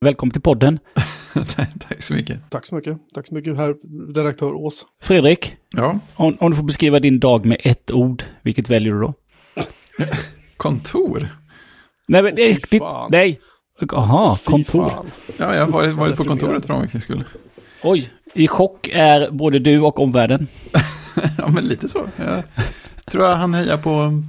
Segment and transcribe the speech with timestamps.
[0.00, 0.78] Välkommen till podden.
[1.88, 2.50] Tack så mycket.
[2.50, 2.98] Tack så mycket.
[3.14, 3.74] Tack så mycket, herr
[4.14, 4.86] redaktör Ås.
[5.02, 9.00] Fredrik, Ja, om, om du får beskriva din dag med ett ord, vilket väljer du
[9.00, 9.14] då?
[10.56, 11.28] kontor.
[12.08, 13.08] Nej, men, det, fan.
[13.12, 13.40] nej.
[13.80, 14.88] Jaha, kontor.
[14.88, 15.06] fan.
[15.38, 17.24] Ja, jag har varit, varit på kontoret för en veckas skull.
[17.82, 20.46] Oj, i chock är både du och omvärlden.
[21.38, 22.08] Ja, men lite så.
[22.16, 22.42] Jag
[23.10, 24.22] tror jag han hejar på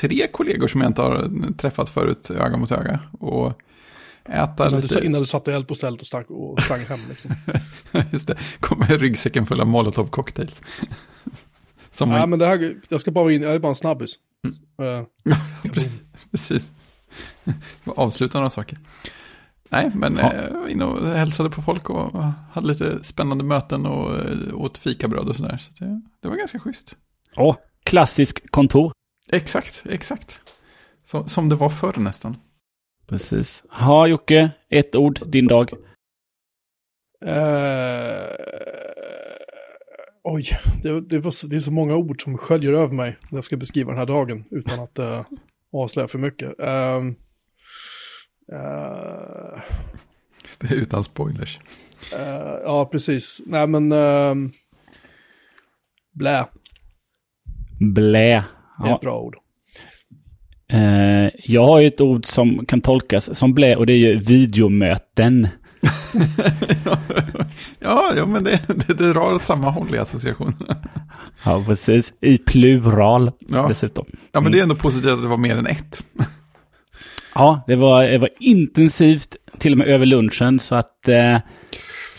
[0.00, 1.28] tre kollegor som jag inte har
[1.58, 3.00] träffat förut öga mot öga.
[3.20, 3.52] Och
[4.28, 5.00] äta Innan lite...
[5.00, 7.30] du, innan du satte eld på stället och, stack, och sprang hem liksom.
[8.12, 10.62] Just det, kommer med ryggsäcken full av molotov cocktails.
[11.90, 12.30] Som Nej, man...
[12.30, 14.14] men det här, jag ska bara in, jag är bara en snabbis.
[14.82, 15.32] Eh,
[15.72, 15.92] precis.
[16.30, 16.72] precis.
[17.84, 18.78] Avsluta några saker.
[19.68, 20.32] Nej, men Ja.
[20.32, 22.22] eh, in och hälsade på folk och
[22.52, 25.58] hade lite spännande möten och eh, åt fikabröd och sådär.
[25.60, 26.96] Så det, det var ganska schysst.
[27.36, 28.92] Åh, klassisk kontor.
[29.32, 30.40] Exakt, exakt.
[31.04, 32.36] Så, som det var förr nästan.
[33.06, 33.64] Precis.
[33.68, 35.72] Ha Jocke, ett ord, din dag.
[37.24, 38.26] eh,
[40.22, 40.44] oj,
[40.82, 43.44] det, det, var så, det är så många ord som sköljer över mig när jag
[43.44, 45.22] ska beskriva den här dagen utan att uh,
[45.72, 46.48] avslöja för mycket.
[50.44, 51.58] Just det, utan spoilers.
[52.64, 53.40] ja, precis.
[53.46, 53.92] Nej, men...
[53.92, 54.34] Uh,
[56.12, 56.46] blä,
[57.80, 58.10] Blä.
[58.18, 58.44] det är
[58.78, 58.94] Ja.
[58.94, 59.36] ett bra ord.
[60.72, 64.16] Eh, jag har ju ett ord som kan tolkas som blä och det är ju
[64.18, 65.48] videomöten.
[67.80, 70.54] ja, ja, men det, det, det drar åt samma håll i associationen.
[71.44, 72.12] Ja, precis.
[72.20, 73.66] I plural Ja.
[73.68, 74.06] dessutom.
[74.32, 76.06] ja, men det är ändå positivt att det var mer än ett.
[77.34, 81.36] Ja, det var, det var intensivt, till och med över lunchen, så att eh,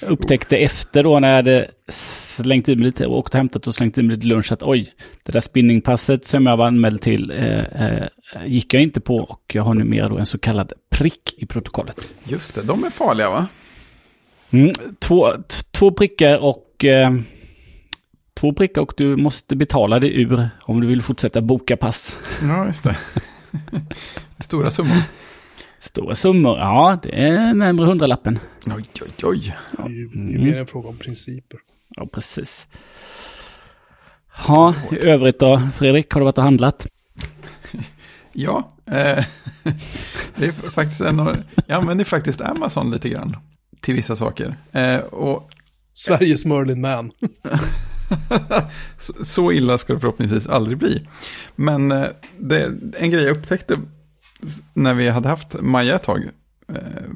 [0.02, 3.76] jag upptäckte efter då när jag hade slängt i mig lite, åkt och hämtat och
[3.76, 7.31] slängt i mig lite lunch att oj, det där spinningpasset som jag var anmäld till
[7.31, 8.08] eh, eh,
[8.45, 12.14] gick jag inte på och jag har numera då en så kallad prick i protokollet.
[12.23, 13.48] Just det, de är farliga va?
[14.50, 15.34] Mm, två,
[15.72, 17.12] två prickar och eh,
[18.34, 22.18] två prickar och du måste betala det ur om du vill fortsätta boka pass.
[22.41, 22.97] Ja, just det.
[24.40, 24.97] Stora summor.
[25.88, 28.40] Stora summor, ja det är närmare hundralappen.
[28.66, 29.56] Oj, oj, oj.
[29.78, 31.59] Det är ju, det är mer en fråga om principer.
[31.90, 32.68] Ja, precis.
[34.47, 36.88] Ja, i övrigt då, Fredrik, har du varit och handlat?
[38.34, 38.94] Ja, eh,
[40.36, 41.38] det är faktiskt en av,
[41.68, 43.38] jag använder faktiskt Amazon lite grann
[43.81, 44.56] till vissa saker.
[44.72, 45.50] Eh, och
[45.94, 47.12] Sveriges Merlin Man.
[49.00, 51.08] så, så illa ska det förhoppningsvis aldrig bli.
[51.56, 53.78] Men eh, det, en grej jag upptäckte
[54.74, 56.30] när vi hade haft Maja ett tag.
[56.68, 57.09] Eh,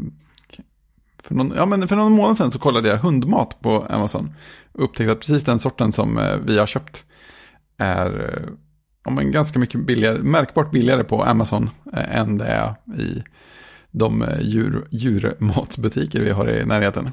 [1.23, 4.33] för, någon, ja, men för någon månad sedan så kollade jag hundmat på Amazon.
[4.71, 7.05] Och upptäckte att precis den sorten som eh, vi har köpt
[7.77, 8.53] är eh,
[9.05, 13.23] ja, men ganska mycket billigare, märkbart billigare på Amazon än det är i
[13.91, 17.11] de djur, djurmatsbutiker vi har i närheten.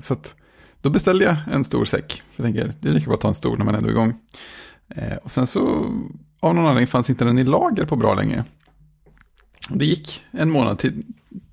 [0.00, 0.34] Så att
[0.80, 2.22] då beställde jag en stor säck.
[2.36, 4.14] Jag tänker, det är lika bra att ta en stor när man ändå är igång.
[5.22, 5.60] Och sen så,
[6.40, 8.44] av någon anledning fanns inte den i lager på bra länge.
[9.70, 11.02] Det gick en månad till,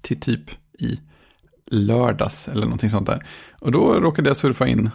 [0.01, 1.00] till typ i
[1.66, 3.25] lördags eller någonting sånt där.
[3.59, 4.90] Och då råkade jag surfa in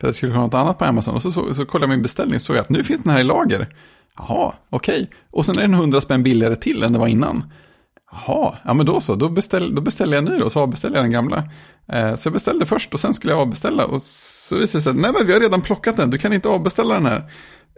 [0.00, 1.14] för att jag skulle ha något annat på Amazon.
[1.14, 3.20] Och så, så, så kollade jag min beställning och såg att nu finns den här
[3.20, 3.68] i lager.
[4.16, 5.10] Jaha, okej.
[5.30, 7.44] Och sen är den 100 spänn billigare till än det var innan.
[8.12, 10.96] Jaha, ja men då så, då, beställ, då beställer jag en ny då, så avbeställer
[10.96, 11.48] jag den gamla.
[11.88, 14.90] Eh, så jag beställde först och sen skulle jag avbeställa och så visade det sig
[14.90, 17.30] att nej men vi har redan plockat den, du kan inte avbeställa den här.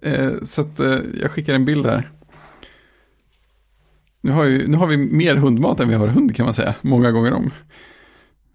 [0.03, 2.11] Eh, så att eh, jag skickar en bild här.
[4.21, 6.75] Nu har, ju, nu har vi mer hundmat än vi har hund kan man säga,
[6.83, 7.51] många gånger om.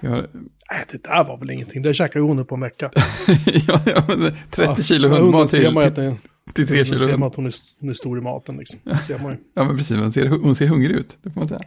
[0.02, 0.28] Har,
[0.72, 1.82] Nej, det där var väl ingenting.
[1.82, 2.92] Det käkar ju hon på en vecka.
[3.68, 6.18] ja, ja, men 30 kilo Ja, hunden hundmat ser till, man att till, det-
[6.54, 7.20] till 3 Då kilo ser hund.
[7.20, 8.80] man att hon är, hon är stor i maten liksom.
[8.84, 9.38] Det ser man ju.
[9.56, 11.62] Ja men precis, hon ser, hon ser hungrig ut, det får man säga.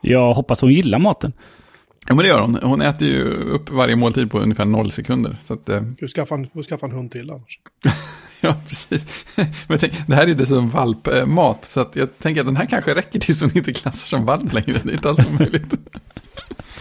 [0.00, 1.32] Jag hoppas hon gillar maten.
[2.08, 5.36] Ja men det gör hon, hon äter ju upp varje måltid på ungefär noll sekunder.
[5.40, 7.58] Så att, eh, Ska du skaffa en, skaffa en hund till annars?
[8.40, 9.24] Ja, precis.
[9.68, 12.94] Men tänk, det här är dessutom valpmat, så att jag tänker att den här kanske
[12.94, 14.80] räcker tills hon inte klassar som valp längre.
[14.84, 15.74] Det är inte alls omöjligt.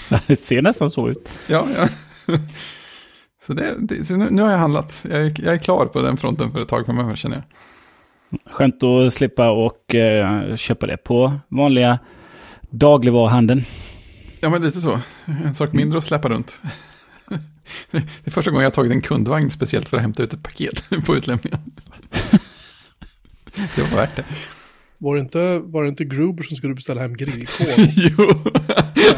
[0.27, 1.29] Det ser nästan så ut.
[1.47, 1.87] Ja, ja.
[3.45, 5.05] Så, det, det, så nu, nu har jag handlat.
[5.09, 7.43] Jag är, jag är klar på den fronten för ett tag framöver känner jag.
[8.53, 11.99] Skönt att slippa och eh, köpa det på vanliga
[12.69, 13.61] dagligvaruhandeln.
[14.39, 14.99] Ja, men lite så.
[15.25, 16.61] En sak mindre att släppa runt.
[17.91, 20.43] Det är första gången jag har tagit en kundvagn speciellt för att hämta ut ett
[20.43, 21.59] paket på utlämningen.
[23.75, 24.25] Det var värt det.
[24.97, 27.67] Var det inte, var det inte Gruber som skulle beställa hem grillkol?
[27.95, 28.27] Jo,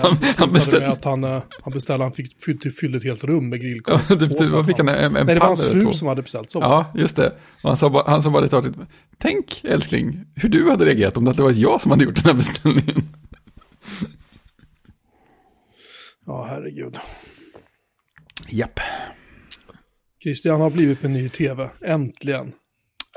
[0.01, 0.91] han, han beställde...
[0.91, 2.35] att han, eh, han beställde, han fick
[2.79, 3.99] fylla ett helt rum med grillkol.
[4.09, 4.89] Ja, det vad fick han?
[4.89, 6.59] En, en Nej, det var hans fru som hade beställt så.
[6.59, 7.33] Ja, just det.
[7.61, 8.77] Och han sa bara, han sa bara lite artigt,
[9.17, 12.25] tänk älskling, hur du hade reagerat om det hade varit jag som hade gjort den
[12.25, 13.03] här beställningen.
[16.25, 16.97] Ja, herregud.
[18.49, 18.79] Japp.
[20.23, 21.69] Christian har blivit en ny tv.
[21.81, 22.53] Äntligen.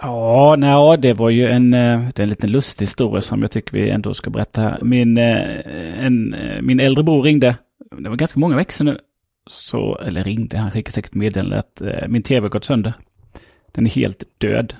[0.02, 3.50] Ja, nej, det var ju en, eh, det är en liten lustig historia som jag
[3.50, 4.78] tycker vi ändå ska berätta här.
[4.82, 7.56] Min, eh, en, eh, min äldre bror ringde,
[7.90, 8.98] det var ganska många veckor sedan nu,
[9.46, 12.94] så, eller ringde, han skickade säkert meddelande att min tv gått sönder.
[13.72, 14.74] Den är helt död.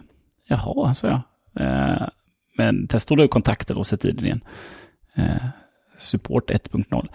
[0.46, 1.20] Jaha, sa jag.
[2.56, 4.40] Men testar du kontakter och sätt i den igen.
[5.98, 7.08] Support 1.0.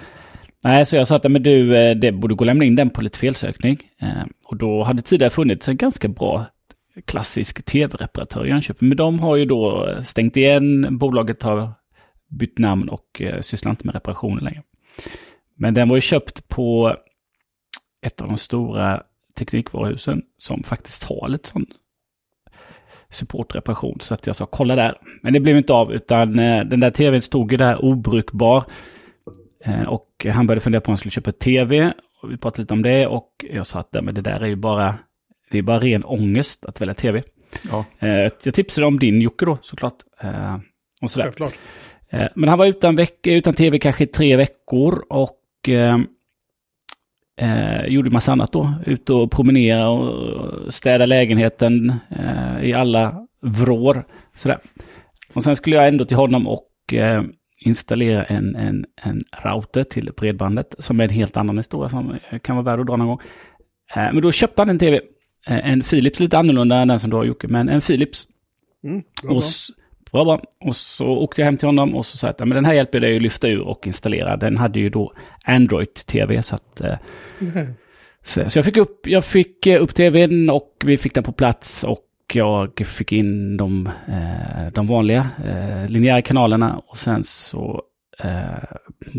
[0.66, 2.90] Nej, så jag sa att men du, eh, det borde gå att lämna in den
[2.90, 3.80] på lite felsökning.
[4.02, 6.46] Eh, och då hade tidigare funnits en ganska bra
[7.06, 8.90] klassisk tv-reparatör i Jönköping.
[8.90, 11.74] Men de har ju då stängt igen, bolaget har
[12.30, 14.64] bytt namn och eh, sysslar inte med reparationer längre.
[15.56, 16.96] Men den var ju köpt på
[18.06, 19.04] ett av de stora
[19.38, 21.66] teknikvaruhusen som faktiskt har lite sån
[23.10, 23.98] supportreparation.
[24.02, 24.98] Så att jag sa kolla där.
[25.22, 28.64] Men det blev inte av utan eh, den där tvn stod ju där obrukbar.
[29.66, 31.94] Eh, och han började fundera på om han skulle köpa tv.
[32.22, 34.98] Och vi pratade lite om det och jag sa att det där är ju bara
[35.52, 37.24] det är bara ren ångest att välja tv.
[37.72, 37.86] Ja.
[38.00, 39.98] Eh, jag tipsade om din Jocke då såklart.
[40.22, 40.58] Eh,
[41.02, 41.26] och sådär.
[41.26, 41.54] Självklart.
[42.36, 45.42] Men han var utan, veck utan tv kanske i tre veckor och
[47.38, 48.74] Eh, gjorde massa annat då.
[48.86, 54.06] Ut och promenera och städa lägenheten eh, i alla vrår.
[54.36, 54.60] Sådär.
[55.34, 57.24] Och sen skulle jag ändå till honom och eh,
[57.66, 60.76] installera en, en, en router till bredbandet.
[60.80, 63.20] Som är en helt annan historia som kan vara värd att dra någon gång.
[63.96, 65.02] men då köpte han en tv
[65.48, 68.28] Eh, en Philips, lite annorlunda än den som du har Jocke, men en Philips.
[68.84, 69.44] Mm, bra, och,
[70.12, 70.24] bra.
[70.24, 70.42] bra, bra.
[70.66, 72.74] Och så åkte jag hem till honom och så sa jag att men den här
[72.74, 74.38] hjälper dig att lyfta ur och installera.
[74.38, 75.14] Den hade ju då
[75.44, 76.82] Android-TV så att...
[76.82, 77.74] Mm.
[78.28, 81.32] Så, så, jag fick upp, jag fick eh, upp tvn och vi fick den på
[81.32, 82.05] plats och
[82.36, 83.90] jag fick in de,
[84.74, 85.30] de vanliga
[85.88, 87.84] linjära kanalerna och sen så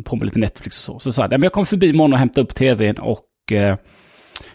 [0.04, 0.98] på med lite Netflix och så.
[0.98, 3.24] Så sa jag, jag kommer förbi imorgon och hämtar upp tvn och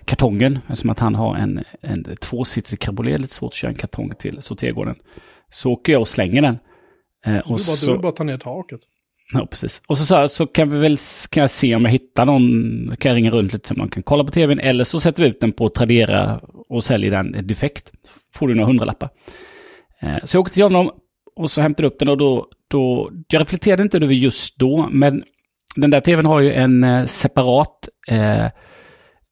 [0.05, 4.13] kartongen, eftersom att han har en, en tvåsitsig cabriolet, lite svårt att köra en kartong
[4.19, 4.95] till sortergården.
[5.49, 6.59] Så åker jag och slänger den.
[7.25, 8.79] Eh, och du, bara, så, du bara ta ner taket.
[9.33, 9.81] Ja, precis.
[9.87, 10.97] Och så, så, så kan vi väl
[11.29, 14.03] kan jag se om jag hittar någon, kan jag ringa runt lite så man kan
[14.03, 16.39] kolla på tvn, eller så sätter vi ut den på Tradera
[16.69, 17.91] och säljer den defekt.
[18.35, 19.09] Får du några hundralappar.
[20.01, 20.91] Eh, så jag åkte till honom
[21.35, 25.23] och så hämtade upp den och då, då, jag reflekterade inte över just då, men
[25.75, 28.45] den där tvn har ju en eh, separat eh,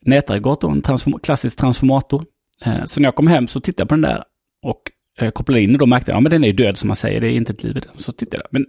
[0.01, 2.25] nätaggregat och en transform klassisk transformator.
[2.65, 4.23] Eh, så när jag kom hem så tittade jag på den där
[4.63, 4.81] och
[5.19, 7.21] eh, kopplade in och då märkte jag, ja men den är död som man säger,
[7.21, 7.97] det är inte ett liv i den.
[7.97, 8.65] Så tittade jag, men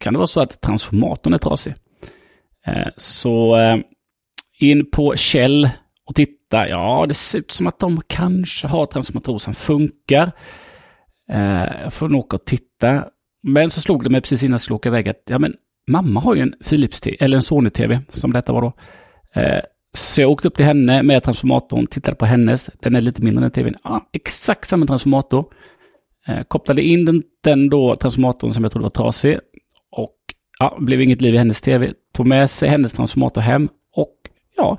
[0.00, 1.74] kan det vara så att transformatorn är trasig?
[2.66, 3.76] Eh, så eh,
[4.60, 5.70] in på Kjell
[6.06, 10.32] och titta, ja det ser ut som att de kanske har transformatorer som funkar.
[11.30, 13.04] Eh, jag får nog åka och titta.
[13.42, 15.54] Men så slog det mig precis innan jag skulle åka iväg att, ja men
[15.88, 18.72] mamma har ju en Philips eller en Sony-TV som detta var då.
[19.92, 23.44] Så jag åkte upp till henne med transformatorn, tittade på hennes, den är lite mindre
[23.44, 23.74] än tvn.
[23.84, 25.44] Ja, exakt samma transformator.
[26.48, 29.38] Kopplade in den, den då transformatorn som jag trodde var trasig.
[29.90, 30.16] Och
[30.58, 31.92] ja, blev inget liv i hennes tv.
[32.12, 34.14] Tog med sig hennes transformator hem och
[34.56, 34.78] ja,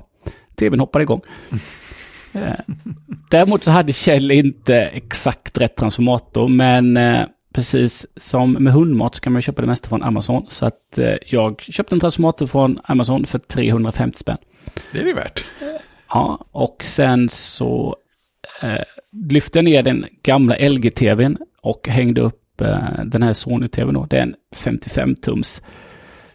[0.56, 1.20] tvn hoppade igång.
[2.32, 2.60] eh,
[3.30, 9.20] däremot så hade Kjell inte exakt rätt transformator, men eh, precis som med hundmat så
[9.20, 10.46] kan man köpa det mesta från Amazon.
[10.48, 14.38] Så att eh, jag köpte en transformator från Amazon för 350 spänn.
[14.92, 15.44] Det är det värt.
[16.08, 17.96] Ja, och sen så
[18.62, 18.82] eh,
[19.30, 24.06] lyfte jag ner den gamla LG-TVn och hängde upp eh, den här Sony-TVn då.
[24.06, 25.62] Det är en 55-tums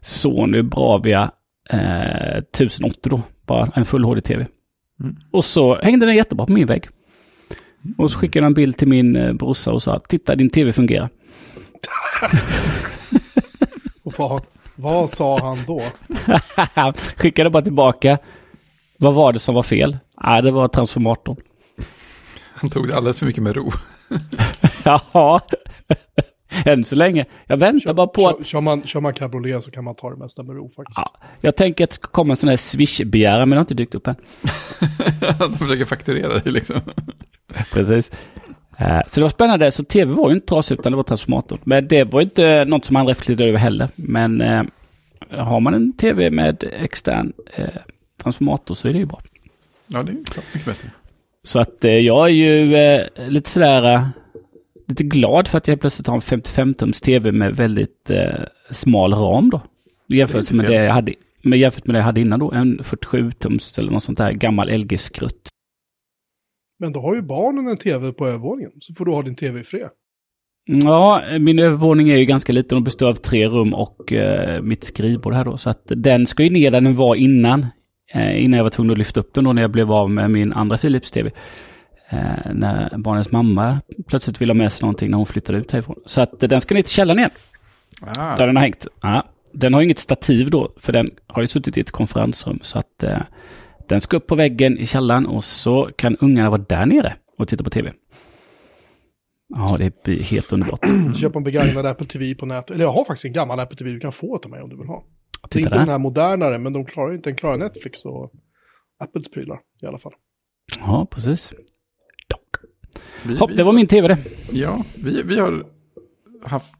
[0.01, 1.31] Sony Bravia
[1.69, 3.21] eh, 1080 då.
[3.45, 4.45] Bara en full HD-TV.
[4.99, 5.15] Mm.
[5.31, 6.87] Och så hängde den jättebra på min vägg.
[7.97, 10.73] Och så skickade jag en bild till min eh, brorsa och sa titta din tv
[10.73, 11.09] fungerar.
[14.03, 14.43] vad,
[14.75, 15.83] vad sa han då?
[17.17, 18.17] skickade bara tillbaka.
[18.97, 19.97] Vad var det som var fel?
[20.23, 21.37] Nej, det var transformatorn.
[22.53, 23.71] Han tog det alldeles för mycket med ro.
[24.83, 25.41] ja,
[26.65, 27.25] än så länge.
[27.47, 28.45] Jag väntar kör, bara på kör, att...
[28.45, 30.97] Kör man, kör man cabriolet så kan man ta det mesta med ro faktiskt.
[30.99, 31.11] Ja,
[31.41, 33.95] jag tänker att det ska komma en sån här swish-begäran, men det har inte dykt
[33.95, 34.15] upp än.
[35.39, 36.75] De försöker fakturera dig liksom.
[37.71, 38.11] Precis.
[38.77, 39.71] Eh, så det var spännande.
[39.71, 41.59] Så tv var ju inte trasig utan det var transformatorn.
[41.63, 43.89] Men det var inte något som han reflekterade över heller.
[43.95, 44.63] Men eh,
[45.29, 47.67] har man en tv med extern eh,
[48.23, 49.21] transformator så är det ju bra.
[49.87, 50.89] Ja, det är klart mycket bättre.
[51.43, 54.07] Så att eh, jag är ju eh, lite sådär eh,
[54.85, 58.11] lite glad för att jag plötsligt har en 55-tums tv med väldigt
[58.71, 59.61] smal ram då.
[60.07, 62.51] Jämfört med det jag hade, med jämfört med det jag hade innan då.
[62.51, 65.49] En 47-tums eller något sånt där gammal LG-skrutt.
[66.79, 69.59] Men då har ju barnen en tv på övervåningen, så får du ha din tv
[69.59, 69.89] i fred.
[70.65, 74.83] Ja, min övervåning är ju ganska liten och består av tre rum och eh, mitt
[74.83, 75.57] skrivbord här då.
[75.57, 77.67] Så att den ska ju ner där den var innan.
[78.13, 80.31] Eh, innan jag var tvungen att lyfta upp den då när jag blev av med
[80.31, 81.31] min andra Philips TV.
[82.09, 85.99] Eh, när barnens mamma plötsligt ville ha med sig någonting när hon flyttade ut härifrån.
[86.05, 87.31] Så att den ska ner till källaren igen.
[88.01, 88.87] Ah, Där den har hängt.
[89.01, 92.59] Ja, den har inget stativ då, för den har ju suttit i ett konferensrum.
[92.61, 93.21] Så att eh,
[93.87, 97.47] den ska upp på väggen i källaren och så kan ungarna vara där nere och
[97.47, 97.93] titta på tv.
[99.47, 100.79] Ja, det blir helt underbart.
[101.21, 102.71] Köpa en begagnad Apple TV på nätet.
[102.71, 104.77] Eller jag har faktiskt en gammal Apple TV du kan få till mig om du
[104.77, 105.03] vill ha.
[105.41, 105.91] Det är Titta inte den där.
[105.91, 108.31] här modernare, men de klarar, inte- den klarar Netflix och
[108.99, 110.13] Apples prylar i alla fall.
[110.79, 111.53] Ja, precis.
[113.23, 114.17] Vi, Hopp, vi, det var min tv det.
[114.51, 115.65] Ja, vi, vi har
[116.43, 116.73] haft,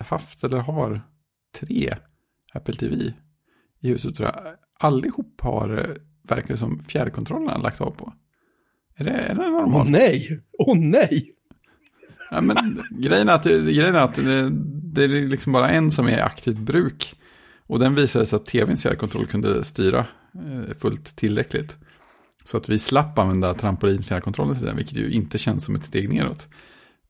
[0.00, 1.00] haft eller har
[1.60, 1.94] tre
[2.52, 3.12] Apple TV
[3.80, 4.54] i huset tror jag.
[4.80, 5.96] Allihop har, eh,
[6.28, 8.12] verkar som, fjärrkontrollerna lagt av på.
[8.96, 9.90] Är det, är det Åh normalt?
[9.90, 10.40] nej!
[10.58, 11.34] Åh nej!
[12.30, 14.50] Ja, men grejen är att, grejen är att det,
[14.82, 17.14] det är liksom bara en som är i aktivt bruk.
[17.66, 19.98] Och den visade sig att tvns fjärrkontroll kunde styra
[20.34, 21.76] eh, fullt tillräckligt.
[22.50, 26.12] Så att vi slapp använda trampolinfjärrkontrollen till den, vilket ju inte känns som ett steg
[26.12, 26.48] neråt.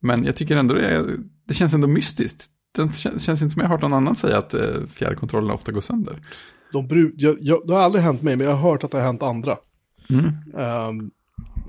[0.00, 2.46] Men jag tycker ändå det, är, det känns ändå mystiskt.
[2.76, 5.72] Det kän- känns inte som jag har hört någon annan säga att eh, fjärrkontrollerna ofta
[5.72, 6.22] går sönder.
[6.72, 8.98] De bru- jag, jag, det har aldrig hänt mig, men jag har hört att det
[8.98, 9.58] har hänt andra.
[10.10, 10.24] Mm.
[10.58, 11.10] Ehm,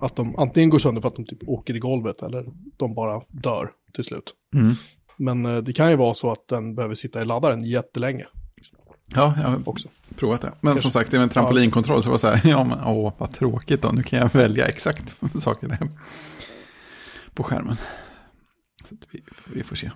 [0.02, 2.46] att de antingen går sönder för att de typ åker i golvet eller
[2.78, 4.34] de bara dör till slut.
[4.56, 4.74] Mm.
[5.18, 8.26] Men eh, det kan ju vara så att den behöver sitta i laddaren jättelänge
[9.16, 9.88] Ja, jag har också.
[10.16, 10.48] provat det.
[10.62, 10.92] Men som Kanske.
[10.92, 13.82] sagt, det är en trampolinkontroll, så det var så här, ja men åh, vad tråkigt
[13.82, 15.78] då, nu kan jag välja exakt saker där
[17.34, 17.75] på skärmen.
[18.89, 19.24] Så vi,
[19.54, 19.92] vi får se.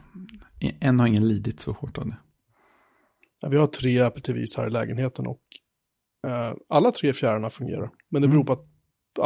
[0.79, 2.17] Än har ingen lidit så hårt av det.
[3.39, 5.41] Ja, vi har tre Apple TVs här i lägenheten och
[6.27, 7.89] eh, alla tre fjärrarna fungerar.
[8.10, 8.46] Men det beror Mm.
[8.46, 8.65] på att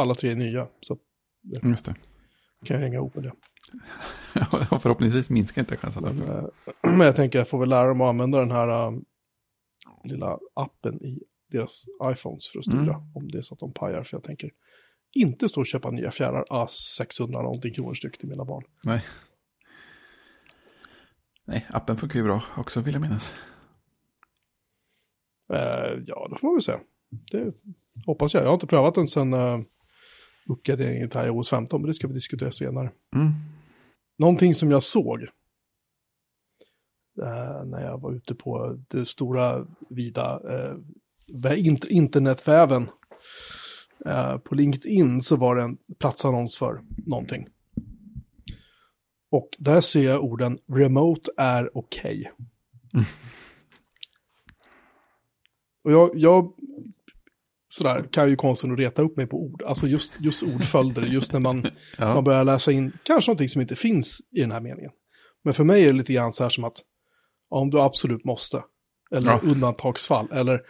[0.00, 0.66] alla tre är nya.
[0.80, 0.98] Så att
[1.62, 1.94] Just det.
[2.64, 3.32] kan jag hänga ihop med det.
[4.80, 6.02] Förhoppningsvis minskar inte chansen.
[6.04, 6.44] Men, eh,
[6.82, 8.92] men jag tänker jag får väl lära dem att använda den här eh,
[10.10, 12.94] lilla appen i deras iPhones för att styra.
[12.94, 13.12] Mm.
[13.14, 14.02] Om det är så att de pajar.
[14.02, 14.50] För jag tänker
[15.12, 16.44] inte stå och köpa nya fjärrar.
[16.50, 18.62] Ah, 600 någonting kronor styck till mina barn.
[18.84, 19.04] Nej.
[21.44, 23.34] Nej, appen funkar ju bra också vill jag minnas.
[25.52, 26.80] Eh, ja, det får man väl säga.
[27.30, 27.54] Det
[28.06, 28.42] hoppas jag.
[28.42, 29.60] Jag har inte prövat den sedan uh,
[30.48, 31.80] uppgraderingen till iOS 15.
[31.80, 32.90] Men det ska vi diskutera senare.
[33.14, 33.32] Mm.
[34.18, 35.26] Någonting som jag såg
[37.22, 40.74] eh, när jag var ute på det stora vida eh,
[41.32, 42.90] vä- int- internetväven.
[44.06, 47.48] Eh, på LinkedIn så var det en platsannons för någonting.
[49.30, 52.32] Och där ser jag orden remote är okej.
[55.84, 56.52] Och jag, jag
[57.68, 59.62] sådär, kan ju konsten att reta upp mig på ord.
[59.62, 61.66] Alltså just, just ordföljder, just när man
[61.98, 62.14] Ja.
[62.14, 64.90] man börjar läsa in kanske någonting som inte finns i den här meningen.
[65.44, 66.82] Men för mig är det lite grann så här som att
[67.48, 68.62] om du absolut måste.
[69.10, 69.40] Eller Ja.
[69.42, 70.28] undantagsfall.
[70.32, 70.60] Eller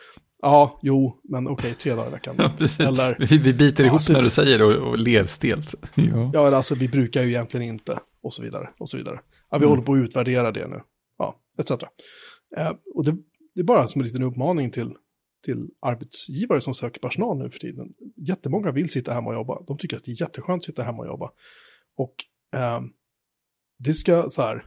[0.42, 2.34] ja, jo, men okej, tre dagar i veckan.
[2.38, 2.80] Ja, precis.
[2.86, 5.74] Eller, Vi, vi biter ihop Alltså- när du säger det och, och ler stelt.
[5.94, 6.30] Ja.
[6.34, 7.98] ja, eller alltså vi brukar ju egentligen inte.
[8.22, 9.20] Och så vidare, och så vidare.
[9.50, 9.68] Ja, vi Mm.
[9.68, 10.80] håller på att utvärdera det nu.
[11.18, 11.70] Ja, etc.
[12.56, 13.16] Eh, och det,
[13.54, 14.94] det är bara som en liten uppmaning till,
[15.44, 17.88] till arbetsgivare som söker personal nu för tiden.
[18.16, 19.62] Jättemånga vill sitta hemma och jobba.
[19.66, 21.30] De tycker att det är jätteskönt att sitta hemma och jobba.
[21.96, 22.14] Och
[22.56, 22.84] ehm,
[23.78, 24.64] det ska så här,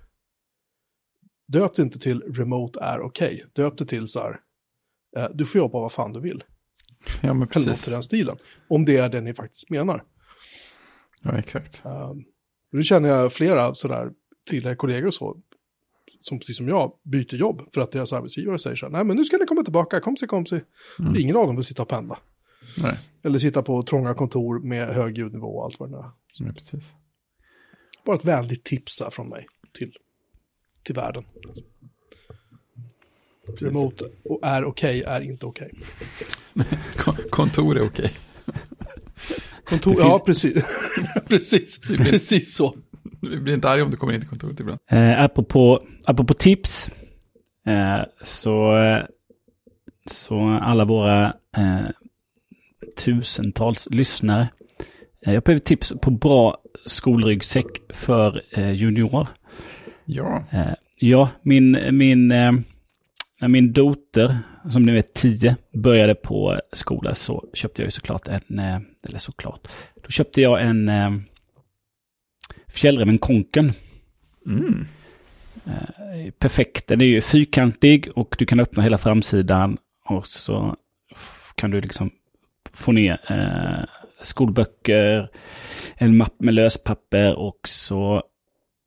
[1.52, 3.46] döp det inte till remote är okej.
[3.54, 4.40] Döp det till så här,
[5.18, 6.44] eh, du får jobba vad fan du vill.
[7.06, 7.88] ja, men Eller något precis.
[7.88, 8.38] i den stilen.
[8.68, 10.04] Om det är det ni faktiskt menar.
[11.22, 11.82] Ja, exakt.
[11.86, 12.26] Um,
[12.72, 14.12] nu känner jag flera sådär
[14.50, 15.38] tidigare kollegor och så,
[16.22, 19.18] som precis som jag byter jobb för att deras arbetsgivare säger så här, nej men
[19.18, 20.62] nu ska ni komma tillbaka, kom se, kom se.
[21.00, 21.16] Mm.
[21.16, 22.20] Ingen av dem vill sitta och pendla.
[22.84, 26.12] Nej, Eller sitta på trånga kontor med hög ljudnivå och allt vad det är.
[26.34, 26.96] ja, precis.
[28.06, 29.98] Bara ett vänligt tips här från mig till,
[30.84, 31.24] till världen.
[33.60, 35.72] Remote och är okej är inte okej.
[36.98, 38.12] Kon- Kontor är okej.
[39.64, 40.64] Kontor, Det ja precis.
[41.28, 42.76] precis, precis så.
[43.22, 44.80] Vi blir inte arga om du kommer in till kontoret ibland.
[44.92, 46.90] Eh, apropå, apropå tips.
[47.68, 48.74] Eh, så,
[50.12, 51.26] så alla våra
[51.58, 51.86] eh,
[52.98, 54.48] tusentals lyssnare.
[55.26, 59.28] Eh, jag behöver tips på bra skolryggsäck för eh, juniorer.
[60.14, 62.52] Ja, Eh, ja, min, min, eh,
[63.40, 64.40] när min dotter,
[64.70, 69.20] som nu är tio, började på skola så köpte jag ju såklart en, eh, eller
[69.20, 69.68] såklart,
[70.04, 71.12] då köpte jag en eh,
[72.68, 73.74] Fjällräven Konken.
[74.46, 74.86] mm.
[75.66, 80.76] Eh, perfekt, den är ju fyrkantig och du kan öppna hela framsidan och så
[81.56, 82.12] kan du liksom
[82.74, 83.86] få ner eh,
[84.22, 85.30] skolböcker,
[85.96, 88.24] en mapp med löspapper och så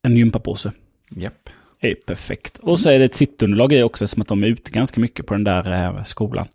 [0.02, 0.73] en gympapåse.
[1.11, 1.50] Japp.
[1.80, 2.58] Det är perfekt.
[2.58, 5.26] Och så är det ett sittunderlag i också, som att de är ute ganska mycket
[5.26, 6.46] på den där eh, skolan.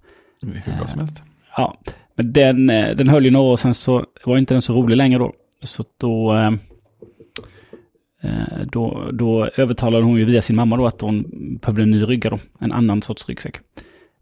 [0.42, 1.24] Det är hur bra som helst.
[1.58, 1.78] Ja,
[2.16, 4.96] men den, eh, den höll ju några år, sen så var inte den så rolig
[4.98, 5.34] längre då.
[5.64, 6.54] Så då, eh,
[8.22, 11.26] eh, då, då övertalade hon ju via sin mamma då att hon
[11.62, 13.58] behövde en ny rygga då, en annan sorts ryggsäck.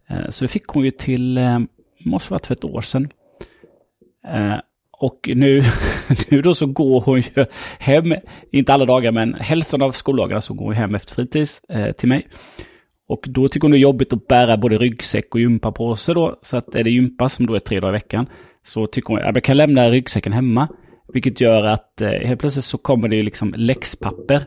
[0.07, 1.59] Eh, Så det fick hon ju till, eh,
[2.05, 3.09] måste varit för ett år sedan.
[4.99, 5.63] Och nu,
[6.29, 7.45] nu då så går hon ju
[7.79, 8.15] hem,
[8.51, 12.09] inte alla dagar men hälften av skoldagarna så går hon hem efter fritids eh, till
[12.09, 12.27] mig.
[13.09, 16.39] Och då tycker hon det är jobbigt att bära både ryggsäck och gympapåse då.
[16.41, 18.25] Så att är det gympa som då är tre dagar i veckan
[18.65, 20.67] så tycker hon att jag kan lämna ryggsäcken hemma.
[21.13, 24.45] Vilket gör att eh, helt plötsligt så kommer det ju liksom läxpapper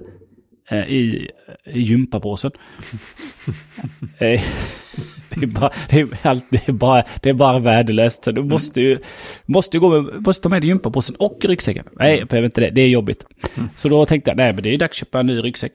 [0.77, 1.31] i,
[1.65, 2.51] i gympapåsen.
[4.19, 4.43] Eh,
[5.29, 8.25] det, är bara, det, är allt, det, är bara, det är bara värdelöst.
[8.25, 8.99] Så du måste ju,
[9.47, 11.85] måste ju gå med, måste ta med dig gympapåsen och ryggsäcken.
[11.93, 12.71] Nej, jag behöver inte det.
[12.71, 13.27] Det är jobbigt.
[13.77, 15.73] Så då tänkte jag, nej men det är dags att köpa en ny ryggsäck.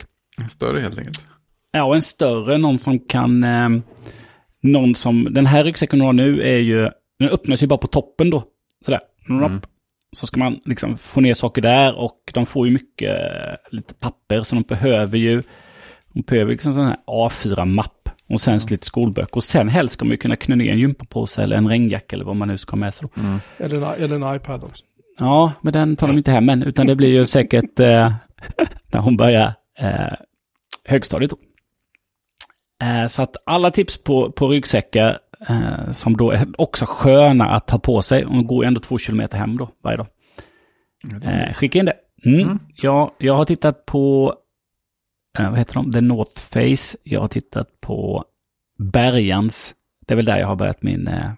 [0.50, 1.26] Större helt enkelt.
[1.72, 3.44] Ja, en större, någon som kan...
[3.44, 3.68] Eh,
[4.62, 5.28] någon som...
[5.30, 6.90] Den här ryggsäcken du har nu är ju...
[7.18, 8.44] Den öppnas ju bara på toppen då.
[8.84, 9.00] Sådär.
[9.28, 9.60] Mm.
[10.16, 13.94] Så ska man liksom få ner saker där och de får ju mycket eh, lite
[13.94, 15.42] papper så de behöver ju...
[16.12, 19.36] De behöver liksom sån här A4-mapp och sen lite skolböcker.
[19.36, 22.24] Och sen helst ska man ju kunna knö ner en gympapåse eller en regnjacka eller
[22.24, 23.08] vad man nu ska ha med sig.
[23.14, 23.22] Då.
[23.64, 24.84] Eller en, eller en iPad också.
[25.18, 28.12] Ja, men den tar de inte hem än, utan det blir ju säkert eh,
[28.92, 30.12] när hon börjar eh,
[30.84, 31.32] högstadiet.
[32.82, 37.66] Eh, så att alla tips på, på ryggsäckar eh, som då är också sköna att
[37.66, 38.24] ta på sig.
[38.24, 40.06] Hon går ju ändå två kilometer hem då varje dag.
[41.24, 41.96] Eh, skicka in det.
[42.24, 42.40] Mm.
[42.40, 42.58] Mm.
[42.74, 44.34] Ja, jag har tittat på,
[45.38, 46.98] eh, vad heter de, The North Face.
[47.02, 48.24] Jag har tittat på
[48.78, 49.74] Bergans.
[50.06, 51.30] Det är väl där jag har börjat min, eh,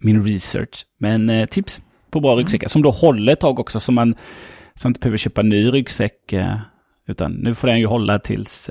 [0.00, 0.86] min research.
[0.98, 3.80] Men eh, tips på bra ryggsäckar som då håller ett tag också.
[3.80, 4.14] Så man
[4.74, 6.32] som inte behöver köpa ny ryggsäck.
[6.32, 6.58] Eh,
[7.06, 8.70] utan nu får den ju hålla tills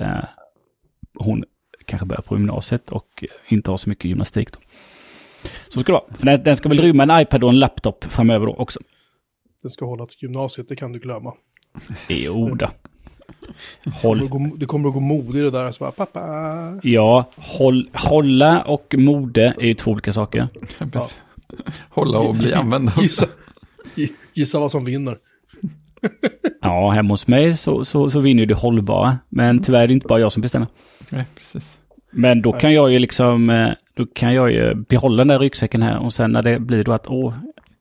[1.19, 1.43] hon
[1.85, 4.51] kanske börjar på gymnasiet och inte har så mycket gymnastik.
[4.53, 4.59] Då.
[5.69, 6.17] Så ska det vara.
[6.17, 8.79] För den, den ska väl rymma en iPad och en laptop framöver då också.
[9.61, 11.33] Den ska hålla till gymnasiet, det kan du glömma.
[12.07, 12.69] Jo då.
[13.83, 15.71] Det Håll, kommer att gå, det kommer att gå mod i det där.
[15.71, 16.79] Så bara, pappa.
[16.83, 20.47] ja, håll, hålla och mode är ju två olika saker.
[20.91, 21.17] Precis.
[21.89, 22.91] Hålla och bli använd.
[22.97, 23.27] Gissa,
[24.33, 25.17] gissa vad som vinner.
[26.61, 29.17] Ja, hemma hos mig så, så, så vinner ju det hållbara.
[29.29, 30.67] Men tyvärr är det inte bara jag som bestämmer.
[31.09, 31.77] Nej, precis.
[32.11, 35.81] Men då kan jag ju liksom, eh, då kan jag ju behålla den där ryggsäcken
[35.81, 37.33] här och sen när det blir då att åh,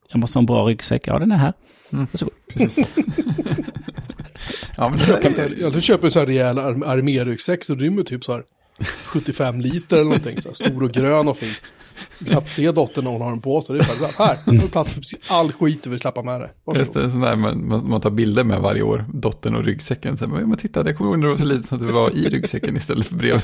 [0.09, 1.53] jag måste ha en bra ryggsäck, ja den är här.
[1.93, 2.07] Mm.
[2.13, 2.35] Varsågod.
[2.55, 2.89] precis.
[4.77, 7.75] ja, men det Köper, är, jag jag köper en sån här rejäl arm- arméryggsäck så
[7.75, 8.43] rymmer typ så här
[9.07, 10.43] 75 liter eller någonting.
[10.43, 11.55] Så här, stor och grön och fin.
[12.27, 13.79] Knappt se dottern när hon har den på sig.
[13.79, 16.23] Det är bara så här, här, har du plats för all skit du vill släppa
[16.23, 16.51] med dig.
[16.75, 20.17] Just det, sån där man, man, man tar bilder med varje år, dottern och ryggsäcken.
[20.17, 22.11] Sen, men titta, det kommer ihåg när du var så liten så att du var
[22.11, 23.43] i ryggsäcken istället för bredvid.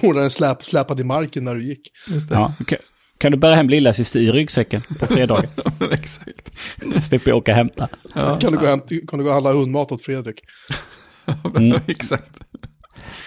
[0.00, 1.92] Hon hade släp, släpad i marken när du gick.
[2.08, 2.34] Just det.
[2.34, 2.78] Ja, kan,
[3.18, 5.48] kan du bära hem lilla syster i ryggsäcken på fredagar?
[5.92, 6.52] Exakt.
[7.02, 7.88] Slipper jag åka och hämta.
[8.14, 10.40] Ja, Kan du, gå hem, kan du gå och handla hundmat åt Fredrik?
[11.56, 11.80] Mm.
[11.86, 12.40] exakt.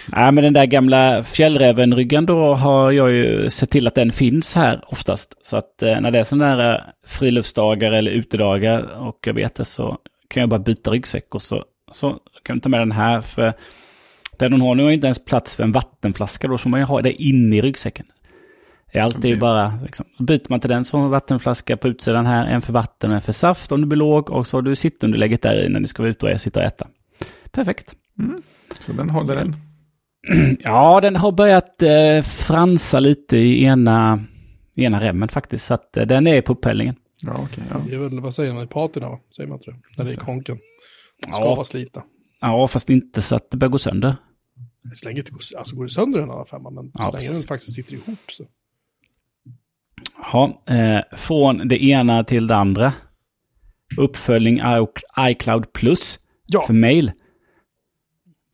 [0.08, 4.54] Nej, men den där gamla fjällrävenryggen då har jag ju sett till att den finns
[4.54, 5.46] här oftast.
[5.46, 9.54] Så att eh, när det är sådana där eh, friluftsdagar eller utedagar och jag vet
[9.54, 9.98] det så
[10.28, 12.10] kan jag bara byta ryggsäck och så, så
[12.42, 13.20] kan jag ta med den här.
[13.20, 13.54] För
[14.38, 16.86] den hon har nu har inte ens plats för en vattenflaska då, så man ju
[16.86, 18.06] ha det inne i ryggsäcken.
[18.92, 19.36] Det är Okej.
[19.36, 23.10] bara, liksom, byter man till den som en vattenflaska på utsidan här, en för vatten
[23.10, 25.68] och en för saft om du blir låg och så har du sittunderlägget där i
[25.68, 26.86] när ni ska vara ute och sitta och äta.
[27.50, 27.94] Perfekt.
[28.80, 29.54] Så den håller den.
[30.60, 34.24] Ja, den har börjat eh, fransa lite i ena,
[34.76, 35.66] i ena remmen faktiskt.
[35.66, 36.94] Så att eh, den är på upphällningen.
[37.22, 37.64] Ja, okej.
[37.70, 37.76] ja.
[37.88, 39.18] Det är väl, vad säger man, i patina va?
[39.36, 39.76] Säger man inte det?
[39.96, 40.58] När det är konken.
[41.22, 41.54] Ska Ja.
[41.54, 42.04] vara.
[42.40, 44.16] Ja, fast inte så att det börjar gå sönder.
[44.94, 47.26] Så länge det går, alltså går det sönder en annan femma, men Ja, så länge
[47.32, 48.44] den faktiskt sitter ihop så.
[50.32, 52.92] Ja, eh, från det ena till det andra.
[53.98, 54.86] Uppföljning i-
[55.30, 57.12] iCloud Plus Ja, för mail.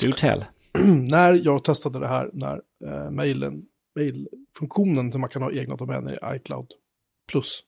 [0.04, 0.44] Do tell.
[1.10, 3.62] när jag testade det här, när eh, mailen,
[3.96, 6.66] mailfunktionen som man kan ha egna domäner i iCloud
[7.28, 7.60] plus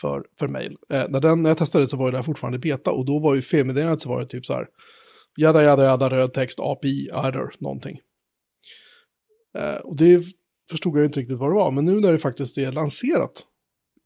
[0.00, 0.76] för, för mail.
[0.90, 3.34] Eh, när, den, när jag testade det så var det fortfarande beta och då var
[3.34, 4.66] ju felmeddelandet så var det typ så här
[5.38, 8.00] jada jada jada röd text API error någonting.
[9.58, 10.24] Eh, och det
[10.70, 13.44] förstod jag inte riktigt vad det var, men nu när det faktiskt är lanserat.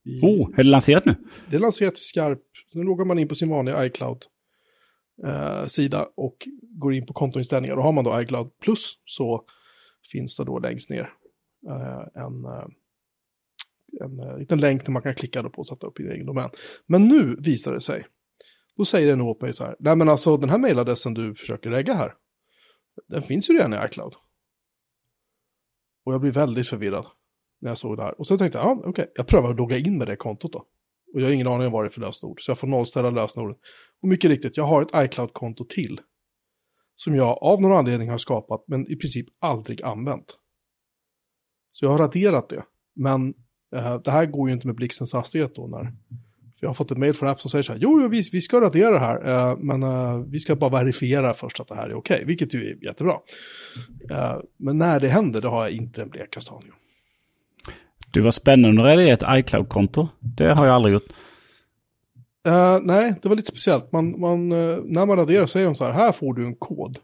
[0.05, 1.15] I, Oh, är det lanserat nu?
[1.49, 2.41] det är lanserat i skarp.
[2.73, 4.29] Nu loggar man in på sin vanliga iCloud-sida
[6.15, 7.75] och går in på kontoinställningar.
[7.75, 9.45] Då har man då iCloud Plus så
[10.11, 11.13] finns det då längst ner
[11.69, 12.65] eh, en, eh,
[14.01, 16.49] en eh, liten länk där man kan klicka på och sätta upp sin egen domän.
[16.85, 18.05] Men nu visar det sig
[18.77, 21.69] då säger den åt mig så här, nej men alltså den här mailadressen du försöker
[21.69, 22.13] lägga här,
[23.07, 24.13] den finns ju redan i iCloud.
[26.05, 27.07] Och jag blir väldigt förvirrad
[27.61, 28.19] när jag såg det här.
[28.19, 29.07] Och så tänkte jag, ja okej, okay.
[29.15, 30.59] jag prövar att logga in med det kontot då.
[31.13, 33.09] Och jag har ingen aning om vad det är för lösenord, så jag får nollställa
[33.09, 33.57] lösenordet.
[34.01, 36.01] Och mycket riktigt, jag har ett iCloud-konto till.
[36.95, 40.37] Som jag av någon anledning har skapat, men i princip aldrig använt.
[41.71, 42.63] Så jag har raderat det.
[42.95, 43.33] Men
[43.75, 45.93] eh, det här går ju inte med blixtens hastighet då när...
[46.63, 48.41] Jag har fått ett mail från app som säger så här, jo, jo vi, vi
[48.41, 51.89] ska radera det här, eh, men eh, vi ska bara verifiera först att det här
[51.89, 53.13] är okej, okay, vilket ju är jättebra.
[54.11, 56.77] Eh, men när det händer, det har jag inte den blekaste aning om.
[58.11, 60.07] Du var spännande att radera ett iCloud-konto.
[60.19, 61.09] Det har jag aldrig gjort.
[62.47, 63.91] Uh, nej, det var lite speciellt.
[63.91, 66.97] Man, man, uh, när man raderar säger de så här, här får du en kod.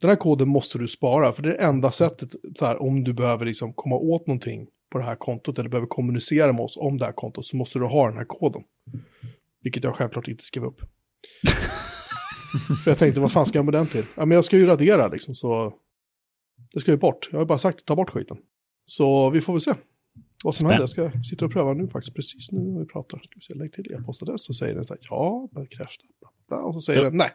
[0.00, 3.04] Den här koden måste du spara, för det är det enda sättet så här, om
[3.04, 4.66] du behöver liksom komma åt någonting
[4.96, 7.78] på det här kontot eller behöver kommunicera med oss om det här kontot så måste
[7.78, 8.62] du ha den här koden.
[9.62, 10.80] Vilket jag självklart inte skrev upp.
[12.84, 14.04] för jag tänkte, vad fan ska jag med den till?
[14.14, 15.74] Ja, men jag ska ju radera liksom, så
[16.72, 17.28] det ska ju bort.
[17.32, 18.36] Jag har bara sagt, ta bort skiten.
[18.84, 19.74] Så vi får väl se
[20.44, 20.82] vad som händer.
[20.82, 23.18] Jag ska sitta och pröva nu faktiskt, precis nu när vi pratar.
[23.18, 26.58] Ska vi se, lägg till e-postadress, så säger den så här, ja, bekräfta, bla, bla,
[26.58, 27.04] och så säger ja.
[27.04, 27.30] den nej.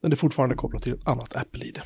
[0.00, 1.80] Den är fortfarande kopplad till ett annat Apple-ID.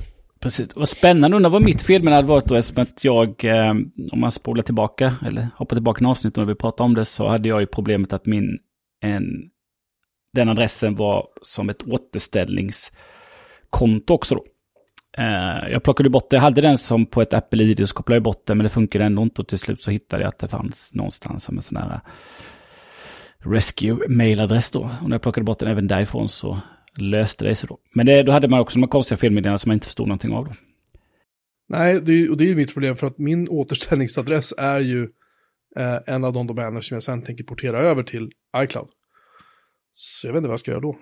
[0.47, 1.37] Precis, vad spännande.
[1.37, 3.71] Undrar vad mitt fel med det hade varit då, eftersom att jag, eh,
[4.13, 7.29] om man spolar tillbaka, eller hoppar tillbaka en avsnitt när vi pratade om det, så
[7.29, 8.59] hade jag ju problemet att min,
[9.01, 9.25] en,
[10.33, 14.45] den adressen var som ett återställningskonto också då.
[15.19, 18.23] Eh, jag plockade bort det, jag hade den som på ett Apple-ID så kopplade jag
[18.23, 19.41] bort den, men det funkade ändå inte.
[19.41, 22.01] Och till slut så hittade jag att det fanns någonstans som en sån här eh,
[23.39, 24.91] rescue-mailadress då.
[25.03, 26.61] Och när jag plockade bort den även därifrån så
[26.99, 27.79] löste det sig då.
[27.95, 30.45] Men det, då hade man också de konstiga felmeddelanden som man inte förstod någonting av
[30.45, 30.53] då.
[31.69, 35.03] Nej, det är, och det är ju mitt problem för att min återställningsadress är ju
[35.77, 38.89] eh, en av de domäner som jag sen tänker portera över till iCloud.
[39.93, 40.99] Så jag vet inte vad jag ska göra då.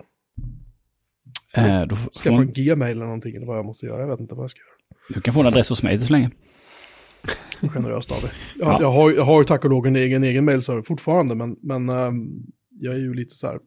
[1.53, 4.01] Eh, då Skaffa en gmail eller någonting eller vad jag måste göra.
[4.01, 4.99] Jag vet inte vad jag ska göra.
[5.09, 6.31] Du kan få en adress hos mig så länge.
[7.73, 8.31] Generöst av dig.
[8.55, 8.77] Jag, ja.
[8.81, 11.89] jag, har, jag har ju tack och lov en egen, egen mailserver fortfarande, men, men
[11.89, 13.59] um, jag är ju lite så här,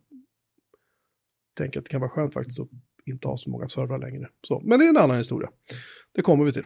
[1.58, 2.68] tänker att det kan vara skönt faktiskt att
[3.06, 4.28] inte ha så många servrar längre.
[4.42, 5.50] Så, men det är en annan historia.
[6.14, 6.64] Det kommer vi till.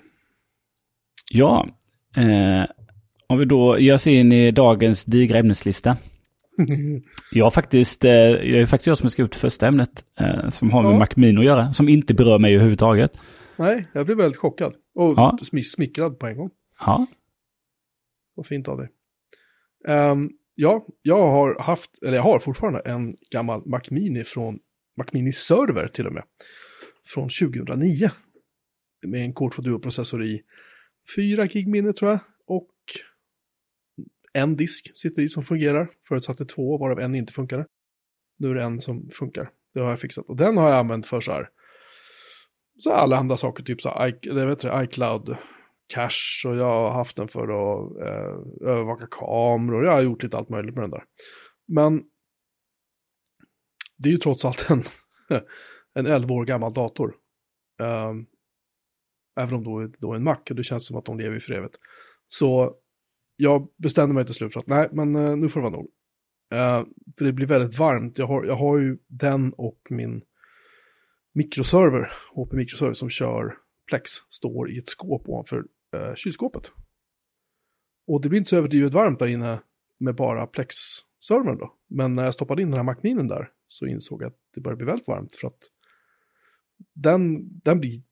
[1.30, 1.68] Ja,
[2.16, 2.70] eh,
[3.26, 5.96] om vi då ger oss in i dagens digra ämneslista.
[7.32, 10.70] jag har faktiskt, eh, jag är faktiskt jag som har skrivit första ämnet eh, som
[10.70, 10.98] har med ja.
[10.98, 13.18] Macmino att göra, som inte berör mig överhuvudtaget.
[13.56, 15.38] Nej, jag blev väldigt chockad och ja.
[15.64, 16.50] smickrad på en gång.
[16.80, 17.06] Ja.
[18.34, 18.88] Vad fint av dig.
[19.88, 24.58] Um, ja, jag har haft, eller jag har fortfarande en gammal Mac Mini från
[24.96, 26.24] Mac Mini Server till och med.
[27.06, 28.10] Från 2009.
[29.06, 30.42] Med en Core 2 Duo-processor i
[31.16, 32.20] 4 gig minne tror jag.
[32.46, 32.70] Och
[34.32, 35.90] en disk sitter i som fungerar.
[36.08, 37.66] Förut satt det två, varav en inte funkade.
[38.38, 39.50] Nu är det en som funkar.
[39.74, 40.24] Det har jag fixat.
[40.26, 41.48] Och den har jag använt för så här,
[42.78, 45.36] så här alla andra saker, typ så här, jag vet det, iCloud
[45.94, 49.84] cache och jag har haft den för att eh, övervaka kameror.
[49.84, 51.04] Jag har gjort lite allt möjligt med den där.
[51.68, 52.02] Men
[54.02, 54.82] det är ju trots allt en,
[55.94, 57.14] en 11 år gammal dator.
[57.82, 58.26] Um,
[59.40, 61.40] även om då, då är en Mac och det känns som att de lever i
[61.40, 61.76] för evigt.
[62.26, 62.76] Så
[63.36, 65.90] jag bestämde mig till slut för att nej, men uh, nu får det vara nog.
[66.54, 66.88] Uh,
[67.18, 68.18] för det blir väldigt varmt.
[68.18, 70.22] Jag har, jag har ju den och min
[71.34, 73.56] mikroserver, HP mikroserver som kör
[73.88, 75.58] Plex, står i ett skåp ovanför
[75.96, 76.72] uh, kylskåpet.
[78.06, 79.60] Och det blir inte så överdrivet varmt där inne
[79.98, 81.74] med bara Plex-servern då.
[81.88, 84.76] Men när jag stoppade in den här Macminen där så insåg jag att det började
[84.76, 85.70] bli väldigt varmt för att
[86.94, 88.02] den, den blir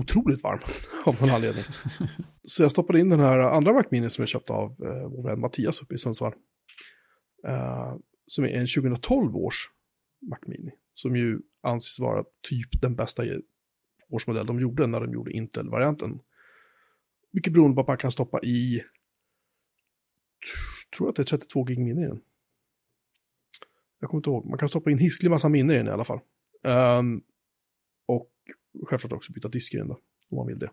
[0.00, 0.60] otroligt varm
[1.04, 1.64] av någon anledning.
[2.42, 5.22] Så jag stoppade in den här andra Mac Mini som jag köpte av eh, vår
[5.22, 6.32] vän Mattias uppe i Sundsvall.
[7.48, 9.70] Uh, som är en 2012 års
[10.30, 10.70] Mac Mini.
[10.94, 13.22] Som ju anses vara typ den bästa
[14.08, 16.20] årsmodell de gjorde när de gjorde Intel-varianten.
[17.30, 18.82] Mycket beroende på att man kan stoppa i,
[20.96, 22.20] tror att det är 32 gig minne i den.
[24.00, 26.04] Jag kommer inte ihåg, man kan stoppa in hisklig massa minne i den i alla
[26.04, 26.20] fall.
[26.98, 27.22] Um,
[28.06, 28.30] och
[28.86, 29.98] självklart också byta disk i den då,
[30.30, 30.70] om man vill det.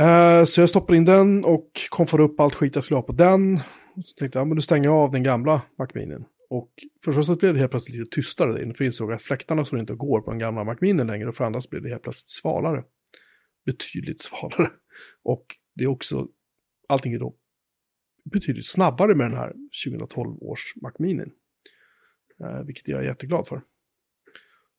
[0.00, 3.12] Uh, så jag stoppar in den och konfar upp allt skit jag skulle ha på
[3.12, 3.54] den.
[3.94, 6.24] Och så tänkte jag, men du stänger av den gamla Macminen.
[6.50, 6.72] Och
[7.04, 9.22] för det första blev det helt plötsligt lite tystare där inne, för jag insåg att
[9.22, 11.28] fläktarna som inte går på den gamla Macminen längre.
[11.28, 12.84] Och för andra så blev det helt plötsligt svalare.
[13.66, 14.70] Betydligt svalare.
[15.22, 16.28] Och det är också,
[16.88, 17.36] allting är då
[18.32, 19.52] betydligt snabbare med den här
[19.86, 21.24] 2012 års Mac Mini.
[22.40, 23.62] Eh, vilket jag är jätteglad för.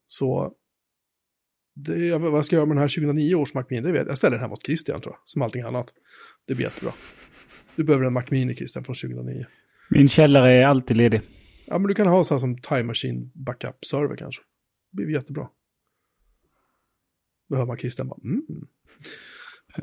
[0.05, 0.53] Så
[1.73, 3.81] det, vad ska jag göra med den här 2009 års Mac Mini?
[3.81, 4.10] Det vet jag.
[4.10, 5.93] Jag ställer den här mot Christian tror jag, som allting annat.
[6.45, 6.91] Det blir jättebra.
[7.75, 9.45] Du behöver en Mac Mini Christian från 2009.
[9.89, 11.21] Min källare är alltid ledig.
[11.67, 14.43] Ja, men du kan ha så här som Time Machine Backup-server kanske.
[14.91, 15.49] Det blir jättebra.
[17.49, 18.67] Då hör man Christian bara, mm.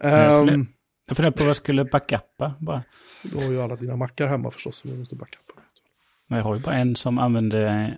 [0.02, 0.66] Um,
[1.06, 2.84] Jag funderar på vad jag skulle backuppa bara.
[3.22, 5.54] du har ju alla dina mackar hemma förstås som du måste backuppa.
[6.26, 7.88] Men jag har ju bara en som använder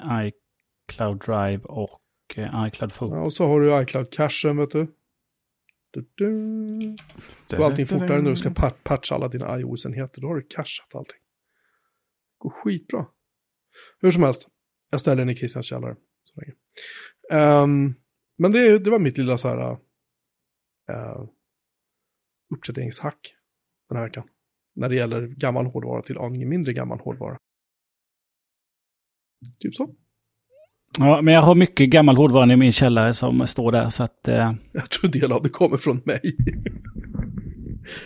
[0.88, 2.00] iCloud Drive och
[2.36, 3.14] eh, iCloud Photo.
[3.14, 4.86] Ja, och så har du iCloud-cachen, vet du.
[5.90, 7.56] du, du.
[7.56, 10.20] Går allting fortare när du ska pa- patcha alla dina iOS-enheter.
[10.20, 11.20] Då har du cacheat allting.
[12.30, 13.06] Det går skitbra.
[14.00, 14.48] Hur som helst,
[14.90, 15.96] jag ställer den i Christians källare.
[16.22, 16.52] Så länge.
[17.30, 17.94] Ehm,
[18.38, 19.70] men det, det var mitt lilla så här
[20.90, 21.28] uh,
[22.56, 23.34] uppdateringshack
[23.88, 24.24] den här veckan.
[24.74, 27.36] När det gäller gammal hårdvara till aningen mindre gammal hårdvara.
[29.58, 29.94] Typ så.
[30.98, 34.28] Ja, men jag har mycket gammal hårdvara i min källare som står där så att...
[34.28, 36.20] Eh, Jag tror en del av det kommer från mig.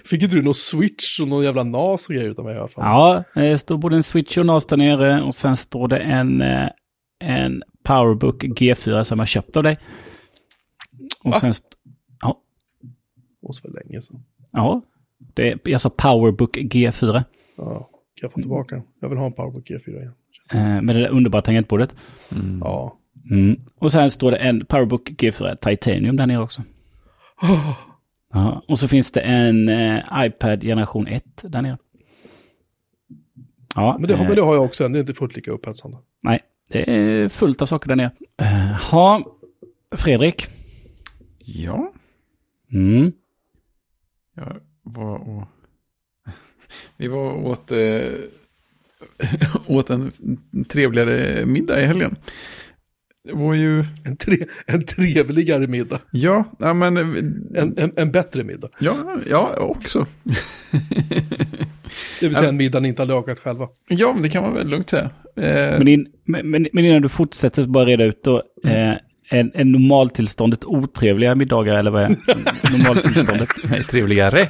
[0.05, 2.69] Fick inte du någon switch och någon jävla NAS och grejer utan mig i alla
[2.69, 2.85] fall?
[2.85, 6.41] ja, det står både en switch och NAS där nere och sen står det en,
[6.43, 6.69] eh,
[7.21, 9.79] en Powerbook G4 som jag köpt av dig.
[11.25, 11.41] Och Va?
[11.41, 11.53] sen...
[12.21, 12.43] Ja,
[13.43, 14.25] Och så för länge sedan.
[14.53, 14.83] Ja.
[15.35, 17.23] Det är, jag sa Powerbook G4.
[17.57, 17.89] Ja, kan
[18.23, 18.85] jag få tillbaka den?
[19.01, 20.13] Jag vill ha en Powerbook G4 igen.
[20.53, 21.95] Eh, med det där underbara tangentbordet.
[22.33, 22.59] Mm.
[22.65, 22.97] Ja.
[23.31, 23.57] Mm.
[23.79, 26.63] Och sen står det en Powerbook G4 Titanium där nere också.
[28.33, 31.79] Ja, och så finns det en eh, iPad generation 1 där nere.
[33.75, 34.93] Ja, Men det, har- eh, men det har jag också än.
[34.93, 35.97] Det är inte fullt lika upphetsande.
[36.23, 38.11] nej, det är fullt av saker där nere.
[38.43, 39.23] Uh, ha,
[39.97, 40.47] Fredrik.
[41.39, 41.93] Ja,
[42.73, 43.13] Mm.
[44.40, 45.48] Jag var och...
[46.96, 48.03] Vi var och åt, eh,
[49.66, 50.12] åt en
[50.68, 52.16] trevligare middag i helgen.
[53.24, 53.85] Det var ju...
[54.05, 56.00] En, tre, en trevligare middag.
[56.12, 56.96] Ja, ja men...
[56.96, 58.68] En, en, en bättre middag.
[58.79, 60.07] Ja, ja, också.
[62.20, 63.68] Det vill säga en middag ni inte har lagat själva.
[63.88, 65.11] Ja, men det kan man väl lugnt säga.
[65.37, 68.42] Eh, Men, in, men, men men innan du fortsätter, bara reda ut då.
[68.64, 68.94] Eh,
[69.33, 72.09] en, en normaltillståndet otrevliga middagar eller vad är
[72.79, 73.49] normaltillståndet?
[73.71, 74.49] nej, trevligare.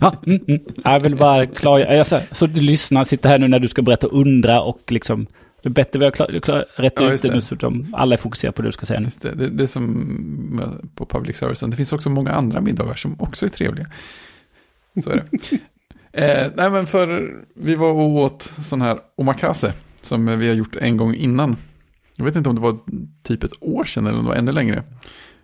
[0.00, 0.60] Ja, mm, mm.
[0.84, 2.04] Jag vill bara klargöra.
[2.04, 5.26] Sa- Så du lyssnar, sitter här nu när du ska berätta och undra och liksom...
[5.62, 8.12] Det är bättre vi har klar, klar, rätt Ja, ut det nu så de, alla
[8.14, 9.06] är fokuserade på det du ska säga nu.
[9.06, 11.70] Just det, det, det är som på public servicen.
[11.70, 13.86] Det finns också många andra middagar som också är trevliga.
[15.04, 15.56] Så är det.
[16.44, 20.76] eh, nej, men för vi var och åt sån här omakase som vi har gjort
[20.76, 21.56] en gång innan.
[22.16, 22.78] Jag vet inte om det var
[23.22, 24.84] typ ett år sedan eller om det var ännu längre.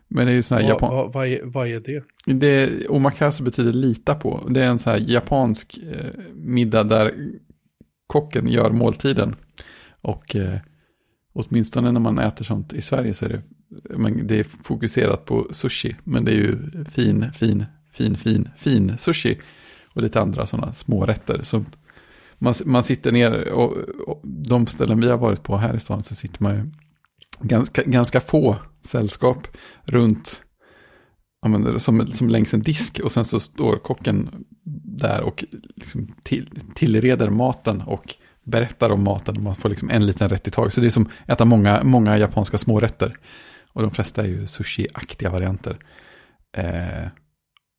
[0.09, 0.95] Men det är ju sån här Vad, japan...
[0.95, 2.05] vad, vad, är, vad är det?
[2.35, 4.47] Det, omakase betyder lita på.
[4.51, 7.15] Det är en sån här japansk eh, middag där
[8.07, 9.35] kocken gör måltiden.
[10.01, 10.59] Och eh,
[11.33, 13.43] åtminstone när man äter sånt i Sverige så är det,
[13.97, 15.97] men det är fokuserat på sushi.
[16.05, 19.39] Men det är ju fin, fin, fin, fin, fin sushi.
[19.95, 21.43] Och lite andra sådana små rätter.
[21.43, 21.65] Så
[22.43, 23.73] man, man sitter ner och,
[24.07, 26.71] och de ställen vi har varit på här i stan så sitter man ju
[27.41, 29.47] ganska, ganska få sällskap
[29.85, 30.43] runt
[31.49, 34.45] menar, som, som längs en disk och sen så står kocken
[34.85, 35.45] där och
[35.77, 40.49] liksom till, tillreder maten och berättar om maten och man får liksom en liten rätt
[40.49, 40.73] i taget.
[40.73, 43.19] Så det är som att äta många, många japanska smårätter.
[43.73, 45.79] Och de flesta är ju sushi-aktiga varianter.
[46.57, 47.07] Eh,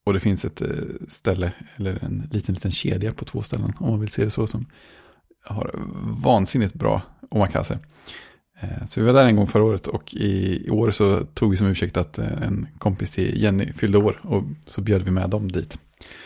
[0.04, 0.68] och det finns ett eh,
[1.08, 4.48] ställe, eller en liten, liten kedja på två ställen, om man vill se det så,
[4.48, 4.66] som
[5.44, 5.72] har
[6.24, 7.80] vansinnigt bra omakase.
[8.62, 11.58] Eh, så vi var där en gång förra året och i, år så tog vi
[11.58, 15.30] som ursäkt att eh, en kompis till Jenny fyllde år och så bjöd vi med
[15.30, 15.80] dem dit.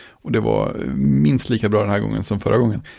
[0.09, 2.81] Och det var minst lika bra den här gången som förra gången.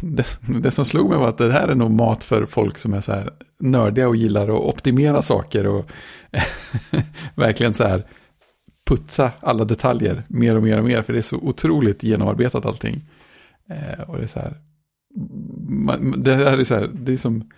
[0.00, 0.26] Det,
[0.62, 3.00] det som slog mig var att det här är nog mat för folk som är
[3.00, 5.90] så här nördiga och gillar att optimera saker och
[7.34, 8.06] verkligen så här
[8.86, 13.04] putsa alla detaljer mer och mer och mer för det är så otroligt genomarbetat allting.
[13.68, 14.56] Eh, och det är så här,
[15.68, 17.50] man, det här är så här, det är som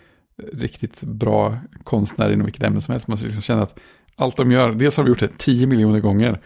[0.53, 3.09] riktigt bra konstnär inom vilket ämne som helst.
[3.09, 3.79] Man liksom känner att
[4.17, 6.41] allt de gör, dels har de gjort det 10 miljoner gånger.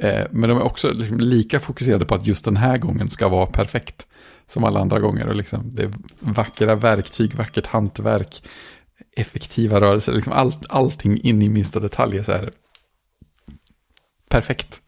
[0.00, 3.28] Eh, men de är också liksom lika fokuserade på att just den här gången ska
[3.28, 4.06] vara perfekt.
[4.46, 5.26] Som alla andra gånger.
[5.26, 8.42] Och liksom, det är vackra verktyg, vackert hantverk,
[9.16, 10.12] effektiva rörelser.
[10.12, 12.50] Liksom all, allting in i minsta detalj är så här
[14.32, 14.82] perfekt.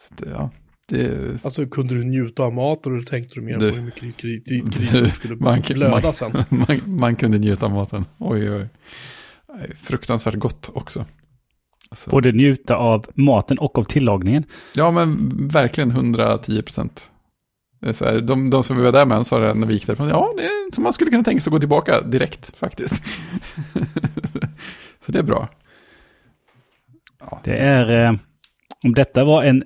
[0.00, 0.50] Så det, ja,
[0.88, 3.82] det, Alltså kunde du njuta av mat och då tänkte du mer Du- på hur
[3.84, 6.32] mycket krig du- krig skulle man- blöda man- sen.
[6.48, 8.04] man, man kunde njuta av maten.
[8.18, 8.68] Oj, oj.
[9.82, 11.04] Fruktansvärt gott också.
[11.90, 14.44] Alltså, Både njuta av maten och av tillagningen.
[14.74, 17.10] Ja, men verkligen 110 procent.
[18.22, 20.08] De, de som vi var där med sa det när vi gick därifrån.
[20.08, 23.02] Ja, det är som man skulle kunna tänka sig att gå tillbaka direkt faktiskt.
[25.06, 25.48] Så det är bra.
[27.20, 28.06] Ja, Det är...
[28.12, 28.18] Eh,
[28.84, 29.64] om detta var en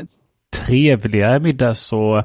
[0.53, 2.17] trevligare middag så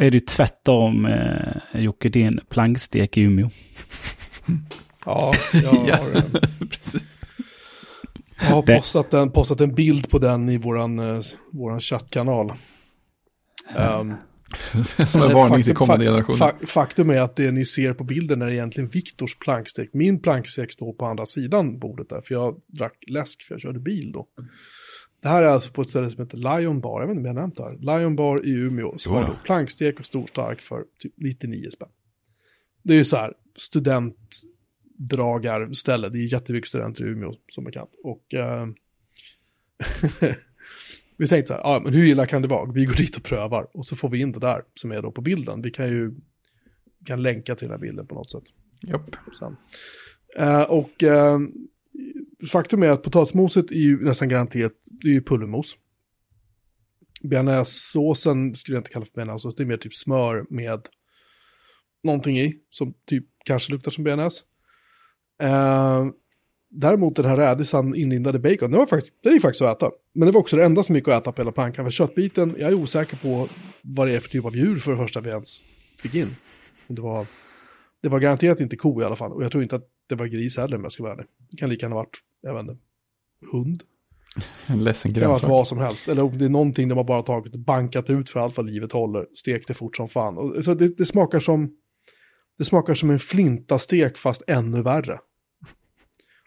[0.00, 3.50] är det ju tvärtom eh, Jocke, din plankstek i Umeå.
[5.06, 6.22] Ja, jag har,
[6.68, 7.02] Precis.
[8.40, 11.20] jag har postat, en, postat en bild på den i våran, eh,
[11.52, 12.52] våran chattkanal.
[13.76, 14.14] Ehm,
[15.08, 16.38] Som en varning faktum- till kommande generationer.
[16.38, 19.90] fa- Faktum är att det ni ser på bilden är egentligen Viktors plankstek.
[19.92, 23.80] Min plankstek står på andra sidan bordet där, för jag drack läsk för jag körde
[23.80, 24.26] bil då.
[25.20, 27.26] Det här är alltså på ett ställe som heter Lion Bar, jag vet inte om
[27.26, 27.98] jag har nämnt det här.
[27.98, 29.36] Lion Bar i Umeå, som har då.
[29.44, 31.88] plankstek och storstark för typ 99 spänn.
[32.82, 37.90] Det är ju så här, studentdragarställe, det är jättemycket studenter i Umeå som bekant.
[38.04, 38.66] Och eh,
[41.16, 42.72] vi tänkte så här, ja, men hur illa kan det vara?
[42.72, 45.10] Vi går dit och prövar och så får vi in det där som är då
[45.10, 45.62] på bilden.
[45.62, 46.14] Vi kan ju
[47.04, 48.44] kan länka till den här bilden på något sätt
[48.80, 49.16] Japp.
[49.38, 49.56] sen.
[50.36, 51.38] Eh, och eh,
[52.52, 55.76] faktum är att potatismoset är ju nästan garanterat, det är ju pulvermos.
[57.22, 60.80] Bearnaisesåsen skulle jag inte kalla för bearnaisesås, det är mer typ smör med
[62.02, 64.44] någonting i, som typ kanske luktar som bearnaise.
[65.42, 66.06] Eh,
[66.70, 69.90] däremot den här rädisan inlindade bacon, det var faktiskt, det är faktiskt att äta.
[70.12, 72.54] Men det var också det enda som gick att äta på hela plankan, för köttbiten,
[72.58, 73.48] jag är osäker på
[73.82, 75.64] vad det är för typ av djur för det första vi ens
[75.98, 76.28] fick in.
[76.86, 77.26] Det var
[78.02, 79.32] det var garanterat inte ko i alla fall.
[79.32, 81.26] Och jag tror inte att det var gris heller om jag ska vara ärlig.
[81.50, 82.76] Det kan lika gärna ha varit, jag vet inte,
[83.52, 83.82] hund.
[84.66, 85.50] En ledsen Det kan grönsak.
[85.50, 86.08] vad som helst.
[86.08, 88.66] Eller om det är någonting de har bara tagit och bankat ut för allt vad
[88.66, 89.26] livet håller.
[89.34, 90.38] Stekt det fort som fan.
[90.38, 91.70] Och, så det, det smakar som,
[92.58, 95.18] det smakar som en flintastek fast ännu värre.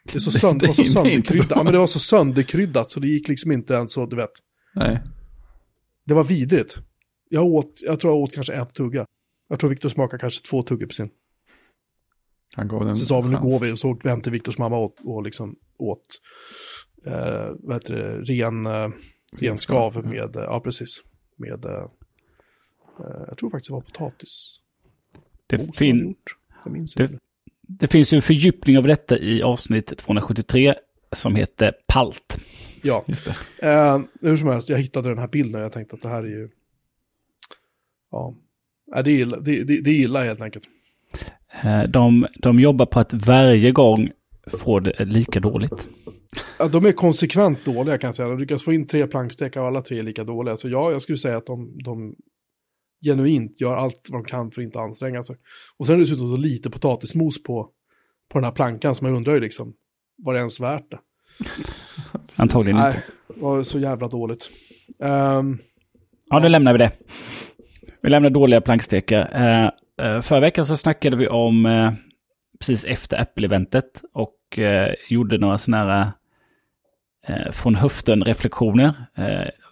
[0.04, 1.58] Det, är så sönder, det var så Det är inte sönderkryddat.
[1.58, 4.32] Ja, men det var så sönderkryddat så det gick liksom inte ens så, du vet.
[4.76, 5.02] Nej.
[6.06, 6.78] Det var vidrigt.
[7.30, 9.06] Jag åt, jag tror jag åt kanske en tugga.
[9.50, 11.10] Jag tror Viktor smakar kanske två tuggor på sin.
[12.56, 14.96] Han gav den Så sa vi nu går vi och så till Viktors mamma och,
[15.04, 16.02] och liksom åt
[17.06, 18.90] eh, vad heter det, ren, eh,
[19.40, 21.02] ren skav med, eh, ja precis,
[21.38, 21.72] med, eh,
[23.00, 24.58] eh, jag tror faktiskt det var potatis.
[25.48, 26.38] Det, hade fin, vi gjort.
[26.64, 27.18] Jag minns Det- inte.
[27.62, 30.76] det finns ju en fördjupning av detta i avsnitt 273
[31.12, 32.38] som heter Palt.
[32.84, 33.26] Ja, Just
[33.60, 33.68] det.
[33.70, 36.24] eh, hur som helst, jag hittade den här bilden och jag tänkte att det här
[36.24, 36.50] är ju,
[38.12, 38.36] ja,
[38.88, 40.68] Nej, det, är illa, det, det, det är illa helt enkelt.
[41.64, 44.12] Eh, De, de jobbar på att varje gång
[44.48, 45.88] få det lika dåligt.
[46.60, 48.30] Ja, de är konsekvent dåliga kan jag säga.
[48.30, 50.58] De lyckas få in tre plankstekar och alla tre är lika dåliga.
[50.58, 52.16] Så ja, jag skulle säga att de, de
[53.06, 55.36] genuint gör allt vad de kan för att inte anstränga sig.
[55.78, 57.70] Och sen är det dessutom så lite potatismos på,
[58.32, 59.74] på den här plankan som man undrar ju liksom,
[60.18, 61.00] var det ens värt det?
[62.36, 62.90] Antagligen inte.
[62.90, 63.02] Nej,
[63.36, 64.50] det var så jävla dåligt.
[65.04, 65.58] Ehm,
[66.30, 66.92] Ja, då lämnar vi det.
[68.02, 69.30] Vi lämnar dåliga plankstekar.
[69.34, 71.92] Eh, eh, Eh, förra veckan så snackade vi om eh,
[72.60, 76.12] precis efter Apple-eventet och eh, gjorde några sådana här
[77.52, 78.94] från höften-reflektioner.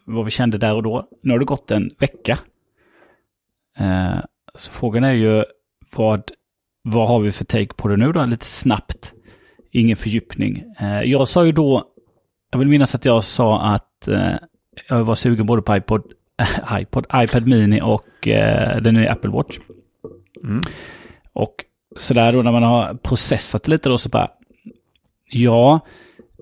[0.05, 1.07] Vad vi kände där och då.
[1.21, 2.39] Nu har det gått en vecka.
[4.55, 5.43] Så frågan är ju
[5.95, 6.31] vad,
[6.81, 8.25] vad har vi för take på det nu då?
[8.25, 9.13] Lite snabbt.
[9.71, 10.63] Ingen fördjupning.
[11.03, 11.83] Jag sa ju då,
[12.51, 14.07] jag vill minnas att jag sa att
[14.89, 16.03] jag var sugen både på iPod,
[16.79, 18.07] iPod, iPad Mini och
[18.81, 19.59] den nya Apple Watch.
[20.43, 20.61] Mm.
[21.33, 21.65] Och
[21.97, 24.31] sådär då när man har processat lite då så bara,
[25.29, 25.79] ja,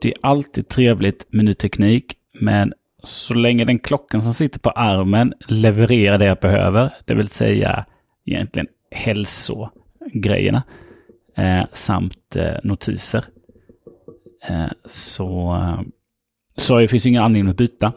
[0.01, 2.73] det är alltid trevligt med ny teknik, men
[3.03, 7.85] så länge den klockan som sitter på armen levererar det jag behöver, det vill säga
[8.25, 10.63] egentligen hälsogrejerna
[11.37, 13.25] eh, samt eh, notiser,
[14.49, 15.81] eh, så, eh,
[16.57, 17.91] så det finns ingen anledning att byta.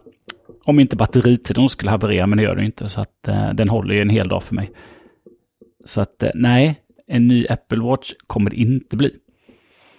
[0.64, 2.88] Om inte batteritiden skulle haverera, men det gör det inte.
[2.88, 4.70] Så att eh, den håller ju en hel dag för mig.
[5.84, 9.14] Så att eh, nej, en ny Apple Watch kommer det inte bli.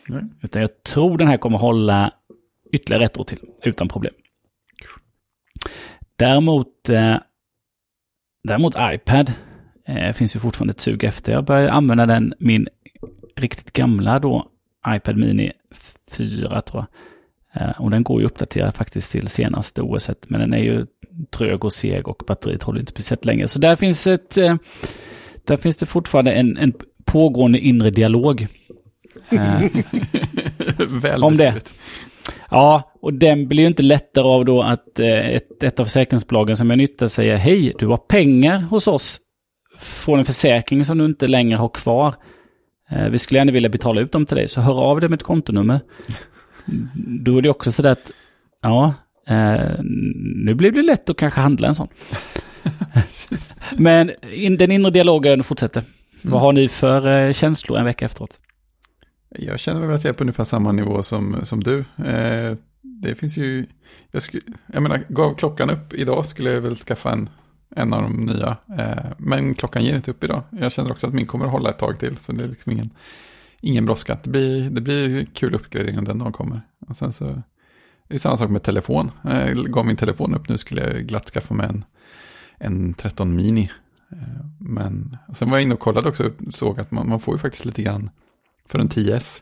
[0.07, 0.23] Nej.
[0.41, 2.13] Utan jag tror den här kommer hålla
[2.71, 4.13] ytterligare ett år till, utan problem.
[6.15, 7.15] Däremot, eh,
[8.43, 9.33] däremot iPad
[9.85, 11.31] eh, finns ju fortfarande ett sug efter.
[11.31, 12.67] Jag börjar använda den, min
[13.35, 14.47] riktigt gamla då,
[14.87, 15.51] iPad Mini
[16.11, 16.87] 4 tror jag.
[17.53, 20.85] Eh, och den går ju uppdaterad faktiskt till senaste OS, men den är ju
[21.29, 23.47] trög och seg och batteriet håller inte speciellt länge.
[23.47, 24.55] Så där finns ett, eh,
[25.45, 26.73] där finns det fortfarande en, en
[27.05, 28.47] pågående inre dialog.
[29.29, 29.61] Eh,
[30.87, 31.73] Väl Om det.
[32.49, 36.57] Ja, och den blir ju inte lättare av då att eh, ett, ett av försäkringsbolagen
[36.57, 39.19] som jag nyttjar säger hej, du har pengar hos oss
[39.79, 42.15] från en försäkring som du inte längre har kvar.
[42.89, 45.17] Eh, vi skulle gärna vilja betala ut dem till dig, så hör av dig med
[45.17, 45.79] ett kontonummer.
[46.95, 48.11] Då är det också sådär att,
[48.61, 48.93] ja,
[50.45, 51.87] nu blir det lätt att kanske handla en sån.
[53.77, 55.83] Men in, den inre dialogen fortsätter.
[56.21, 58.39] Vad har ni för eh, känslor en vecka efteråt?
[59.29, 61.79] Jag känner väl att jag är på ungefär samma nivå som, som du.
[62.05, 63.65] Eh, det finns ju,
[64.11, 64.41] jag, skulle,
[64.73, 67.29] jag menar, gav klockan upp idag skulle jag väl skaffa en,
[67.75, 68.57] en av de nya.
[68.79, 70.43] Eh, men klockan ger inte upp idag.
[70.49, 72.17] Jag känner också att min kommer att hålla ett tag till.
[72.17, 72.89] Så det är liksom ingen,
[73.61, 74.17] ingen brådska.
[74.23, 76.61] Det blir, det blir kul uppgradering om den dagen kommer.
[76.87, 77.41] Och sen så,
[78.07, 79.11] det är samma sak med telefon.
[79.23, 81.85] Jag gav min telefon upp nu skulle jag glatt skaffa mig en,
[82.61, 83.71] en 13 mini.
[84.11, 87.35] Eh, men sen var jag inne och kollade också och såg att man, man får
[87.35, 88.09] ju faktiskt lite grann
[88.65, 89.41] för en 10S.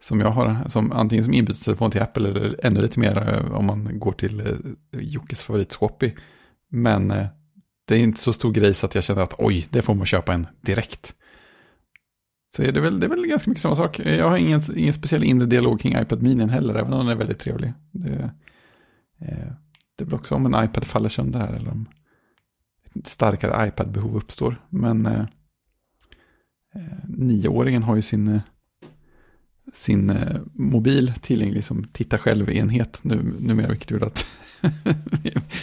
[0.00, 3.66] Som jag har, som antingen som inbytestelefon till Apple eller ännu lite mer eh, om
[3.66, 6.12] man går till eh, Jockes favorit Swappy.
[6.70, 7.08] Men
[7.84, 10.06] det är inte så stor grej så att jag känner att oj, det får man
[10.06, 11.14] köpa en direkt.
[12.56, 13.98] Så är det, väl, det är väl ganska mycket samma sak.
[13.98, 17.14] Jag har ingen, ingen speciell inre dialog kring iPad mini heller, även om den är
[17.14, 17.72] väldigt trevlig.
[17.92, 18.30] Det,
[19.96, 21.86] det är väl också om en iPad faller sönder här eller om
[23.04, 24.66] starkare iPad-behov uppstår.
[24.70, 25.20] Men eh,
[26.74, 28.40] eh, nioåringen har ju sin, eh,
[29.74, 34.26] sin eh, mobil tillgänglig som titta själv-enhet nu, numera, vilket gjorde att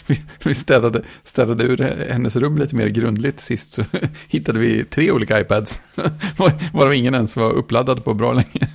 [0.44, 1.78] vi städade, städade ur
[2.10, 3.84] hennes rum lite mer grundligt sist så
[4.28, 5.82] hittade vi tre olika iPads.
[6.74, 8.70] Varav ingen ens var uppladdad på bra länge.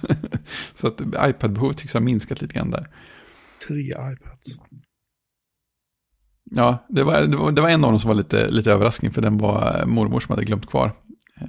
[0.74, 2.88] Så att iPad-behovet tycks ha minskat lite grann där.
[3.66, 4.56] Tre iPads.
[6.50, 9.12] Ja, det var, det var, det var en av dem som var lite, lite överraskning
[9.12, 10.92] för den var mormor som hade glömt kvar.
[11.40, 11.46] Eh,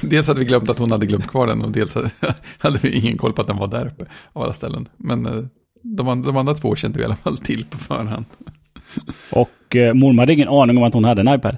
[0.00, 1.96] dels hade vi glömt att hon hade glömt kvar den och dels
[2.58, 4.88] hade vi ingen koll på att den var där uppe av alla ställen.
[4.96, 5.44] Men eh,
[5.82, 8.24] de, de andra två kände vi i alla fall till på förhand.
[9.30, 11.56] Och eh, mormor hade ingen aning om att hon hade en iPad.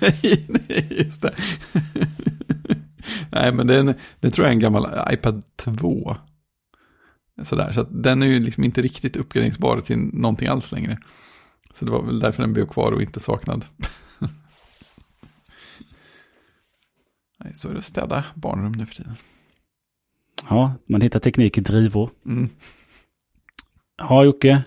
[0.00, 1.34] nej, nej, just det.
[3.30, 6.16] nej, men den, den tror jag är en gammal iPad 2.
[7.42, 10.98] Sådär, så att den är ju liksom inte riktigt uppgraderingsbar till någonting alls längre.
[11.72, 13.64] Så det var väl därför den blev kvar och inte saknad.
[17.44, 19.14] nej, så är det att städa barnrum nu för tiden.
[20.48, 22.10] Ja, man hittar teknik i drivor.
[22.26, 22.48] Mm.
[23.96, 24.64] Ja, Jocke.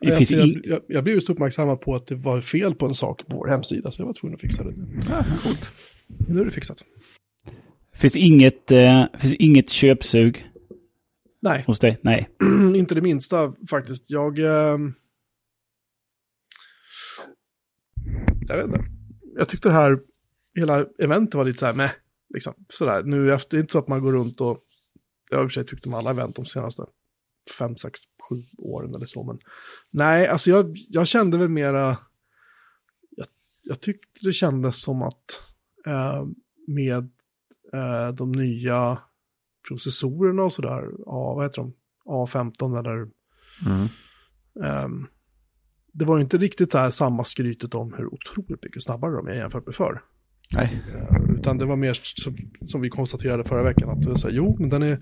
[0.00, 0.62] Det finns jag, in...
[0.64, 3.48] jag, jag blev just uppmärksammad på att det var fel på en sak på vår
[3.48, 4.74] hemsida, så jag var tvungen att fixa det.
[5.10, 5.72] Ja, coolt.
[6.28, 6.84] Nu är det fixat.
[7.94, 10.47] Finns inget, eh, finns inget köpsug?
[11.40, 11.64] Nej.
[11.66, 11.98] Hos dig?
[12.02, 12.28] Nej.
[12.76, 14.10] Inte det minsta faktiskt.
[14.10, 14.38] Jag...
[14.38, 14.78] Eh...
[18.48, 18.84] Jag vet inte.
[19.36, 19.98] Jag tyckte det här,
[20.54, 21.90] hela eventet var lite så här med.
[22.34, 23.02] Liksom, sådär.
[23.02, 24.58] Nu efter, det är inte så att man går runt och...
[25.30, 26.86] Jag har i och för sig tyckt om alla event de senaste
[27.58, 29.24] fem, sex, sju åren eller så.
[29.24, 29.38] Men
[29.90, 31.96] nej, alltså jag, jag kände väl mera,
[33.10, 33.26] jag,
[33.64, 35.42] jag tyckte det kändes som att
[35.86, 36.26] eh,
[36.66, 37.10] med
[37.72, 38.98] eh, de nya
[39.68, 43.08] processorerna och sådär, ja, vad heter de, A15 eller,
[43.66, 43.88] mm.
[44.64, 45.08] eh,
[45.92, 49.66] det var inte riktigt här samma skrytet om hur otroligt mycket snabbare de är jämfört
[49.66, 50.02] med förr.
[50.54, 50.82] Nej.
[50.94, 54.28] Eh, utan det var mer som, som vi konstaterade förra veckan, att det var så
[54.28, 54.98] här, jo, men den är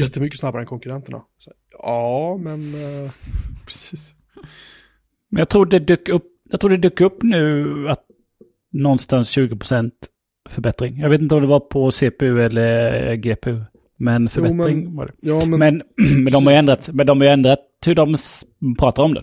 [0.00, 1.22] jättemycket snabbare än konkurrenterna.
[1.38, 2.60] Så, ja, men...
[2.60, 3.10] Uh...
[3.64, 4.14] Precis.
[5.28, 8.04] Men jag tror det dök upp, jag tror det dök upp nu att
[8.72, 9.90] någonstans 20%
[10.48, 10.98] förbättring.
[10.98, 13.60] Jag vet inte om det var på CPU eller GPU.
[13.96, 15.12] Men förbättring jo, men, var det.
[15.20, 15.82] Ja, men, men,
[16.24, 18.14] men, de har ändrat, men de har ändrat hur de
[18.78, 19.22] pratar om det.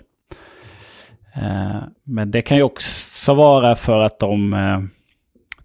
[1.37, 4.83] Uh, men det kan ju också vara för att de uh,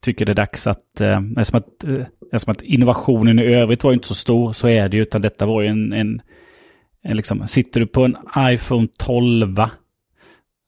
[0.00, 3.92] tycker det är dags att, eh, eftersom att, eh, eftersom att innovationen i övrigt var
[3.92, 6.22] inte så stor så är det ju, utan detta var ju en, en,
[7.02, 9.56] en liksom, sitter du på en iPhone 12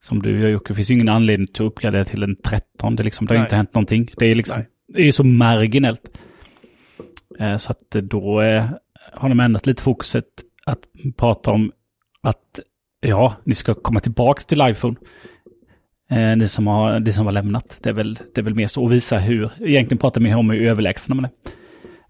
[0.02, 2.96] som du gör Jocke, finns ju ingen anledning till att uppgradera till en 13.
[2.96, 3.46] Det, liksom, det har Nej.
[3.46, 4.10] inte hänt någonting.
[4.16, 6.18] Det är liksom, det är så marginellt.
[7.38, 8.64] Eh, så att då eh,
[9.12, 10.26] har de ändrat lite fokuset
[10.66, 10.80] att
[11.16, 11.72] prata om
[12.20, 12.60] att
[13.00, 14.96] ja, ni ska komma tillbaka till iPhone.
[16.10, 17.78] Eh, som har, det som var lämnat.
[17.80, 20.50] Det är väl, det är väl mer så att visa hur, egentligen pratar mer om
[20.50, 21.30] hur överlägsna man är.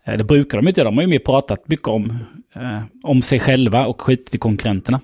[0.04, 2.18] Eh, det brukar de inte göra, de har ju mer pratat mycket om,
[2.54, 5.00] eh, om sig själva och skit i konkurrenterna.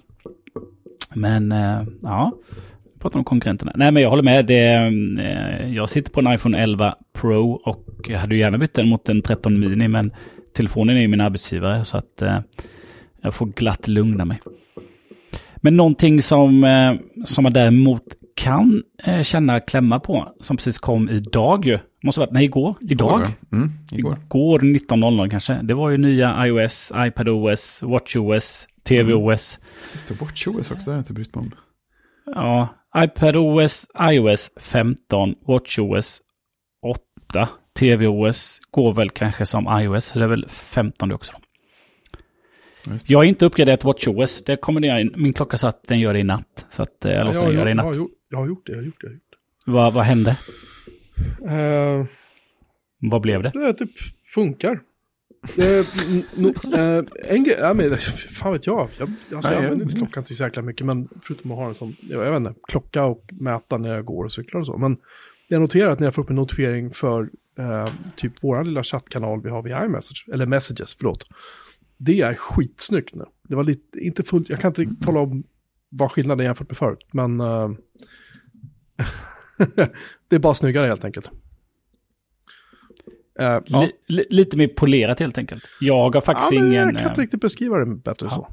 [1.15, 2.33] Men eh, ja,
[3.07, 3.73] pratar om konkurrenterna.
[3.75, 4.65] Nej men jag håller med, det,
[5.19, 8.89] eh, jag sitter på en iPhone 11 Pro och jag hade ju gärna bytt den
[8.89, 10.13] mot en 13 mini men
[10.57, 12.39] telefonen är ju min arbetsgivare så att eh,
[13.21, 14.39] jag får glatt lugna mig.
[15.57, 16.95] Men någonting som, eh,
[17.25, 18.03] som man däremot
[18.35, 21.79] kan eh, känna klämma på, som precis kom idag ju.
[22.03, 23.27] Måste varit, nej igår, idag.
[23.53, 24.17] Mm, igår.
[24.25, 25.55] igår 19.00 kanske.
[25.63, 29.59] Det var ju nya iOS, iPadOS, WatchOS, TVOS.
[29.59, 29.91] Mm.
[29.93, 31.51] Just det, WatchOS också, det har jag inte brytt mig om.
[32.35, 36.23] Ja, iPadOS, iOS 15, WatchOS
[37.33, 37.49] 8,
[37.79, 41.33] TVOS går väl kanske som iOS, så det är väl 15 också.
[43.07, 44.45] Jag har inte uppgraderat WatchOS.
[44.45, 46.67] Det kommer det, min klocka sa att den gör det i natt.
[46.71, 47.87] Så att eh, jag låter ja, den göra det i natt.
[47.87, 49.07] Jag har, jag har gjort det, jag har gjort det.
[49.07, 49.23] Jag har gjort
[49.65, 49.73] det.
[49.73, 50.37] Vad, vad hände?
[51.43, 52.07] Uh,
[52.99, 53.51] vad blev det?
[53.55, 53.91] Det typ
[54.35, 54.81] funkar.
[55.59, 55.87] Eh,
[56.35, 57.99] no, eh, en grej, ja, men,
[58.31, 58.89] fan vet jag.
[58.99, 61.75] Jag, alltså, jag använder inte klockan till så jäkla mycket, men förutom att ha en
[61.75, 64.79] sån, jag, vet inte, klocka och mäta när jag går och cyklar och så.
[64.79, 64.97] Men
[65.49, 69.43] jag noterar att när jag får upp en notifiering för eh, typ vår lilla chattkanal
[69.43, 71.25] vi har via iMessage, eller Messages, förlåt.
[71.97, 73.25] Det är skitsnyggt nu.
[73.49, 75.45] Det var lite, inte fullt, jag kan inte riktigt tala om
[75.89, 77.71] vad skillnaden är jämfört med förut, men eh,
[80.29, 81.31] det är bara snyggare helt enkelt.
[83.39, 83.81] Eh, ja.
[83.83, 85.63] Li, li, lite mer polerat helt enkelt.
[85.81, 86.83] Jag har faktiskt ja, men ingen...
[86.89, 88.35] Jag kan inte eh, riktigt beskriva det bättre ja.
[88.35, 88.49] så.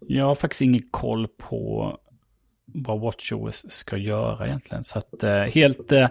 [0.00, 1.96] Jag har faktiskt ingen koll på
[2.74, 4.84] vad WatchOS ska göra egentligen.
[4.84, 6.06] Så att eh, helt, eh,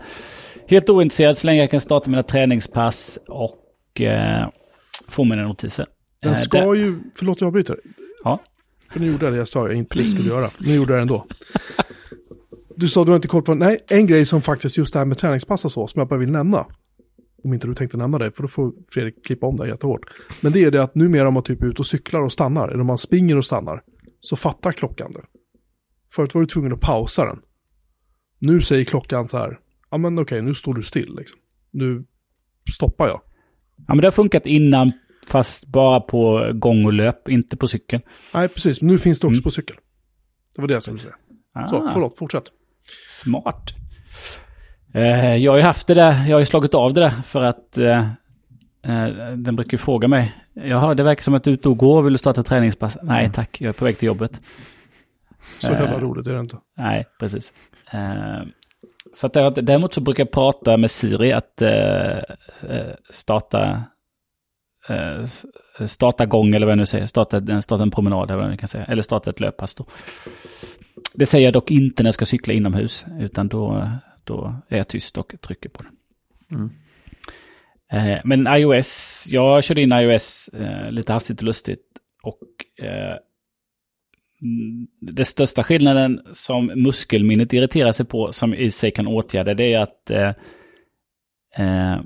[0.68, 4.48] helt ointresserad så länge jag kan starta mina träningspass och eh,
[5.08, 5.86] få mina notiser.
[6.22, 7.80] Den Eh, ska det- ju, förlåt jag avbryter.
[8.24, 8.40] Ja.
[8.92, 10.50] För nu gjorde jag det jag sa jag inte skulle göra.
[10.58, 11.26] Nu gjorde jag det ändå.
[12.76, 15.06] Du sa du har inte koll på, nej, en grej som faktiskt just det här
[15.06, 16.66] med träningspass och så, som jag bara vill nämna.
[17.44, 20.02] Om inte du tänkte nämna det, för då får Fredrik klippa om det jättehårt.
[20.42, 22.68] Men det är det att numera om man typ är ute och cyklar och stannar,
[22.68, 23.84] eller om man springer och stannar,
[24.20, 25.22] så fattar klockan det.
[26.14, 27.40] Förut var du tvungen att pausa den.
[28.40, 29.60] Nu säger klockan så här,
[29.92, 31.40] ja men okej, nu står du still liksom.
[31.72, 32.06] Nu
[32.76, 33.22] stoppar jag.
[33.76, 34.92] Ja, men det har funkat innan,
[35.28, 38.00] fast bara på gång och löp, inte på cykel.
[38.34, 39.44] Nej, precis, men nu finns det också Mm.
[39.44, 39.76] på cykel.
[40.56, 41.16] Det var det jag skulle säga.
[41.54, 42.44] Ah, Så, förlåt, fortsätt.
[43.10, 43.74] Smart.
[44.94, 47.42] Eh, jag har ju haft det där, jag har ju slagit av det där för
[47.42, 48.00] att eh,
[48.84, 50.34] eh, den brukar ju fråga mig.
[50.54, 52.98] Jaha, det verkar som att du är ute och går, vill du starta träningspass?
[53.04, 54.42] Nej tack, jag är på väg till jobbet.
[55.60, 56.00] Så jävla Eh.
[56.00, 56.58] roligt är det inte.
[56.78, 57.54] Nej, precis.
[57.92, 58.42] Eh,
[59.14, 61.62] så att jag, däremot så brukar jag prata med Siri att
[63.10, 63.84] starta
[65.86, 68.68] starta gång eller vad jag nu säger, starta, starta en promenad eller vad jag kan
[68.68, 69.86] säga, eller starta ett löppass då.
[71.16, 73.90] Det säger jag dock inte när jag ska cykla inomhus, utan då,
[74.28, 75.96] då är jag tyst och trycker på den.
[76.60, 76.70] Mm.
[77.92, 81.86] Eh, men iOS, jag körde in iOS eh, lite hastigt och lustigt
[82.24, 83.18] och eh,
[84.44, 89.74] mm, det största skillnaden som muskelminnet irriterar sig på som i sig kan åtgärda det
[89.74, 90.34] är att eh,
[91.58, 92.02] eh,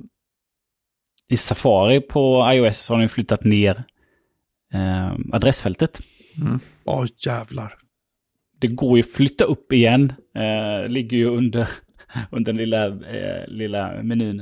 [1.29, 3.83] i Safari på iOS har de flyttat ner
[4.73, 5.99] eh, adressfältet.
[6.41, 6.59] Mm.
[6.83, 7.77] Ja, jävlar.
[8.59, 10.13] Det går ju att flytta upp igen.
[10.35, 11.69] Eh, ligger ju under,
[12.31, 14.39] under den lilla, eh, lilla menyn.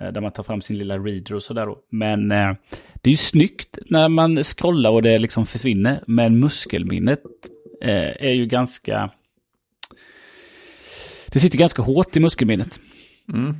[0.00, 1.78] Eh, där man tar fram sin lilla reader och sådär då.
[1.90, 2.54] Men eh,
[2.94, 6.04] det är ju snyggt när man scrollar och det liksom försvinner.
[6.06, 7.22] Men muskelminnet
[7.82, 9.10] eh, är ju ganska...
[11.26, 12.80] Det sitter ganska hårt i muskelminnet.
[13.32, 13.54] Mm.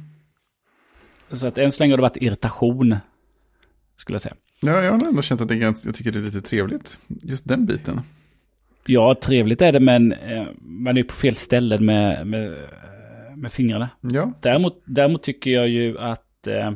[1.33, 2.97] Så att än så länge har det varit irritation.
[3.97, 4.35] Skulle jag säga.
[4.61, 6.99] Ja, jag har ändå känt att det är ganska, jag tycker det är lite trevligt.
[7.23, 8.01] Just den biten.
[8.87, 12.57] Ja, trevligt är det men eh, man är på fel ställen med, med,
[13.41, 13.91] med fingrarna.
[14.01, 16.66] Ja, Däremot, däremot tycker jag ju att eh,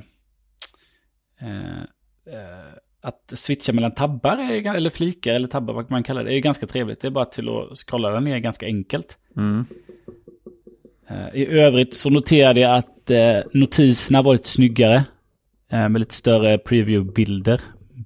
[1.40, 1.78] eh,
[2.34, 6.34] eh, att switcha mellan tabbar, är, eller flikar eller tabbar, vad man kallar det, är
[6.34, 7.00] ju ganska trevligt.
[7.00, 9.18] Det är bara till att scrolla ner ganska enkelt.
[9.36, 9.66] mm.
[11.08, 15.04] Eh, I övrigt så noterade jag att eh, notiserna var lite snyggare.
[15.68, 17.60] Med lite större preview-bilder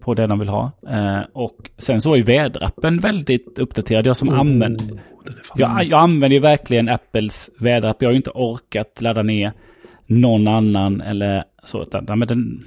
[0.08, 0.72] på det de vill ha.
[0.90, 4.06] Eh, och sen så var ju väderappen väldigt uppdaterad.
[4.06, 4.84] Jag som använder...
[4.84, 8.02] Oh, är fan Jag, jag använder ju verkligen Apples väderapp.
[8.02, 9.52] Jag har ju inte orkat ladda ner
[10.06, 11.82] någon annan eller så.
[11.82, 12.64] Utan, men den,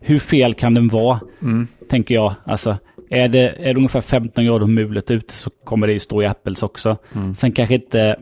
[0.00, 1.20] hur fel kan den vara?
[1.42, 1.66] Mm.
[1.90, 2.34] Tänker jag.
[2.44, 2.76] Alltså,
[3.10, 6.26] är det, är det ungefär 15 grader mulet ute så kommer det ju stå i
[6.26, 6.96] Apples också.
[7.14, 7.34] Mm.
[7.34, 8.16] Sen kanske inte...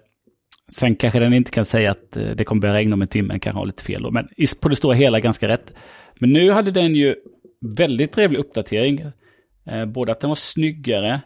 [0.72, 3.28] Sen kanske den inte kan säga att eh, det kommer börja regna om en timme,
[3.28, 4.11] den kan ha lite fel då.
[4.11, 4.28] Men
[4.62, 5.72] på det stora hela ganska rätt.
[6.18, 7.14] Men nu hade den ju
[7.61, 9.05] väldigt trevlig uppdatering.
[9.65, 11.21] Eh, både att den var snyggare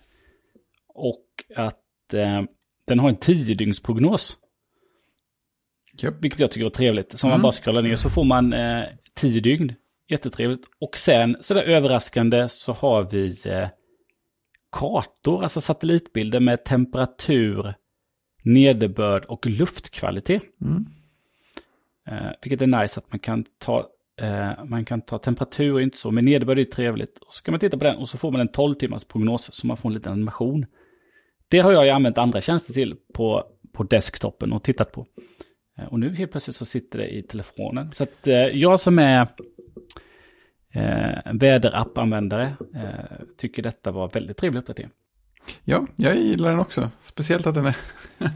[0.88, 1.26] och
[1.56, 2.42] att eh,
[2.86, 4.36] den har en 10-dygnsprognos.
[5.98, 6.14] Japp.
[6.20, 7.18] Vilket jag tycker var trevligt.
[7.18, 7.42] Så om man Mm.
[7.42, 9.74] bara scrollar ner så får man eh, 10 dygn.
[10.08, 10.64] Jättetrevligt.
[10.78, 13.68] Och sen, sådär överraskande, så har vi eh,
[14.72, 17.74] kartor, alltså satellitbilder med temperatur,
[18.42, 20.42] nederbörd och luftkvalitet.
[20.60, 20.86] Mm.
[22.06, 23.88] Eh, vilket är nice att man kan ta,
[24.20, 27.18] eh, man kan ta temperatur, inte så, men nederbörd är trevligt.
[27.18, 29.54] Och så kan man titta på den och så får man en 12 timmars prognos
[29.54, 30.66] så man får en liten animation.
[31.48, 35.06] Det har jag ju använt andra tjänster till på, på desktopen och tittat på.
[35.78, 37.92] Eh, och nu helt plötsligt så sitter det i telefonen.
[37.92, 39.26] Så att eh, jag som är
[40.72, 44.90] eh, väderappanvändare eh, tycker detta var väldigt trevlig uppdatering.
[45.64, 46.90] Ja, jag gillar den också.
[47.02, 47.76] Speciellt att den är...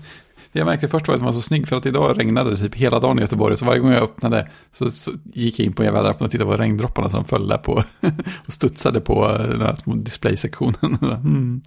[0.59, 2.75] jag märkte först var att den var så snygg för att idag regnade det typ
[2.75, 3.57] hela dagen i Göteborg.
[3.57, 6.57] Så varje gång jag öppnade så, så gick jag in på väderappen och tittade på
[6.57, 7.73] regndropparna som föll där på
[8.47, 10.99] och studsade på eh, den här små displaysektionen.
[11.03, 11.63] mm.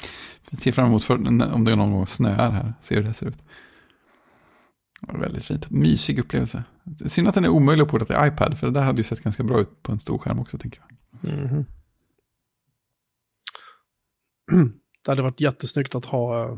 [0.59, 1.15] Ser fram emot för,
[1.53, 2.73] om det någon gång snöar här.
[2.81, 3.39] Se hur det ser ut.
[5.01, 5.69] Väldigt fint.
[5.69, 6.63] Mysig upplevelse.
[7.05, 8.57] Synd att den är omöjlig att porta till iPad.
[8.57, 10.81] För det där hade ju sett ganska bra ut på en stor skärm också tänker
[10.81, 11.33] jag.
[11.33, 11.65] Mm.
[15.05, 16.57] Det hade varit jättesnyggt att ha eh,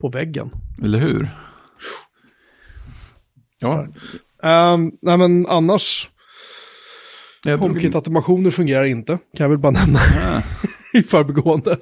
[0.00, 0.50] på väggen.
[0.82, 1.28] Eller hur?
[3.58, 3.86] Ja,
[4.42, 6.10] Um, nej men annars,
[7.44, 9.12] jag HomeKit-automationer fungerar inte.
[9.36, 10.42] Kan jag väl bara nämna Ah,
[10.98, 11.78] i förbigående.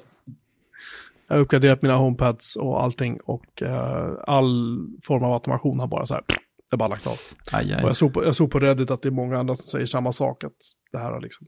[1.27, 6.05] Jag har uppgraderat mina HomePads och allting och eh, all form av automation har bara
[6.05, 6.23] så här,
[6.71, 7.17] är bara lagt av.
[7.51, 7.85] aj, Och aj.
[7.85, 10.11] jag såg, på, jag såg på Reddit att det är många andra som säger samma
[10.11, 10.53] sak, att
[10.91, 11.47] det här har liksom,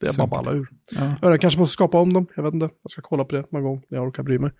[0.00, 0.68] det är bara balla ur.
[0.90, 1.14] Ja.
[1.22, 2.68] Ja, jag kanske måste skapa om dem, jag vet inte.
[2.82, 4.50] Jag ska kolla på det någon gång när jag orkar bry mig.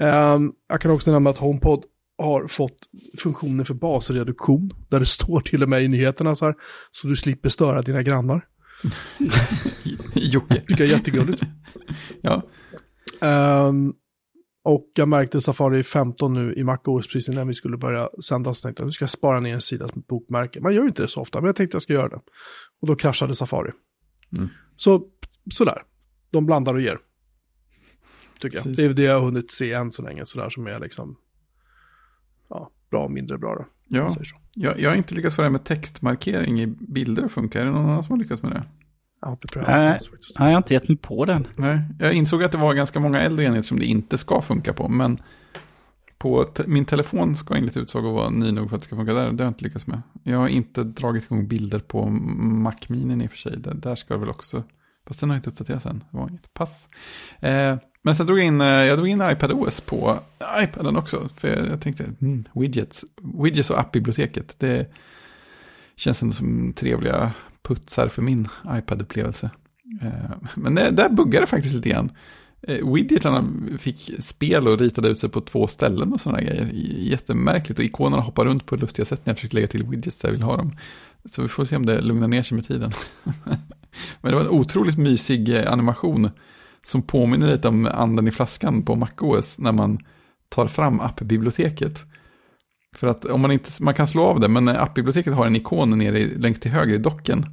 [0.00, 1.84] Ehm, jag kan också nämna att HomePod
[2.18, 2.76] har fått
[3.18, 6.54] funktioner för basreduktion, där det står till och med i nyheterna så här,
[6.92, 8.46] så du slipper störa dina grannar.
[10.14, 10.54] Jocke.
[10.54, 11.42] Tycker jag är jättegulligt.
[12.20, 12.42] Ja,
[13.20, 13.92] Ehm,
[14.64, 18.62] och jag märkte Safari 15 nu i MacOS precis innan vi skulle börja sända, så
[18.62, 20.60] tänkte jag nu ska jag spara ner en sida som bokmärke.
[20.60, 22.20] Man gör ju inte det så ofta, men jag tänkte jag ska göra det.
[22.80, 23.70] Och då kraschade Safari.
[24.32, 24.48] Mm.
[24.76, 25.04] Så
[25.50, 25.82] sådär,
[26.30, 26.98] de blandar och ger.
[28.40, 28.64] Tycker jag.
[28.64, 28.76] Precis.
[28.76, 31.16] Det är det jag har hunnit se än så länge, sådär som är liksom,
[32.48, 33.64] ja, bra och mindre bra då.
[33.96, 34.02] ja.
[34.02, 34.36] man säger så.
[34.54, 37.60] Jag, jag har inte lyckats få det här med textmarkering i bilder att funka.
[37.60, 38.62] Är det någon annan som har lyckats med det?
[39.20, 39.68] Jag har inte prövat.
[39.68, 39.98] Nej,
[40.34, 41.46] jag har inte gett mig på den.
[41.56, 44.72] Nej, jag insåg att det var ganska många äldre enheter som det inte ska funka
[44.72, 45.20] på, men
[46.18, 49.14] på te- min telefon ska enligt utsago vara ny nog för att det ska funka
[49.14, 49.22] där.
[49.32, 50.02] Det har jag inte lyckats med.
[50.22, 53.56] Jag har inte dragit igång bilder på Mac Mini i och för sig.
[53.58, 54.62] Där, där ska det väl också,
[55.08, 56.04] fast den har jag inte uppdaterats än.
[56.10, 56.88] Det var inget pass.
[57.40, 60.18] Eh, men sen drog jag in, eh, jag drog in iPadOS på
[60.62, 61.28] iPaden också.
[61.36, 63.04] För jag, jag tänkte, mm, widgets,
[63.44, 64.54] widgets och appbiblioteket.
[64.58, 64.92] Det
[65.96, 69.50] känns ändå som trevliga putsar för min iPad-upplevelse.
[70.02, 72.12] Eh, Men det, där buggar det faktiskt lite grann.
[72.62, 73.44] Eh, Widgetarna
[73.78, 76.70] fick spel och ritade ut sig på två ställen och sådana grejer.
[76.98, 80.28] Jättemärkligt och ikonerna hoppar runt på lustiga sätt när jag försöker lägga till widgets där
[80.28, 80.76] jag vill ha dem.
[81.24, 82.92] Så vi får se om det lugnar ner sig med tiden.
[84.20, 86.30] Men det var en otroligt mysig eh, animation
[86.82, 89.98] som påminner lite om anden i flaskan på MacOS när man
[90.48, 92.04] tar fram appbiblioteket.
[92.96, 95.56] För att om man inte, man kan slå av det, men eh, appbiblioteket har en
[95.56, 97.46] ikon nere längst till höger i docken.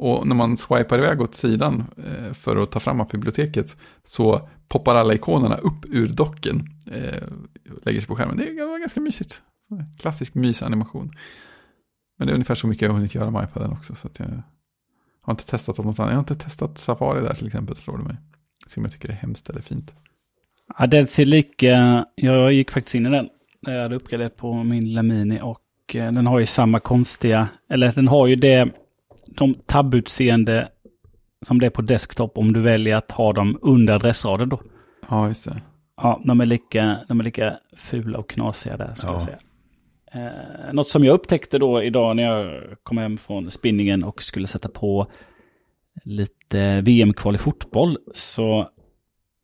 [0.00, 4.94] Och när man swipar iväg åt sidan eh, för att ta fram appbiblioteket så poppar
[4.94, 7.22] alla ikonerna upp ur docken eh,
[7.72, 8.36] och lägger sig på skärmen.
[8.36, 9.42] Det var ganska mysigt.
[9.98, 11.12] Klassisk mysanimation.
[12.18, 13.94] Men det är ungefär så mycket jag har hunnit göra med iPaden också.
[13.94, 14.42] Så att jag
[15.22, 16.10] har inte testat något annat.
[16.10, 18.16] Jag har inte testat Safari där till exempel, slår det mig.
[18.66, 19.94] Se om jag tycker det är hemskt eller fint.
[20.78, 22.06] Ja, den ser lika...
[22.14, 23.28] Jag gick faktiskt in i den.
[23.60, 27.48] Jag hade uppgraderat på min Lamini och eh, den har ju samma konstiga...
[27.68, 28.68] Eller den har ju det...
[29.30, 30.68] De tabbutseende
[31.46, 34.60] som det är på desktop om du väljer att ha dem under adressraden då.
[35.08, 35.62] Ja, just det.
[35.96, 39.14] Ja, de är lika, de är lika fula och knasiga där, skulle Ja.
[39.14, 39.38] jag säga.
[40.12, 44.46] Eh, något som jag upptäckte då idag när jag kom hem från spinningen och skulle
[44.46, 45.06] sätta på
[46.04, 48.60] lite VM-kval i fotboll så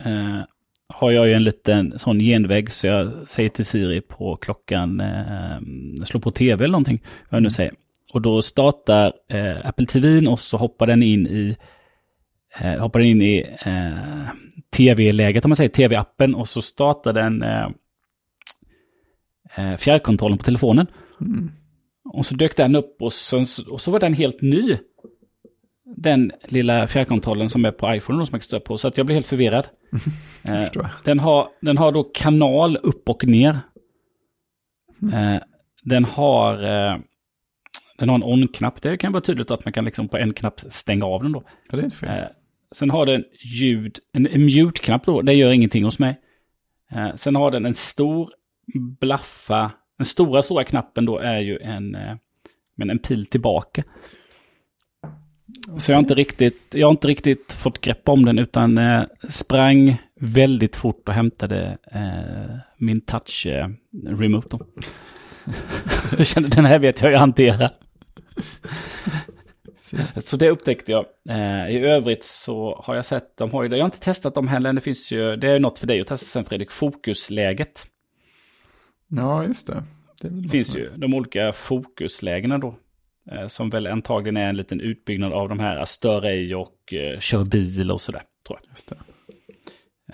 [0.05, 0.41] eh,
[0.89, 5.59] har jag ju en liten sån genväg så jag säger till Siri på klockan eh,
[6.05, 7.73] slå på tv eller någonting, vad jag nu säger.
[8.17, 11.57] Och då startar eh, Apple TV och så hoppar den in i
[12.61, 14.29] eh, hoppar in i eh,
[14.77, 17.69] tv-läget, om man säger tv-appen, och så startar den eh,
[19.57, 20.87] eh, fjärrkontrollen på telefonen.
[21.21, 21.51] Mm.
[22.05, 24.79] Och så dök den upp och, sen, och så var den helt ny.
[25.97, 28.79] Den lilla fjärrkontrollen som är på iPhone och som stöta på.
[28.79, 29.69] Så att jag blev helt förvirrad.
[30.75, 30.87] Jag.
[31.05, 33.59] den, har, den har då kanal upp och ner.
[35.13, 35.43] Eh,
[35.83, 36.65] den har
[37.99, 38.83] den har en on-knapp.
[38.83, 41.43] Det kan vara tydligt att man kan liksom på en knapp stänga av den då.
[41.71, 42.09] Ja, det är inte fel.
[42.09, 42.27] Eh,
[42.73, 46.21] sen har den ljud, en, en mute-knapp då, det gör ingenting hos mig.
[46.93, 48.31] Eh, sen har den en stor
[49.01, 52.17] blaffa, den stora stora knappen då är ju en, eh,
[52.77, 53.83] men en pil tillbaka.
[55.79, 59.03] Så jag har inte riktigt, jag har inte riktigt fått grepp om den utan eh,
[59.29, 63.69] sprang väldigt fort och hämtade eh, min touch eh,
[66.19, 67.71] jag kände den här vet jag ju hantera.
[70.23, 71.07] Så det upptäckte jag.
[71.29, 73.71] Eh, I övrigt så har jag sett, de har ju.
[73.71, 74.73] Jag har inte testat dem heller.
[74.73, 77.87] Det finns ju, det är något för dig att testa sen Fredrik, fokusläget.
[79.09, 79.83] Ja, just det.
[80.21, 82.79] Det finns ju de olika fokuslägena då.
[83.33, 87.21] Eh, som väl antagligen är en liten utbyggnad av de här stör ej och eh,
[87.21, 88.23] kör bil och sådär.
[88.47, 88.71] Tror jag.
[88.71, 88.97] Just det.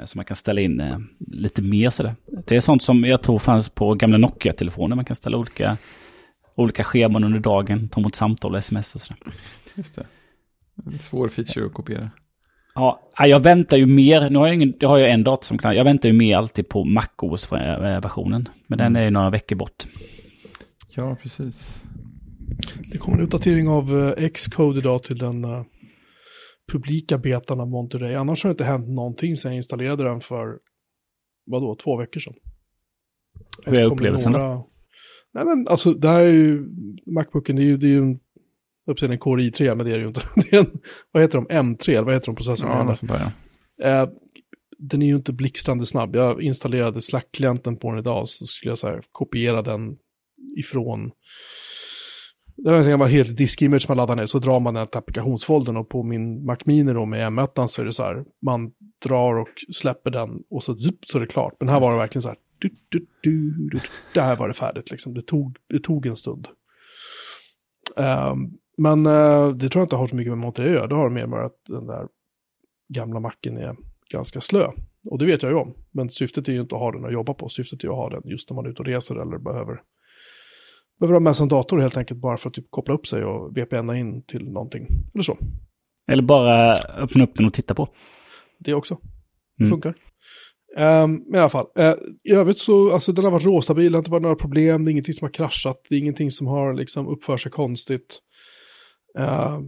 [0.07, 0.83] Så man kan ställa in
[1.19, 2.15] lite mer sådär.
[2.47, 4.97] Det är sånt som jag tror fanns på gamla Nokia-telefoner.
[4.97, 5.77] Man kan ställa olika,
[6.55, 9.23] olika scheman under dagen, ta emot samtal och sms och sådär.
[9.75, 10.07] Just det.
[10.87, 12.11] En svår feature att kopiera.
[12.75, 14.31] Ja, nej, jag väntar ju mer.
[14.31, 15.77] Nu har jag, ingen, jag har ju en dator som kan...
[15.77, 18.49] Jag väntar ju mer alltid på MacOS-versionen.
[18.67, 19.87] Men den är ju några veckor bort.
[20.89, 21.85] Ja, precis.
[22.93, 25.63] Det kommer en uppdatering av eh, Xcode idag till den, eh,
[26.73, 28.15] publika betan av Monterey.
[28.15, 30.59] Annars har det inte hänt någonting sen jag installerade den för,
[31.47, 32.35] vadå, två veckor sedan.
[33.65, 34.63] Hur är upplevelsen några...
[35.35, 36.69] Nej men alltså, det här är ju,
[37.07, 38.21] Macbooken, det är ju, det är ju en,
[39.11, 40.23] en Core i3, men det är ju inte.
[40.35, 40.81] Det är en,
[41.13, 42.71] vad heter de, M3, eller vad heter de processorn?
[42.71, 43.33] Ja, något sånt där,
[43.77, 43.85] ja.
[43.85, 44.09] Eh,
[44.79, 46.17] den är ju inte blixtrande snabb.
[46.17, 49.97] Jag installerade Slack-klienten på den idag, så skulle jag så här, kopiera den
[50.59, 51.11] ifrån...
[52.57, 55.89] Det var en helt diskimage man laddar ner, så drar man den till applikationsfoldern och
[55.89, 58.73] på min Mac Mini då med M1 så är det så här, man
[59.05, 60.77] drar och släpper den och så,
[61.07, 61.55] så är det klart.
[61.61, 63.81] Men här var det verkligen så här, du, du, du, du,
[64.15, 65.15] det här var det färdigt liksom.
[65.15, 66.49] Det tog, det tog en stund.
[67.97, 70.87] Ehm, men eh, det tror jag inte har så mycket med Monterey att göra.
[70.87, 72.09] Det har mer med att den där
[72.89, 73.77] gamla macken är
[74.13, 74.71] ganska slö.
[75.11, 75.75] Och det vet jag ju om.
[75.91, 77.49] Men syftet är ju inte att ha den att jobba på.
[77.49, 79.81] Syftet är att ha den just när man är ute och reser eller behöver,
[81.01, 83.25] behöver ha med sig en dator helt enkelt bara för att typ koppla upp sig
[83.25, 84.87] och VPNa in till någonting.
[85.15, 85.39] Eller så.
[86.09, 87.89] Eller bara öppna upp den och titta på.
[88.59, 88.99] Det också.
[89.57, 89.71] Det Mm.
[89.71, 89.95] funkar.
[90.77, 93.97] Um, men i alla fall, uh, i övrigt så, alltså den har varit råstabil, det
[93.97, 96.47] har inte varit några problem, det är ingenting som har kraschat, det är ingenting som
[96.47, 98.19] har liksom uppfört sig konstigt.
[99.19, 99.61] Uh,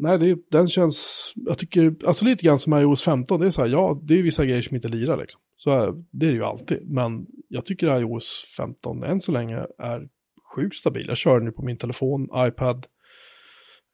[0.00, 3.60] nej, det, den känns, jag tycker, alltså lite grann som iOS 15, det är så
[3.60, 5.40] här, ja, det är vissa grejer som inte lirar liksom.
[5.56, 9.66] Så är, det är det ju alltid, men jag tycker iOS 15 än så länge
[9.78, 10.08] är
[10.54, 11.04] sjukt stabil.
[11.08, 12.86] Jag kör den ju på min telefon, iPad.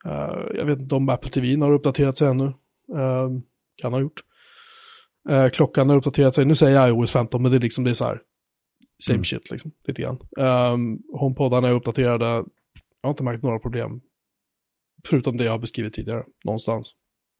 [0.05, 2.53] uh, jag vet inte om Apple TV har uppdaterat sig ännu.
[2.95, 3.41] Ehm,
[3.81, 4.21] kan ha gjort.
[5.29, 6.45] Eh, klockan har uppdaterat sig.
[6.45, 8.21] Nu säger jag iOS 15, men det är liksom det är så här.
[9.05, 9.23] Same Mm.
[9.23, 10.19] shit liksom, lite grann.
[10.37, 12.25] Um, HomePodarna är uppdaterade.
[12.25, 12.43] Jag
[13.03, 14.01] har inte märkt några problem.
[15.07, 16.91] Förutom det jag har beskrivit tidigare, någonstans.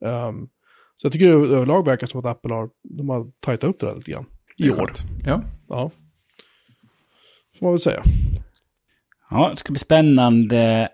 [0.05, 0.47] Ehm,
[0.95, 3.85] så jag tycker det överlag verkar som att Apple har, de har tajtat upp det
[3.85, 4.25] där lite grann.
[4.57, 4.91] I år.
[5.25, 5.41] Ja.
[5.67, 5.91] Ja.
[7.59, 8.01] Får man väl säga.
[9.29, 10.89] Ja, det ska bli spännande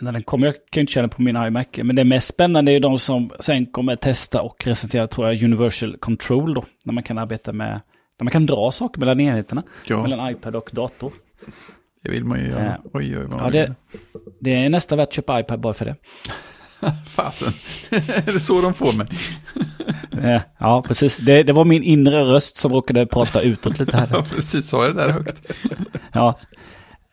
[0.00, 0.46] när den kommer.
[0.46, 1.66] Jag kan inte den på min iMac.
[1.76, 5.42] Men det mest spännande är ju de som sen kommer testa och recensera, tror jag,
[5.42, 6.64] Universal Control då.
[6.84, 7.80] När man kan arbeta med,
[8.18, 9.62] när man kan dra saker mellan enheterna.
[9.86, 11.12] ja, Mellan iPad och dator.
[12.02, 12.66] det vill man ju göra.
[12.66, 13.74] Eh, Oj, oj, vad Ja, det,
[14.40, 15.96] det är nästan värt att köpa iPad bara för det.
[17.08, 17.52] Fasen.
[17.90, 19.06] är det så de får mig?
[20.22, 21.16] Eh, Ja, precis.
[21.16, 24.08] Det, det var min inre röst som råkade prata utåt lite här.
[24.10, 24.68] Ja, precis.
[24.68, 25.52] Sa jag det där högt?
[26.12, 26.38] Ja.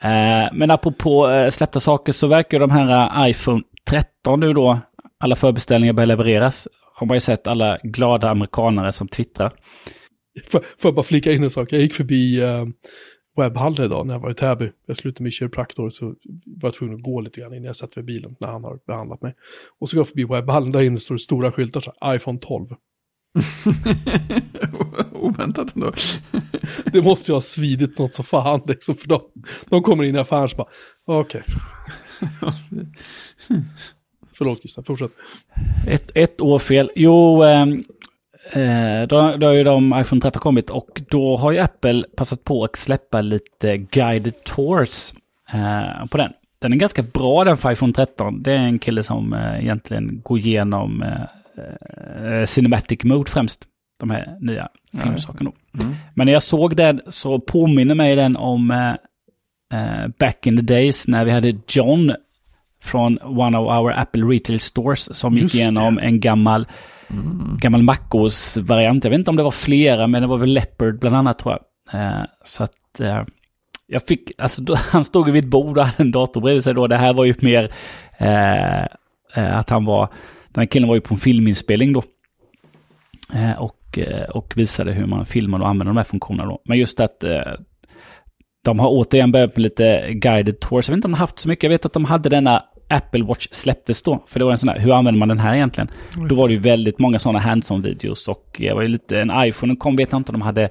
[0.03, 4.79] Eh, men apropå eh, släppta saker så verkar de här eh, iPhone 13 nu då,
[5.19, 6.67] alla förbeställningar börjar levereras.
[6.93, 9.51] Har man ju sett alla glada amerikanare som twittrar.
[10.51, 11.73] Får, jag bara flika in en sak?
[11.73, 14.71] Jag gick förbi uh, idag när jag var i Täby.
[14.85, 16.15] Jag slutade med kiropraktor så var
[16.61, 19.21] jag tvungen att gå lite grann innan jag satt vid bilen när han har behandlat
[19.21, 19.35] mig.
[19.79, 22.39] Och så går jag förbi webbhandeln, där inne står det stora skyltar så här, iPhone
[22.39, 22.67] 12.
[25.11, 25.91] Oväntat ändå.
[26.85, 29.21] Det måste ju ha svidit något så fan liksom, för de,
[29.69, 30.67] de kommer in i affären så bara,
[31.05, 31.43] okej.
[34.33, 35.11] Förlåt Gustav, fortsätt.
[35.87, 36.91] Ett, ett år fel.
[36.95, 37.83] Jo, ehm,
[38.51, 42.43] eh, då, då har ju de iPhone 13 kommit och då har ju Apple passat
[42.43, 45.13] på att släppa lite guided tours
[45.53, 46.31] eh, på den.
[46.59, 48.43] Den är ganska bra den för iPhone 13.
[48.43, 51.03] Det är en kille som eh, egentligen går igenom
[51.57, 53.67] eh, Cinematic Mode främst.
[53.99, 54.69] De här nya
[55.03, 55.51] filmsakerna.
[55.73, 55.83] då.
[55.83, 55.95] Mm.
[56.13, 58.89] Men när jag såg den så påminner mig den om eh,
[59.79, 62.11] eh, back in the days när vi hade John
[62.83, 66.67] från one of our Apple Retail Stores som Just gick igenom en gammal,
[67.57, 69.03] gammal MacOS-variant.
[69.03, 71.57] Jag vet inte om det var flera, men det var väl Leopard bland annat tror
[71.57, 72.01] jag.
[72.01, 73.23] Eh, så att eh,
[73.91, 76.73] jag fick, alltså då, han stod vid ett bord och hade en dator bredvid sig
[76.73, 76.87] då.
[76.87, 77.71] Det här var ju mer
[78.17, 78.81] eh,
[79.33, 80.09] eh, att han var,
[80.53, 82.03] den här killen var ju på en filminspelning då.
[83.33, 86.61] Eh, och, eh, och visade hur man filmar och använder de här funktionerna då.
[86.65, 87.41] Men just att eh,
[88.63, 90.87] de har återigen börjat med lite guided tours.
[90.87, 91.63] Jag vet inte om de har haft så mycket.
[91.63, 94.23] Jag vet att de hade denna Apple Watch släpptes då.
[94.27, 95.89] För det var en sån här, hur använder man den här egentligen?
[96.29, 99.31] Då var det ju väldigt många sådana hands-on videos och det var ju lite, en
[99.35, 100.69] iPhone kom vet jag inte om de hade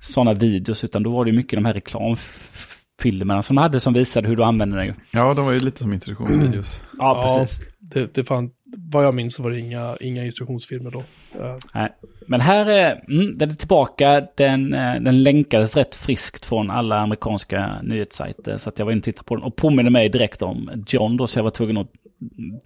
[0.00, 3.92] sådana videos utan då var det ju mycket de här reklamfilmerna som de hade som
[3.92, 4.94] visade hur du använder den.
[5.12, 6.82] Ja, de var ju lite som introduktionsvideos.
[6.98, 7.66] Ja, precis.
[7.80, 10.98] Det, det fan, vad jag minns så var det inga, inga instruktionsfilmer då.
[11.40, 11.88] Eh, Nej.
[12.26, 14.26] Men här är mm, den är tillbaka.
[14.36, 18.56] Den, eh, den länkades rätt friskt från alla amerikanska nyhetssajter.
[18.56, 21.16] Så att jag var inne och tittade på den och påminner mig direkt om John
[21.16, 21.26] då.
[21.26, 21.90] Så jag var tvungen att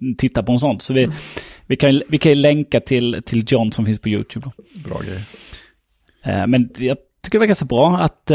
[0.00, 0.80] mm, titta på en sån.
[0.80, 1.08] Så vi,
[1.66, 4.50] vi, kan, vi kan ju länka till, till John som finns på YouTube.
[4.56, 4.62] Då.
[4.88, 5.24] Bra grej.
[6.22, 8.30] Eh, Men jag tycker det verkar så bra att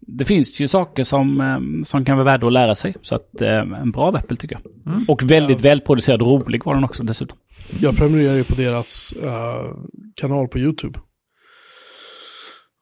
[0.00, 2.94] det finns ju saker som, eh, som kan vara värda att lära sig.
[3.02, 4.92] Så att eh, en bra Apple tycker jag.
[4.92, 5.04] Mm.
[5.08, 7.38] Och väldigt välproducerad och rolig var den också dessutom.
[7.80, 9.74] Jag prenumererar ju på deras eh,
[10.14, 10.98] kanal på YouTube.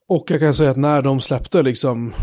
[0.09, 2.15] Och jag kan säga att när de släppte liksom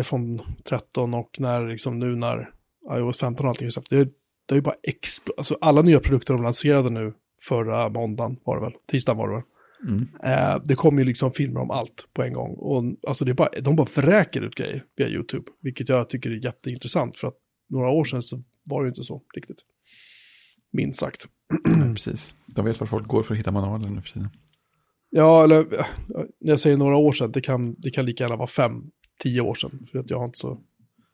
[0.00, 2.50] iPhone 13 och när liksom nu när
[2.96, 4.10] iOS 15 och allting är släppt, det, det
[4.50, 5.38] har ju bara exploderat.
[5.38, 7.12] Alltså alla nya produkter de lanserade nu
[7.48, 9.44] förra måndagen var det väl, tisdagen var det väl.
[9.88, 10.08] Mm.
[10.22, 12.54] Eh, det kommer ju liksom filmer om allt på en gång.
[12.54, 15.50] Och alltså det är bara, de bara vräker ut grejer via YouTube.
[15.60, 17.16] Vilket jag tycker är jätteintressant.
[17.16, 17.36] För att
[17.68, 19.58] några år sedan så var det ju inte så riktigt.
[20.72, 21.26] Minst sagt.
[21.94, 22.34] Precis.
[22.46, 24.28] De vet var folk går för att hitta manualen nu för tiden.
[25.10, 25.66] Ja, eller
[26.40, 28.90] när jag säger några år sedan, det kan, det kan lika gärna vara fem,
[29.22, 29.86] tio år sedan.
[29.92, 30.60] För att jag har inte så,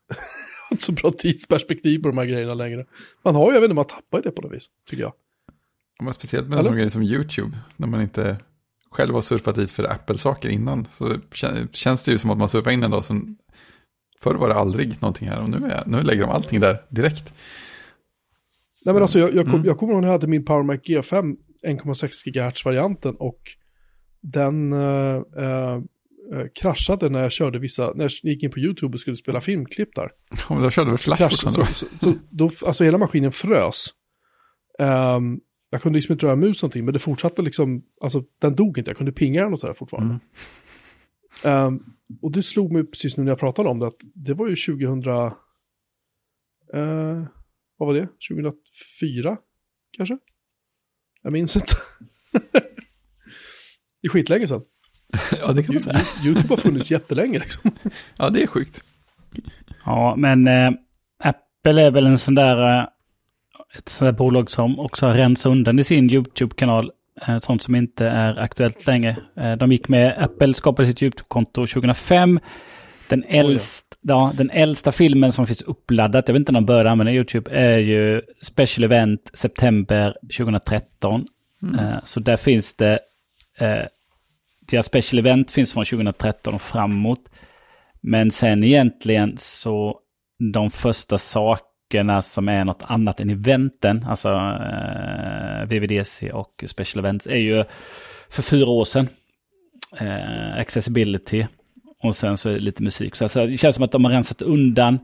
[0.71, 2.87] inte så bra tidsperspektiv på de här grejerna längre.
[3.25, 5.12] Man har ju, jag vet inte, man tappar det på något vis, tycker jag.
[5.99, 7.59] Ja, men speciellt med en sån grej som YouTube.
[7.77, 8.39] När man inte
[8.97, 10.84] själv har surfat dit för Apple-saker innan.
[10.92, 13.36] Så kän- känns det ju som att man surfar in en dag som...
[14.20, 17.34] Förr var det aldrig någonting här och nu, är, nu lägger de allting där direkt.
[18.84, 19.66] Nej men alltså jag, jag, kom, Mm.
[19.66, 21.36] jag kommer ihåg när jag hade min Power Mac G5
[21.66, 23.40] 1,6 GHz-varianten och
[24.22, 25.80] den eh, eh,
[26.61, 29.94] kraschade när jag körde vissa, när jag gick in på YouTube och skulle spela filmklipp
[29.94, 30.11] där.
[30.30, 31.74] Ja, men då körde vi Flash fortfarande.
[31.74, 33.86] så, så, så då, alltså hela maskinen frös.
[34.78, 35.38] Ehm,
[35.71, 38.91] jag kunde liksom inte röra mus någonting, men det fortsatte liksom, alltså den dog inte,
[38.91, 40.09] jag kunde pinga den och sådär fortfarande.
[40.14, 40.21] Mm.
[41.45, 41.83] Ehm,
[42.23, 44.57] och det slog mig precis nu när jag pratade om det, att det var ju
[44.57, 45.33] 2000, eh,
[47.77, 48.09] vad var det?
[48.29, 49.39] 2004
[49.97, 50.19] kanske?
[51.23, 51.75] Jag minns inte.
[54.03, 54.62] det är skitlänge sedan.
[55.41, 56.01] Ja, det kan man säga.
[56.25, 57.71] YouTube har funnits jättelänge liksom.
[58.17, 58.85] Ja, det är sjukt.
[59.85, 60.71] Ja, men eh,
[61.19, 62.89] Apple är väl en sån där, eh,
[63.79, 66.91] ett sånt där bolag som också har rensat undan i sin YouTube-kanal.
[67.27, 69.17] Eh, sånt som inte är aktuellt längre.
[69.37, 72.41] Eh, de gick med, Apple skapade sitt YouTube-konto 2005.
[73.09, 76.91] Den, äldst, ja, den äldsta filmen som finns uppladdat, jag vet inte när de började
[76.91, 81.27] använda YouTube, är ju Special Event september 2013.
[81.79, 82.99] Eh, så där finns det,
[84.71, 87.31] deras Special Event finns från 2013 och framåt.
[88.01, 90.01] Men sen egentligen så
[90.53, 91.19] de första
[91.87, 97.64] sakerna som är något annat än eventen, alltså eh, VVDC och Special Events, är ju
[98.30, 99.09] för fyra år sedan.
[99.99, 101.47] Eh, accessibility
[102.03, 103.16] och sen så är det lite musik.
[103.16, 104.99] Så alltså, det känns som att de har rensat undan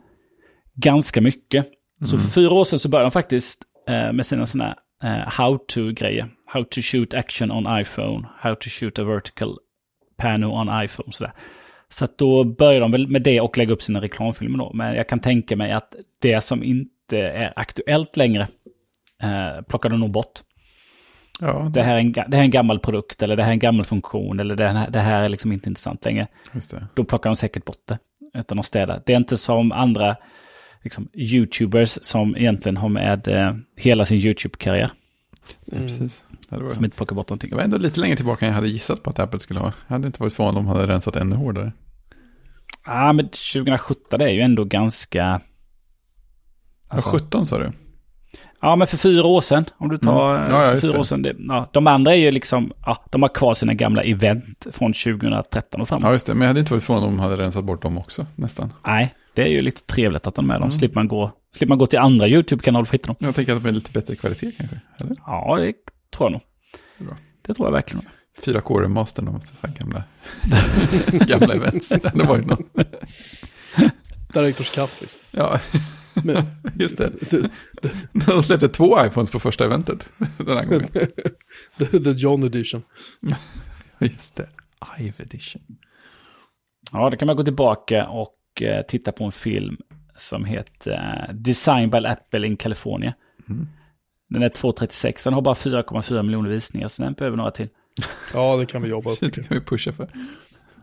[0.74, 1.66] ganska mycket.
[2.06, 6.28] Så för fyra år sedan så började de faktiskt eh, med sina sådana eh, how-to-grejer.
[6.46, 9.58] How to shoot action on iPhone, how to shoot a vertical
[10.16, 11.12] pano on iPhone.
[11.12, 11.32] Sådär.
[11.92, 14.72] Så att då börjar de väl med det och lägga upp sina reklamfilmer då.
[14.74, 18.48] Men jag kan tänka mig att det som inte är aktuellt längre
[19.22, 20.42] eh, plockar de nog bort.
[21.40, 23.52] Ja, Det här, är en, det här är en gammal produkt eller det här är
[23.52, 26.26] en gammal funktion eller det här, det här är liksom inte intressant längre.
[26.94, 27.98] Då plockar de säkert bort det.
[28.34, 29.02] Utan att städa.
[29.06, 30.16] Det är inte som andra
[30.82, 34.90] liksom, YouTubers som egentligen har med eh, hela sin YouTube-karriär.
[35.70, 36.24] Precis.
[36.60, 37.50] Var, Som inte plockar bort någonting.
[37.50, 39.72] det var ändå lite längre tillbaka än jag hade gissat på att Apple skulle ha.
[39.88, 41.72] Jag hade inte varit förvånad om de hade rensat ännu hårdare.
[42.86, 45.40] Ja, ah, men 2017 det är ju ändå ganska...
[46.88, 47.72] Alltså- ja, 17 sa du?
[48.60, 50.50] Ja, men för fyra år sedan, om du tar Mm.
[50.50, 50.98] Ja, ja, fyra det.
[50.98, 51.22] år sedan.
[51.22, 54.92] Det, ja, de andra är ju liksom, ja, de har kvar sina gamla event från
[54.92, 56.04] 2013 och framåt.
[56.04, 56.34] Ja, just det.
[56.34, 58.72] Men jag hade inte varit förvånad om de hade rensat bort dem också, nästan.
[58.86, 60.62] Nej, det är ju lite trevligt att de är med dem.
[60.62, 60.72] Mm.
[60.72, 63.16] Slipper man gå, slipper man gå till andra YouTube-kanaler för att hitta dem.
[63.18, 64.80] Jag tänker att de är lite bättre kvalitet kanske.
[65.00, 65.16] Eller?
[65.26, 65.72] Ja, det
[66.12, 66.40] tror jag nog.
[67.08, 67.16] Bra.
[67.42, 68.08] Det tror jag verkligen.
[68.42, 70.04] 4K-remastern av så här gamla,
[71.26, 71.88] gamla events.
[72.02, 72.66] Det hade varit något.
[74.32, 75.20] Directors Cut liksom.
[75.30, 75.60] Ja,
[76.24, 76.46] Men,
[76.78, 77.12] just det.
[78.12, 80.88] De släppte två iPhones på första eventet den här gången.
[81.78, 82.82] the, the John Edition.
[83.98, 84.48] Just det.
[84.98, 85.62] Ive edition.
[86.92, 89.76] Ja, då kan man gå tillbaka och eh, titta på en film
[90.18, 93.14] som heter eh, Design by Apple in California.
[93.48, 93.68] Mm.
[94.32, 97.68] Den är 2.36, den har bara 4,4 miljoner visningar, så den behöver några till.
[98.34, 99.20] Ja, det kan vi jobba upp.
[99.20, 100.08] Det kan vi pusha för.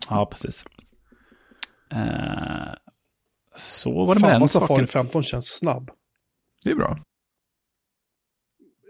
[0.10, 0.66] Ja, precis.
[1.91, 2.74] Eh,
[3.56, 4.88] så var det med Fan den vad Safari saken.
[4.88, 5.91] 15 känns snabb.
[6.64, 7.00] Det är bra.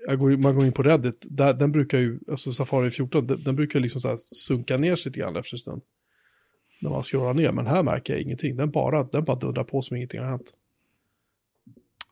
[0.08, 3.44] Jag går, man går in på Reddit, där, den brukar ju, alltså Safari 14, den,
[3.44, 5.82] den brukar liksom så här sunka ner sig lite grann efter en stund.
[6.82, 8.56] När man scrollar ner, men här märker jag ingenting.
[8.56, 10.54] Den bara, den bara dundrar på som ingenting har hänt.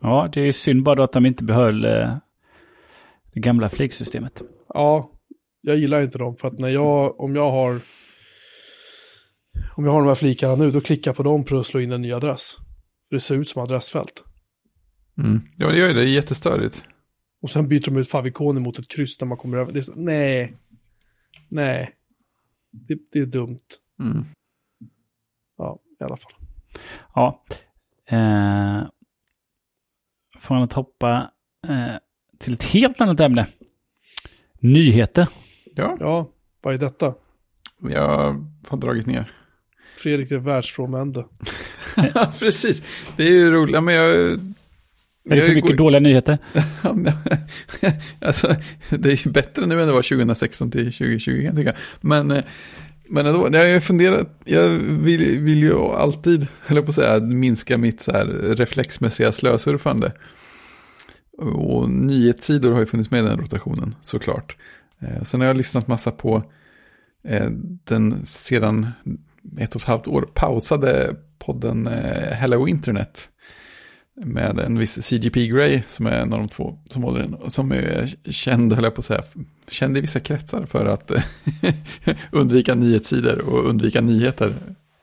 [0.02, 2.18] Ja, det är synd bara då att de inte behöll eh,
[3.40, 4.42] gamla flygsystemet.
[4.68, 5.12] Ja,
[5.62, 7.82] jag gillar inte dem för att när jag, om jag har,
[9.76, 11.80] om jag har de här flikarna nu, då klickar jag på dem för att slå
[11.80, 12.56] in en ny adress.
[13.10, 14.24] Det ser ut som adressfält.
[15.18, 15.42] Mm.
[15.58, 16.00] Ja, det gör ju det.
[16.00, 16.84] Det är jättestörigt.
[17.42, 19.72] Och sen byter de ut favikonen mot ett kryss när man kommer över.
[19.72, 20.58] Det är så, nej,
[21.50, 21.96] nej,
[22.72, 23.66] det, det är dumt.
[24.00, 24.26] Mm.
[25.58, 26.32] Ja, i alla fall.
[27.16, 27.46] Ja.
[28.06, 28.88] Eh,
[30.40, 31.32] från att hoppa
[31.68, 31.96] eh,
[32.40, 33.48] till ett helt annat ämne.
[34.60, 35.28] Nyheter.
[35.76, 36.30] Ja, Ja,
[36.62, 37.14] vad är detta?
[37.90, 39.32] jag har dragit ner.
[39.98, 41.26] Fredrik är världsfrånvände.
[42.40, 42.84] Precis.
[43.18, 43.84] Det är ju roligt.
[43.84, 44.40] Men jag, Är
[45.24, 46.38] det för mycket dåliga nyheter?
[48.22, 48.56] alltså,
[48.90, 51.74] det är ju bättre nu än det var 2016 till 2020 kan jag tycka.
[52.02, 52.44] Men, eh,
[53.10, 57.78] men ändå, jag har funderat, jag vill, vill ju alltid, höll på att säga, minska
[57.78, 58.26] mitt så här
[58.56, 60.12] reflexmässiga slösurfande.
[61.38, 64.58] Och nyhetssidor har ju funnits med i den rotationen, såklart.
[65.00, 66.44] Eh, sen har jag lyssnat massa på
[67.24, 67.50] eh,
[67.84, 68.88] den sedan
[69.58, 73.30] ett och ett halvt år pausade podden eh, Hello Internet
[74.26, 77.52] med en viss CGP Grey som är en av de två som håller den.
[77.52, 79.24] Som är känd, höll jag på att säga,
[79.68, 81.24] känd i vissa kretsar för att eh,
[82.32, 84.54] undvika nyhetssidor och undvika nyheter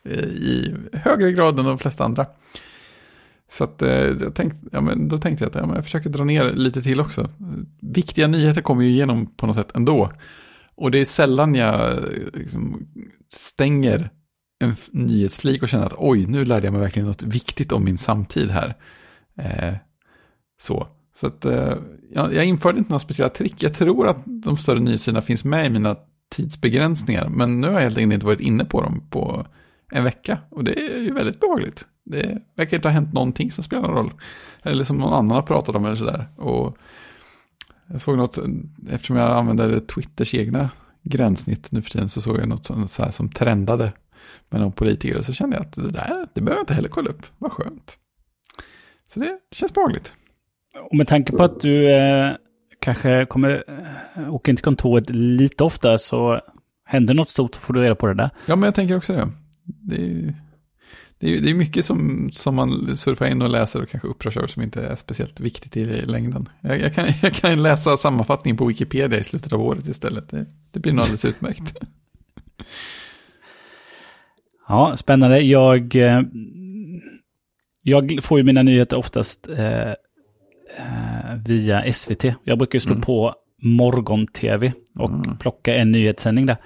[0.08, 2.26] eh, i högre grad än de flesta andra.
[3.54, 6.10] Så att, eh, jag tänkte, ja, men då tänkte jag att ja, men jag försöker
[6.10, 7.30] dra ner lite till också.
[7.80, 10.10] Viktiga nyheter kommer ju igenom på något sätt ändå.
[10.74, 12.02] Och det är sällan jag eh,
[12.32, 12.86] liksom,
[13.32, 14.10] stänger
[14.64, 17.98] en nyhetsflik och känner att oj, nu lärde jag mig verkligen något viktigt om min
[17.98, 18.74] samtid här.
[19.38, 19.74] Eh,
[20.60, 20.86] så.
[21.16, 21.76] Så att eh,
[22.10, 23.62] jag, jag införde inte några speciella trick.
[23.62, 25.96] Jag tror att de större nyhetssidorna finns med i mina
[26.30, 27.28] tidsbegränsningar.
[27.28, 29.46] Men nu har jag helt enkelt inte varit inne på dem på
[29.92, 30.38] en vecka.
[30.50, 31.86] Och det är ju väldigt behagligt.
[32.04, 34.12] Det verkar inte ha hänt någonting som spelar någon roll.
[34.62, 36.28] Eller som någon annan har pratat om eller sådär.
[36.36, 36.76] Och
[37.86, 38.38] jag såg något,
[38.90, 40.70] eftersom jag använder Twitters egna
[41.02, 43.92] gränssnitt nu för tiden så såg jag något som, så här, som trendade
[44.50, 45.18] med någon politiker.
[45.18, 47.26] Och så kände jag att det där, det behöver jag inte heller kolla upp.
[47.38, 47.98] Vad skönt.
[49.08, 50.14] Så det känns behagligt.
[50.90, 52.32] Och med tanke på att du eh,
[52.78, 53.64] kanske kommer
[54.16, 56.40] eh, åka in till kontoret lite ofta så
[56.84, 58.30] händer något stort så får du reda på det där.
[58.46, 59.28] Ja, men jag tänker också det.
[59.64, 60.34] Det är,
[61.18, 64.36] det är, det är mycket som, som man surfar in och läser och kanske upprörs
[64.36, 66.48] över som inte är speciellt viktigt i längden.
[66.60, 70.28] Jag, jag, kan, jag kan läsa sammanfattningen på Wikipedia i slutet av året istället.
[70.28, 71.76] Det, det blir nog alldeles utmärkt.
[74.68, 75.40] Ja, spännande.
[75.40, 76.22] Jag eh,
[77.82, 79.94] jag får ju mina nyheter oftast eh, eh
[81.46, 82.24] via SVT.
[82.44, 83.02] Jag brukar slå mm.
[83.02, 85.36] på morgon-tv och mm.
[85.36, 86.56] plocka en nyhetssändning där.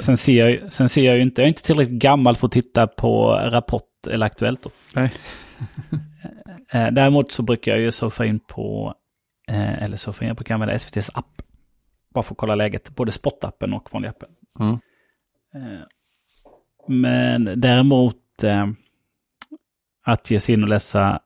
[0.00, 2.52] Sen, ser jag, sen ser jag ju inte, jag är inte tillräckligt gammal för att
[2.52, 4.62] titta på Rapport eller Aktuellt.
[4.62, 4.70] Då.
[4.94, 5.12] Nej.
[6.70, 8.94] Eh, eh, däremot så brukar jag ju surfa in på,
[9.46, 11.42] eller surfa in, jag brukar använda SVTs app.
[12.14, 14.28] Bara för att kolla läget, både spottappen och vanliga appen.
[14.60, 14.78] Mm.
[16.88, 18.16] Men däremot
[20.04, 21.20] att ge sig in och läsa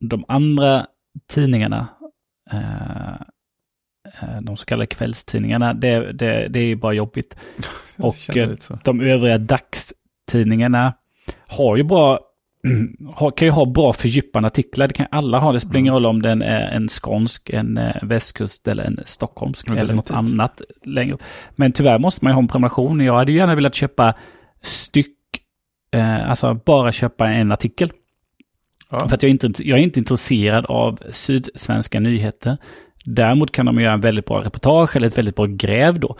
[0.00, 0.86] de andra
[1.26, 1.88] tidningarna,
[2.50, 3.20] eh, eh
[4.40, 7.36] de så kallade kvällstidningarna, det, det, det är ju bara jobbigt.
[7.98, 8.50] och eh,
[8.84, 10.94] de övriga dagstidningarna
[11.46, 12.20] har ju bra
[13.36, 14.86] kan ju ha bra fördjupande artiklar.
[14.86, 15.52] Det kan alla ha.
[15.52, 19.68] Det spelar ingen roll om den är en skånsk, en eh, västkust eller en stockholmsk
[19.68, 21.16] eller något annat längre
[21.56, 23.00] Men tyvärr måste man ju ha en prenumeration.
[23.00, 24.14] Jag hade gärna velat köpa
[24.62, 25.16] styck
[25.92, 27.92] eh, alltså bara köpa en artikel.
[28.90, 29.08] Ja.
[29.08, 32.56] För att jag är, inte, jag är inte intresserad av sydsvenska nyheter.
[33.10, 36.16] Däremot kan de göra en väldigt bra reportage eller ett väldigt bra gräv då.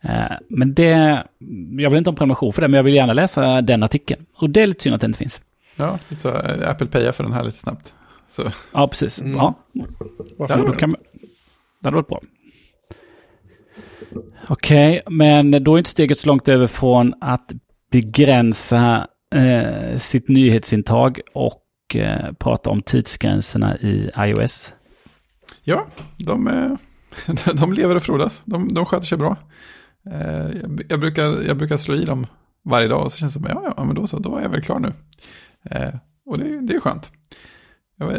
[0.00, 1.24] Eh, men det,
[1.78, 4.26] jag vill inte ha en prenumeration för det, men jag vill gärna läsa den artikeln.
[4.36, 5.40] Och det är lite synd att den inte finns.
[5.76, 7.94] Ja, lite så eh, Apple Paya för den här lite snabbt.
[8.30, 8.42] Så.
[8.72, 9.20] Ja, precis.
[9.20, 9.36] Mm.
[9.36, 9.54] Ja.
[10.36, 12.20] Varför då kan, det hade varit bra.
[14.48, 17.52] Okej, okay, men då är inte steget så långt över från att
[17.92, 21.62] begränsa eh, sitt nyhetsintag och
[21.94, 24.74] eh, prata om tidsgränserna i iOS.
[25.62, 25.86] Ja,
[26.16, 26.78] de,
[27.54, 28.42] de lever och frodas.
[28.44, 29.36] De, de sköter sig bra.
[30.06, 32.26] Eh, jag, jag, brukar, jag brukar slå i dem
[32.64, 34.50] varje dag och så känns det som, ja, ja, men då så, då är jag
[34.50, 34.92] väl klar nu.
[35.64, 35.94] Eh,
[36.26, 37.12] och det, det är skönt.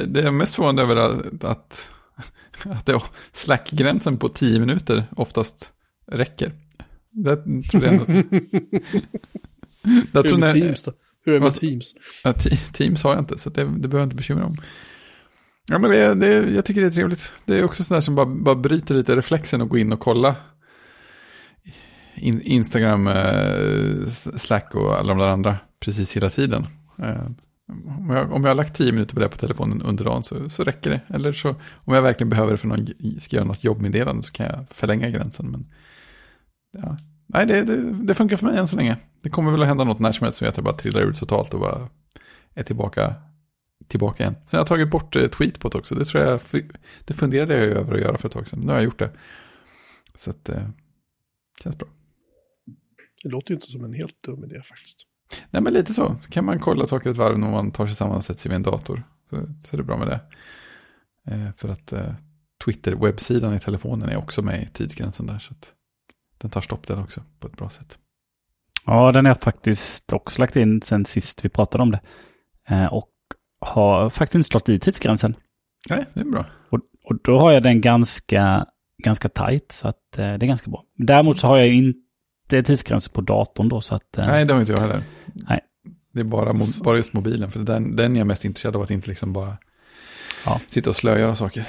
[0.08, 1.90] Det är mest förvånande över att, att,
[2.90, 5.72] att slack-gränsen på tio minuter oftast
[6.08, 6.52] räcker.
[7.12, 7.36] Det
[7.72, 8.06] tror jag ändå.
[9.84, 10.94] Hur är det med Teams då?
[11.26, 11.94] Hur är det med Teams?
[12.24, 12.34] Ja,
[12.74, 14.58] teams har jag inte, så det, det behöver jag inte bekymra om.
[15.72, 17.32] Ja, men det, det, jag tycker det är trevligt.
[17.46, 20.36] Det är också sådär som bara, bara bryter lite reflexen och gå in och kolla.
[22.16, 26.68] In, Instagram, eh, Slack och alla de där andra precis hela tiden.
[26.98, 27.26] Eh,
[28.00, 30.50] om, jag, om jag har lagt tio minuter på det på telefonen under dagen så,
[30.50, 31.02] så räcker det.
[31.08, 32.88] Eller så om jag verkligen behöver det för någon,
[33.20, 35.52] ska göra något jobbmeddelande så kan jag förlänga gränsen.
[35.52, 35.68] Men
[36.78, 36.98] ja,
[37.28, 38.98] nej, det, det, det, funkar för mig än så länge.
[39.24, 41.14] Det kommer väl att hända något när som helst så att jag bara trillar ur
[41.14, 41.88] totalt och bara
[42.54, 43.14] är tillbaka,
[43.92, 44.36] tillbaka igen.
[44.46, 45.96] Sen har jag tagit bort eh, tweetbot också.
[45.96, 46.40] Det tror jag,
[47.06, 48.60] det funderade jag över att göra för ett tag sedan.
[48.60, 49.12] Nu har jag gjort det.
[50.16, 50.68] Så att, det eh,
[51.64, 51.88] känns bra.
[53.24, 55.08] Det låter ju inte som en helt dum idé faktiskt.
[55.50, 56.16] Nej, men lite så.
[56.30, 58.56] Kan man kolla saker ett varv när man tar sig samman och sätter sig vid
[58.56, 59.04] en dator.
[59.30, 59.36] Så,
[59.66, 60.22] så är det bra med det.
[61.34, 62.14] Eh, för att eh,
[62.66, 65.40] Twitter-webbsidan i telefonen är också med i tidsgränsen där.
[65.40, 65.74] Så att
[66.38, 67.98] den tar stopp den också på ett bra sätt.
[68.86, 72.02] Ja, den har jag faktiskt också lagt in sen sist vi pratade om det.
[72.68, 73.11] Eh, och
[73.62, 75.36] har faktiskt inte slått i tidsgränsen.
[75.90, 76.46] Nej, det är bra.
[76.70, 78.66] Och, och då har jag den ganska,
[79.04, 80.84] ganska tight, så att eh, det är ganska bra.
[80.98, 84.18] Däremot så har jag ju inte tidsgränser på datorn då, så att...
[84.18, 85.02] Eh, Nej, det har inte jag heller.
[85.34, 85.60] Nej.
[86.14, 86.54] Det är bara,
[86.84, 89.58] bara just mobilen, för den, den är jag mest intresserad av att inte liksom bara
[90.46, 90.62] Ja.
[90.68, 91.68] sitta och slögöra saker.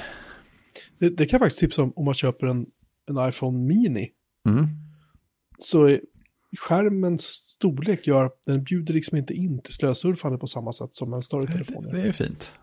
[0.99, 2.65] Det, det kan jag faktiskt tipsa om om man köper en,
[3.09, 4.09] en iPhone Mini.
[4.49, 4.67] Mm.
[5.59, 6.01] Så är
[6.59, 11.13] skärmens storlek gör att den bjuder liksom inte in till slösurfande på samma sätt som
[11.13, 11.83] en större telefon.
[11.83, 12.53] Det, det är fint.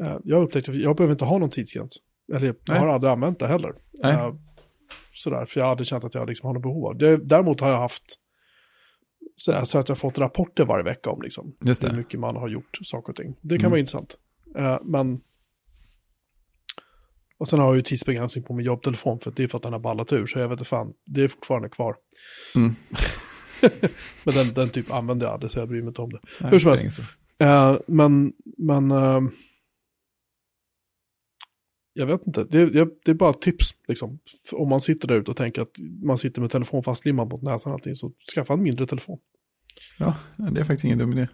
[0.00, 1.96] Eh, Jag har upptäckt att jag behöver inte ha någon tidsgräns.
[2.34, 2.78] Eller jag Nej.
[2.78, 3.72] har aldrig använt det heller.
[4.02, 4.12] Nej.
[4.12, 4.34] Eh,
[5.14, 7.16] Sådär, för jag hade känt att jag liksom har något behov av det.
[7.16, 8.02] Däremot har jag haft
[9.36, 12.78] så att jag har fått rapporter varje vecka om liksom, hur mycket man har gjort
[12.82, 13.36] saker och ting.
[13.40, 13.70] Det kan Mm.
[13.70, 14.16] vara intressant.
[14.56, 15.20] Eh, men...
[17.42, 19.62] Och sen har jag ju tidsbegränsning på min jobbtelefon för att det är för att
[19.62, 20.26] den har ballat ur.
[20.26, 21.96] Så jag vet inte fan, det är fortfarande kvar.
[22.56, 22.74] Mm.
[24.24, 26.20] Men den, den typ använder jag aldrig så jag bryr mig inte om det.
[26.40, 26.96] Nej, Hur som helst.
[26.96, 27.02] så.
[27.44, 28.90] Eh, men, men...
[28.90, 29.20] eh,
[31.92, 33.74] jag vet inte, det, det, det är bara ett tips.
[33.88, 34.18] Liksom.
[34.52, 37.72] Om man sitter där ute och tänker att man sitter med telefon fastlimmad mot näsan
[37.72, 39.18] och allting, så skaffa en mindre telefon.
[39.98, 41.28] Ja, det är faktiskt ingen dum idé.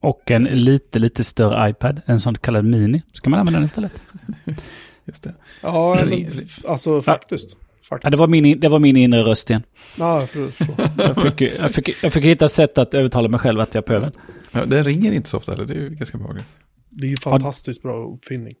[0.00, 3.02] Och en lite, lite större iPad, en sån kallad Mini.
[3.12, 4.02] Ska man använda den istället?
[5.06, 5.34] Just det.
[5.62, 6.26] Ja, men,
[6.68, 7.56] alltså faktiskt.
[7.88, 8.04] faktiskt.
[8.04, 9.62] Ja, det, var min, det var min inre röst igen.
[9.98, 10.66] Ja, jag förstår.
[10.98, 14.06] Jag fick, jag, fick, jag fick hitta sätt att övertala mig själv att jag behöver
[14.06, 14.20] den.
[14.52, 16.56] Ja, den ringer inte så ofta heller, det är ju ganska behagligt.
[16.90, 18.54] Det är ju fantastiskt bbra uppfinning.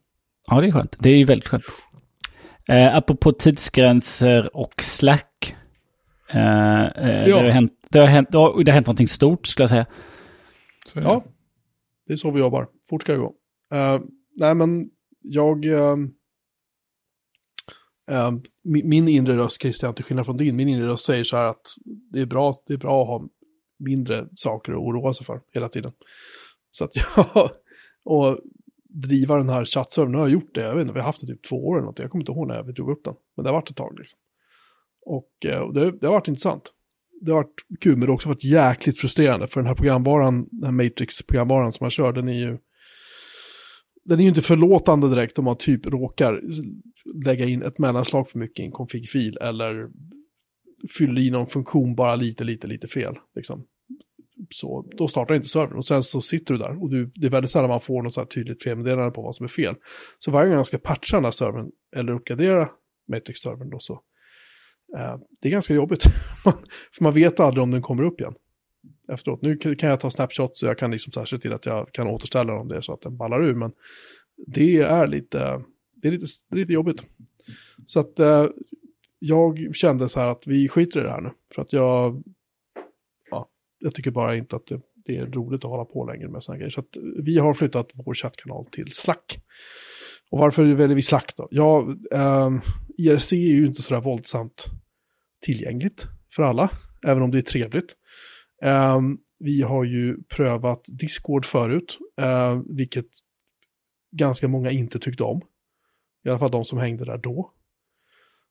[0.50, 0.96] Ja, det är skönt.
[0.98, 1.64] Det är ju väldigt skönt.
[2.68, 5.56] Eh, apropå tidsgränser och Slack.
[6.30, 7.24] Eh, eh, Ja.
[7.26, 9.70] det, har hänt, det, har hänt, det har det har hänt någonting stort, skulle jag
[9.70, 9.86] säga.
[10.94, 11.00] Det.
[11.00, 11.24] Ja,
[12.06, 12.66] det är så vi jobbar.
[12.90, 13.34] Fort ska det gå.
[13.72, 14.00] Eh,
[14.36, 14.88] nej, men
[15.22, 15.64] jag...
[15.64, 15.96] eh,
[18.10, 21.44] Ehm, min, inre röst, Christian, till skillnad från din, min inre röst säger så här
[21.44, 21.66] att
[22.12, 23.28] det är bra, det är bra att ha
[23.78, 25.92] mindre saker att oroa sig för hela tiden.
[26.70, 27.50] Så att jag...
[28.04, 28.38] Och
[28.88, 31.20] driva den här chattservern, nu har jag gjort det, jag vet inte, vi har haft
[31.20, 33.14] det typ två år eller något, jag kommer inte ihåg när vi drog upp den,
[33.36, 34.18] men det har varit ett tag liksom.
[35.06, 36.72] Och eh, och det, det har varit intressant.
[37.20, 40.48] Det har varit kul, men det har också varit jäkligt frustrerande, för den här programvaran,
[40.50, 42.58] den här Matrix-programvaran som jag kör, den är ju...
[44.08, 46.42] Den är ju inte förlåtande direkt om man typ råkar
[47.24, 49.88] lägga in ett mellanslag för mycket i en config-fil eller
[50.98, 53.18] fyller i någon funktion bara lite, lite, lite fel.
[53.34, 53.66] Liksom.
[54.50, 57.30] Så då startar inte servern och sen så sitter du där och du, det är
[57.30, 59.74] väldigt sällan man får något så här tydligt felmeddelande på vad som är fel.
[60.18, 62.68] Så varje gång jag ska patcha den här servern eller uppgradera
[63.08, 63.92] Matrix-servern då så
[64.98, 66.02] eh, det är ganska jobbigt.
[66.92, 68.34] För man vet aldrig om den kommer upp igen
[69.12, 69.42] efteråt.
[69.42, 71.92] Nu kan jag ta snapshots så jag kan liksom så här se till att jag
[71.92, 73.54] kan återställa om det är så att den ballar ur.
[73.54, 73.72] Men
[74.46, 75.62] det är lite,
[75.94, 77.02] det är lite, lite jobbigt.
[77.86, 78.46] Så att eh,
[79.18, 81.30] jag kände så här att vi skiter i det här nu.
[81.54, 82.22] För att jag,
[83.30, 83.48] ja,
[83.78, 86.58] jag tycker bara inte att det, det är roligt att hålla på längre med sådana
[86.58, 86.70] grejer.
[86.70, 89.38] Så att vi har flyttat vår chattkanal till Slack.
[90.30, 91.48] Och varför väljer vi Slack då?
[91.50, 92.50] Ja, eh,
[92.98, 94.66] IRC är ju inte sådär våldsamt
[95.42, 96.70] tillgängligt för alla,
[97.06, 97.96] även om det är trevligt.
[98.62, 103.06] Ehm, vi har ju prövat Discord förut, eh, vilket
[104.12, 105.42] ganska många inte tyckte om.
[106.24, 107.52] I alla fall de som hängde där då.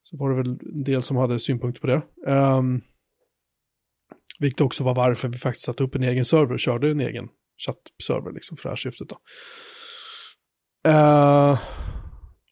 [0.03, 2.01] Så var det väl en del som hade synpunkter på det.
[2.31, 2.81] Um,
[4.39, 7.29] vilket också var varför vi faktiskt satte upp en egen server och körde en egen
[7.57, 9.09] chattserver liksom för det här syftet.
[9.09, 9.17] Då.
[10.89, 11.55] Ehm,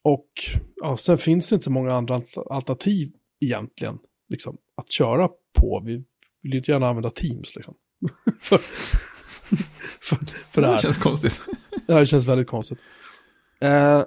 [0.02, 0.28] och
[0.76, 3.12] ja, sen finns det inte så många andra alternativ
[3.44, 3.98] egentligen
[4.28, 5.28] liksom, att köra
[5.58, 5.82] på.
[5.84, 6.04] Vi
[6.44, 7.74] vill ju inte gärna använda Teams liksom.
[8.40, 8.58] för,
[10.00, 10.74] för, för det här.
[10.74, 11.40] Det känns konstigt.
[11.86, 12.78] Ja, det känns väldigt konstigt.
[13.60, 14.04] Eh,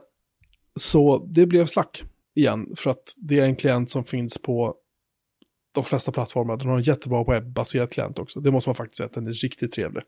[0.75, 2.03] så det blev Slack
[2.35, 4.75] igen, för att det är en klient som finns på
[5.71, 6.57] de flesta plattformar.
[6.57, 8.39] Den har en jättebra webbaserad klient också.
[8.39, 10.03] Det måste man faktiskt säga att den är riktigt trevlig.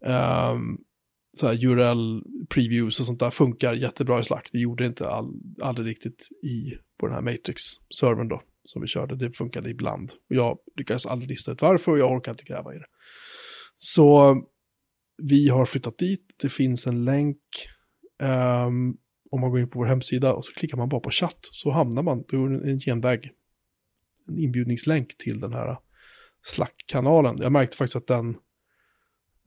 [0.00, 0.78] Um,
[1.32, 4.48] så här URL previews och sånt där funkar jättebra i Slack.
[4.52, 5.32] Det gjorde inte all,
[5.62, 9.16] aldrig riktigt i på den här Matrix-servern då, som vi körde.
[9.16, 10.12] Det funkade ibland.
[10.28, 12.86] Jag lyckades aldrig lista ut varför och jag orkar inte gräva i det.
[13.76, 14.36] Så
[15.22, 16.24] vi har flyttat dit.
[16.36, 17.38] Det finns en länk.
[18.22, 18.96] Um,
[19.30, 21.70] om man går in på vår hemsida och så klickar man bara på chatt så
[21.70, 23.30] hamnar man, då är en genväg,
[24.28, 25.78] en inbjudningslänk till den här
[26.46, 27.38] Slack-kanalen.
[27.38, 28.28] Jag märkte faktiskt att den,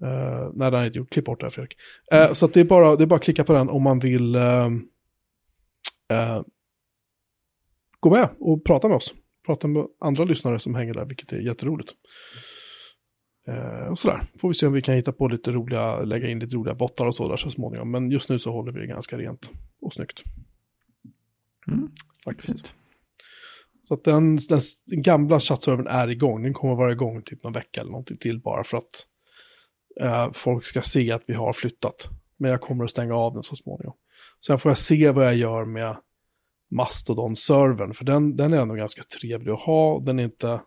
[0.03, 1.77] uh, nej den har inte gjort, klipp bort det här Fredrik.
[2.11, 3.99] Eh, så att det, är bara, det är bara att klicka på den om man
[3.99, 4.69] vill uh,
[8.01, 9.13] gå med och prata med oss.
[9.45, 11.91] Prata med andra lyssnare som hänger där, vilket är jätteroligt.
[13.47, 14.21] Eh, och sådär.
[14.41, 17.05] Får vi se om vi kan hitta på lite roliga, lägga in lite roliga bottar
[17.05, 17.91] och så där så småningom.
[17.91, 19.49] Men just nu så håller vi det ganska rent
[19.81, 20.23] och snyggt.
[21.67, 21.91] Mm,
[22.25, 22.47] Faktiskt.
[22.47, 22.75] fint.
[23.83, 26.43] Så att den, den, den gamla chattservern är igång.
[26.43, 29.05] Den kommer vara igång typ någon vecka eller någonting till bara för att
[30.01, 32.09] eh, folk ska se att vi har flyttat.
[32.37, 33.95] Men jag kommer att stänga av den så småningom.
[34.45, 35.97] Sen får jag se vad jag gör med
[36.71, 39.99] Mastodon-servern, för den, den är ändå ganska trevlig att ha.
[39.99, 40.61] Den är inte...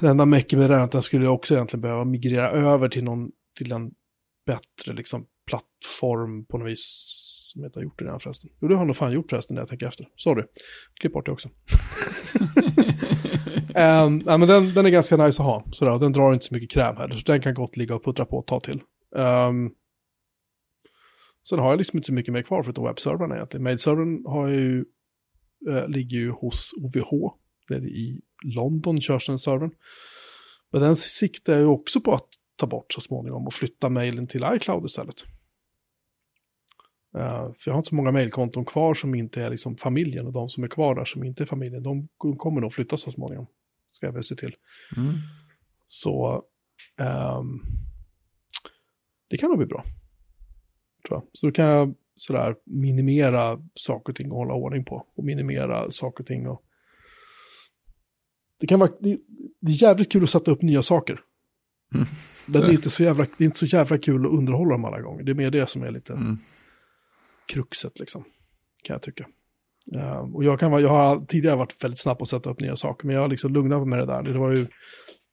[0.00, 3.04] Det enda mecken med den är att den skulle också egentligen behöva migrera över till,
[3.04, 3.90] någon, till en
[4.46, 7.20] bättre liksom, plattform på något vis.
[7.52, 8.50] Som jag inte har gjort det redan förresten.
[8.60, 10.08] Jo, det har nog fan gjort förresten när jag tänker efter.
[10.16, 10.44] Sorry,
[11.00, 11.48] klipp bort det också.
[13.74, 15.64] um, ja, men den, den är ganska nice att ha.
[15.72, 17.14] Sådär, den drar inte så mycket kräm heller.
[17.14, 18.80] Så den kan gott ligga och puttra på och ta till.
[19.16, 19.70] Um,
[21.48, 23.64] sen har jag liksom inte så mycket mer kvar förutom webbservrarna egentligen.
[23.64, 24.84] Mailservern har ju,
[25.68, 27.34] äh, ligger ju hos OVH.
[27.70, 29.70] Nere i London körs den servern.
[30.72, 34.26] Men den siktar jag ju också på att ta bort så småningom och flytta mailen
[34.26, 35.24] till iCloud istället.
[37.16, 40.32] Uh, för jag har inte så många mailkonton kvar som inte är liksom familjen och
[40.32, 43.46] de som är kvar där som inte är familjen, de kommer nog flytta så småningom.
[43.86, 44.56] Ska jag väl se till.
[44.96, 45.14] Mm.
[45.86, 46.44] Så
[47.38, 47.62] um,
[49.28, 49.84] det kan nog bli bra.
[51.08, 51.22] Tror jag.
[51.32, 55.06] Så då kan jag sådär minimera saker och ting och hålla ordning på.
[55.14, 56.46] Och minimera saker och ting.
[56.46, 56.62] Och...
[58.60, 59.18] Det kan vara, det,
[59.60, 61.20] det är jävligt kul att sätta upp nya saker.
[61.94, 62.06] Mm.
[62.46, 64.84] Men det är, inte så jävla, det är inte så jävla kul att underhålla dem
[64.84, 65.22] alla gånger.
[65.22, 66.38] Det är mer det som är lite Mm.
[67.46, 68.24] kruxet liksom.
[68.82, 69.26] Kan jag tycka.
[69.96, 72.60] Uh, och jag, kan vara, jag har tidigare varit väldigt snabb på att sätta upp
[72.60, 73.06] nya saker.
[73.06, 74.22] Men jag har liksom lugnat mig med det där.
[74.22, 74.66] Det var ju,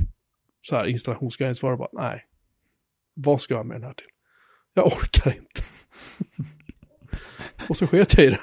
[0.62, 1.54] så här installationsgrejen.
[1.54, 2.24] Så var det bara, nej.
[3.14, 4.06] Vad ska jag med den här till?
[4.74, 5.62] Jag orkar inte.
[7.68, 8.40] och så sket jag i det.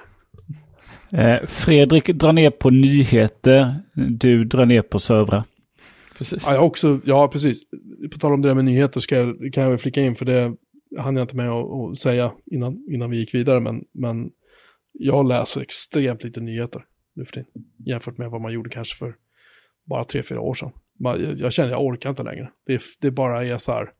[1.17, 3.79] Eh, Fredrik drar ner på nyheter.
[3.93, 5.43] Du drar ner på servrar.
[6.17, 6.43] Precis.
[6.47, 7.63] Ja, jag också, ja, precis.
[8.11, 10.25] På tal om det där med nyheter ska jag, kan jag väl flika in, för
[10.25, 10.55] det
[10.97, 14.31] hann jag inte med att, att säga innan, innan vi gick vidare, men, men
[14.91, 19.15] jag läser extremt lite nyheter nu för tiden, jämfört med vad man gjorde kanske för
[19.83, 20.71] bara tre, fyra år sedan.
[20.99, 22.51] Man, jag, jag känner att jag orkar inte längre.
[22.65, 23.93] Det, det bara är så här.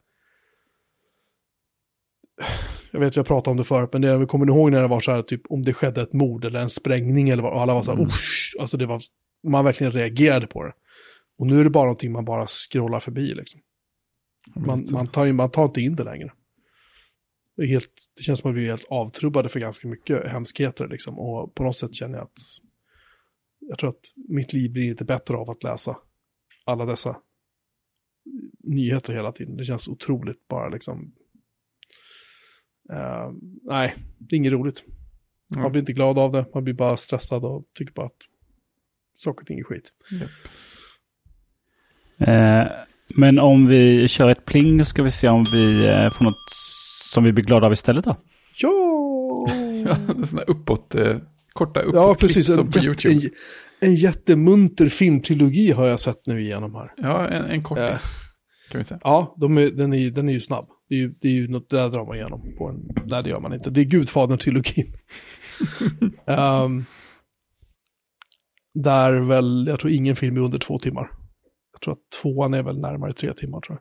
[2.91, 4.87] Jag vet att jag pratade om det förut, men det, kommer ni ihåg när det
[4.87, 7.61] var så här, typ om det skedde ett mord eller en sprängning eller vad, och
[7.61, 8.11] alla var så här, Mm.
[8.59, 9.01] Alltså det var,
[9.43, 10.73] man verkligen reagerade på det.
[11.37, 13.61] Och nu är det bara någonting man bara scrollar förbi liksom.
[14.55, 16.31] Man, man, tar, in, man tar inte in det längre.
[17.57, 21.19] Det, helt, det känns som att vi är helt avtrubbade för ganska mycket hemskheter liksom.
[21.19, 22.39] Och på något sätt känner jag att
[23.71, 25.97] jag tror att mitt liv blir lite bättre av att läsa
[26.65, 27.17] alla dessa
[28.63, 29.57] nyheter hela tiden.
[29.57, 31.11] Det känns otroligt bara liksom.
[32.93, 33.31] Eh,
[33.63, 34.85] nej, det är inget roligt.
[35.55, 35.71] Man Mm.
[35.71, 38.21] blir inte glad av det, man blir bara stressad och tycker bara att
[39.13, 39.91] saker och ting är skit.
[40.11, 40.29] Japp.
[42.29, 42.71] Eh,
[43.15, 46.49] men om vi kör ett pling ska vi se om vi eh, får något
[47.13, 48.15] som vi blir glada av istället då.
[48.57, 48.77] Ja!
[49.85, 51.17] Ja, det är sådana uppåt, eh,
[51.53, 52.55] korta uppåt Ja, precis.
[52.55, 53.29] som på jätte- YouTube.
[53.79, 56.93] en, en jättemunter filmtrilogi har jag sett nu igenom här.
[56.97, 58.11] Ja, en, en kortis.
[58.71, 58.99] Kan vi säga.
[59.03, 60.67] Ja, de är, den, är, den är ju snabb.
[60.89, 63.29] Det är ju, det är ju något, där drar man igenom på en, nej det
[63.29, 63.69] gör man inte.
[63.69, 64.93] Det är Gudfadern-trilogin.
[66.27, 66.85] Ehm,
[68.73, 71.11] där väl, jag tror ingen film är under två timmar.
[71.73, 73.79] Jag tror att tvåan är väl närmare tre timmar tror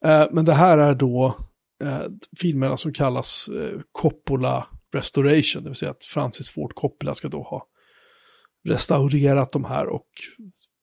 [0.00, 0.22] jag.
[0.22, 1.36] Eh, men det här är då
[1.84, 2.00] eh,
[2.40, 7.42] filmerna som kallas eh, Coppola Restoration, det vill säga att Francis Ford Coppola ska då
[7.42, 7.66] ha
[8.68, 10.08] restaurerat de här och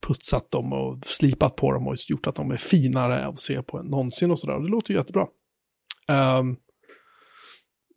[0.07, 3.77] putsat dem och slipat på dem och gjort att de är finare att se på
[3.77, 4.59] än någonsin och sådär.
[4.59, 5.27] Det låter ju jättebra.
[6.07, 6.55] Ehm,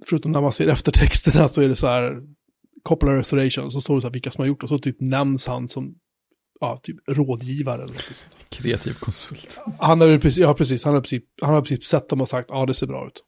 [0.06, 2.22] förutom när man ser eftertexterna så är det så här
[2.82, 5.46] Coppola Restoration, så står det så här vilka som har gjort och så typ nämns
[5.46, 5.94] han som
[6.60, 8.46] ja, typ rådgivare eller något sånt.
[8.48, 9.60] Kreativ konsult.
[9.78, 12.28] Han har ju precis, ja precis, han har precis, han har precis sett dem och
[12.28, 13.24] sagt ja det ser bra ut.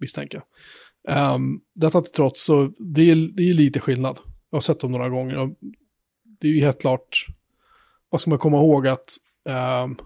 [0.00, 0.44] Misstänker jag.
[1.08, 4.18] Um, detta till trots så det är, det är lite skillnad.
[4.50, 5.54] Jag har sett dem några gånger
[6.44, 7.26] det är ju helt klart,
[8.10, 9.16] vad ska man komma ihåg att
[9.48, 9.96] ehm,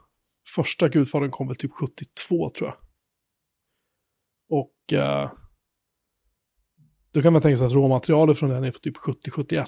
[0.55, 2.77] första Gudfadern kom väl typ 72 tror jag.
[4.51, 5.31] Och eh,
[7.11, 9.67] då kan man tänka sig att råmaterialet från den är för typ 70-71.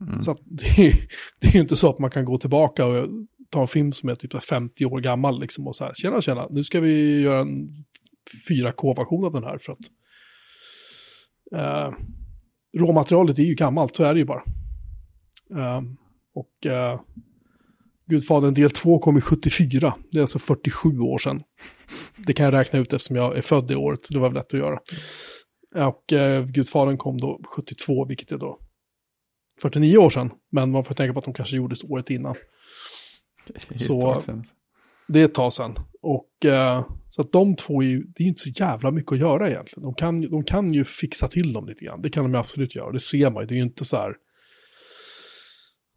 [0.00, 0.22] Mm.
[0.22, 1.08] Så det, är,
[1.40, 3.08] det är ju inte så att man kan gå tillbaka och
[3.50, 5.94] ta en film som är typ så här 50 år gammal liksom och så här,
[5.94, 7.84] tjena tjena, nu ska vi göra en
[8.48, 9.90] 4K-version av den här för att
[11.54, 11.92] eh,
[12.78, 14.42] råmaterialet är ju gammalt, så är det ju bara.
[15.56, 15.82] Eh,
[16.34, 17.00] och eh,
[18.06, 21.42] Gudfadern del 2 kom i 74, det är alltså 47 år sedan.
[22.16, 24.54] Det kan jag räkna ut eftersom jag är född det året, det var väl lätt
[24.54, 24.78] att göra.
[25.88, 28.58] Och eh, Gudfadern kom då 72, vilket är då
[29.62, 30.30] 49 år sedan.
[30.52, 32.34] Men man får tänka på att de kanske gjordes året innan.
[33.68, 34.22] Helt Så-.
[35.08, 35.78] Det är ett tag sedan.
[36.04, 39.12] Och eh, så att de två är ju, det är ju inte så jävla mycket
[39.12, 39.82] att göra egentligen.
[39.82, 42.02] De kan, de kan ju fixa till dem lite grann.
[42.02, 42.92] Det kan de ju absolut göra.
[42.92, 43.46] Det ser man ju.
[43.46, 44.16] Det är ju inte så här.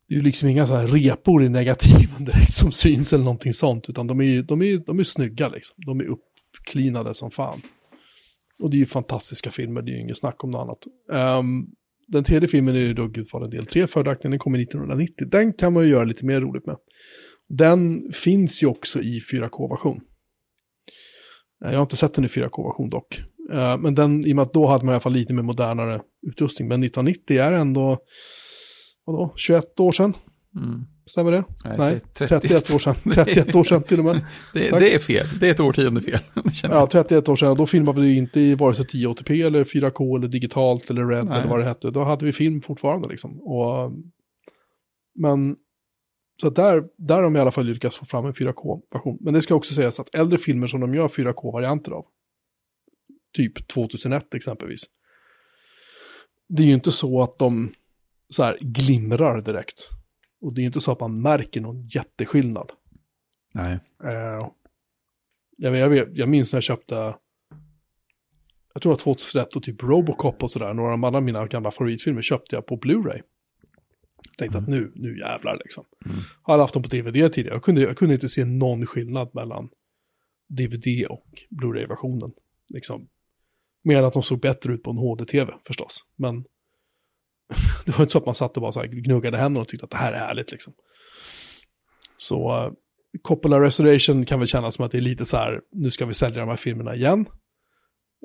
[0.08, 3.54] det är ju liksom inga så här repor i negativen direkt som syns eller någonting
[3.54, 5.76] sånt, utan de är ju de är, de är snygga liksom.
[5.86, 7.62] De är uppklinade som fan.
[8.60, 11.40] Och det är ju fantastiska filmer, det är ju inget snack om något annat.
[11.40, 11.72] Um,
[12.08, 15.28] den tredje filmen är ju då Gudfadern del 3, följaktligen den kommer 1990.
[15.28, 16.78] Den kan man ju göra lite mer roligt med.
[17.50, 20.02] Den finns ju också i 4K-version.
[21.60, 23.22] Jag har inte sett den i 4K-version dock.
[23.54, 25.44] Uh, men den, i och med att då hade man i alla fall lite mer
[25.44, 26.68] modernare utrustning.
[26.68, 27.98] Men 1990 är ändå,
[29.06, 30.14] vadå, 21 år sedan?
[30.56, 30.86] Mm.
[31.06, 31.44] Stämmer det?
[31.66, 32.28] Nej, Nej, 30.
[32.48, 32.96] 31 år sedan.
[33.14, 34.16] 31 år sedan till och med.
[34.54, 36.20] Det, det är fel, det är ett årtionde fel.
[36.64, 37.58] Ja, 31 år sedan.
[37.58, 41.38] Då filmade vi inte i vare sig 1080p eller 4K eller digitalt eller red Nej.
[41.38, 41.92] eller vad det hette.
[41.92, 43.42] Då hade vi film fortfarande liksom.
[43.42, 43.92] Och,
[45.20, 45.56] men
[46.42, 49.18] så där, där har de i alla fall lyckats få fram en 4K-version.
[49.22, 52.06] Men det ska också sägas att äldre filmer som de gör 4K-varianter av,
[53.34, 54.84] typ 2001 exempelvis,
[56.50, 57.74] det är ju inte så att de
[58.30, 59.90] så här glimrar direkt.
[60.42, 62.72] Och det är inte så att man märker någon jätteskillnad.
[63.54, 63.80] Nej.
[64.04, 64.50] Eh,
[65.58, 67.16] jag, vet, jag, vet, jag minns när jag köpte,
[68.74, 72.56] jag tror att 2001 och typ Robocop och sådär, några av mina gamla favoritfilmer köpte
[72.56, 73.22] jag på Blu-ray.
[74.38, 75.86] Tänkte att nu, nu jävlar liksom.
[76.06, 76.18] Mm.
[76.46, 79.30] Jag hade haft dem på DVD tidigare, jag kunde, jag kunde inte se någon skillnad
[79.34, 79.70] mellan
[80.48, 82.32] DVD och Blu-ray-versionen.
[82.70, 83.08] Liksom.
[83.84, 86.04] Mer än att de såg bättre ut på en HD-TV förstås.
[86.16, 86.44] Men
[87.86, 89.84] det var inte så att man satt och bara så här gnuggade händerna och tyckte
[89.84, 90.74] att det här är härligt liksom.
[92.18, 92.74] Så uh,
[93.22, 96.14] Coppola Restoration kan väl kännas som att det är lite så här, nu ska vi
[96.14, 97.26] sälja de här filmerna igen.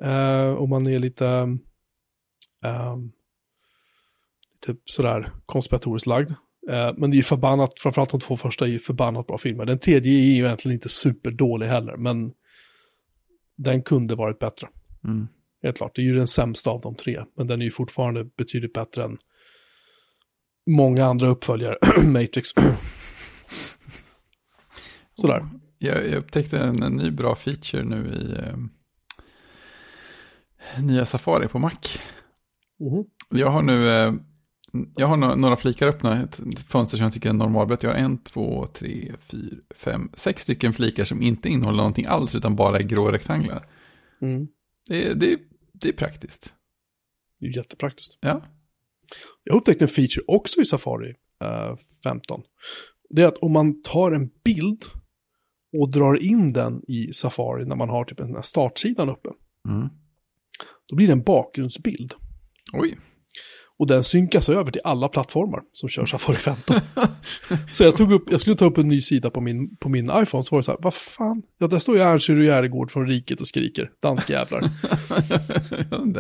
[0.05, 1.25] Uh, om man är lite,
[2.65, 3.13] um,
[4.67, 6.31] typ sådär konspiratoriskt lagd.
[6.31, 9.65] Uh, men det är ju förbannat, framförallt de två första är ju förbannat bra filmer.
[9.65, 12.33] Den tredje är ju egentligen inte superdålig heller, men
[13.57, 14.69] den kunde varit bättre.
[15.05, 15.29] Mm.
[15.63, 18.25] Helt klart, det är ju den sämsta av de tre, men den är ju fortfarande
[18.25, 19.19] betydligt bättre än
[20.67, 21.77] många andra uppföljare,
[22.07, 22.49] Matrix.
[25.15, 25.49] Sådär.
[25.79, 28.57] Jag, jag upptäckte en, en ny bra feature nu i eh,
[30.85, 31.99] nya Safari på Mac.
[32.81, 33.05] Mhm.
[33.29, 34.13] Jag har nu eh,
[34.97, 37.83] jag har no några flikar öppna, ett fönster som jag tycker är normalbrett.
[37.83, 42.35] Jag har en, två, tre, fyra, fem, sex stycken flikar som inte innehåller någonting alls
[42.35, 43.67] utan bara är grå rektanglar.
[44.21, 44.49] Mm.
[44.89, 45.39] Det, är- det,
[45.73, 46.55] det är praktiskt.
[47.41, 48.19] Det är jättepraktiskt.
[48.21, 48.43] Ja.
[49.45, 52.43] Jag upptäckte en feature också i Safari eh, 15.
[53.11, 54.83] Det är att om man tar en bild
[55.73, 59.29] och drar in den i Safari när man har typ den här startsidan uppe,
[59.69, 59.89] Mm.
[60.87, 62.15] då blir det en bakgrundsbild.
[62.73, 62.97] Oj.
[63.83, 66.77] Och den synkas över till alla plattformar som kör Safari 15.
[67.73, 70.05] så jag, tog upp, jag skulle ta upp en ny sida på min, på min
[70.05, 71.43] iPhone, så var det så här, vad fan?
[71.59, 74.61] Ja, där står ju Ernst Järegård från Riket och skriker, danskjävlar.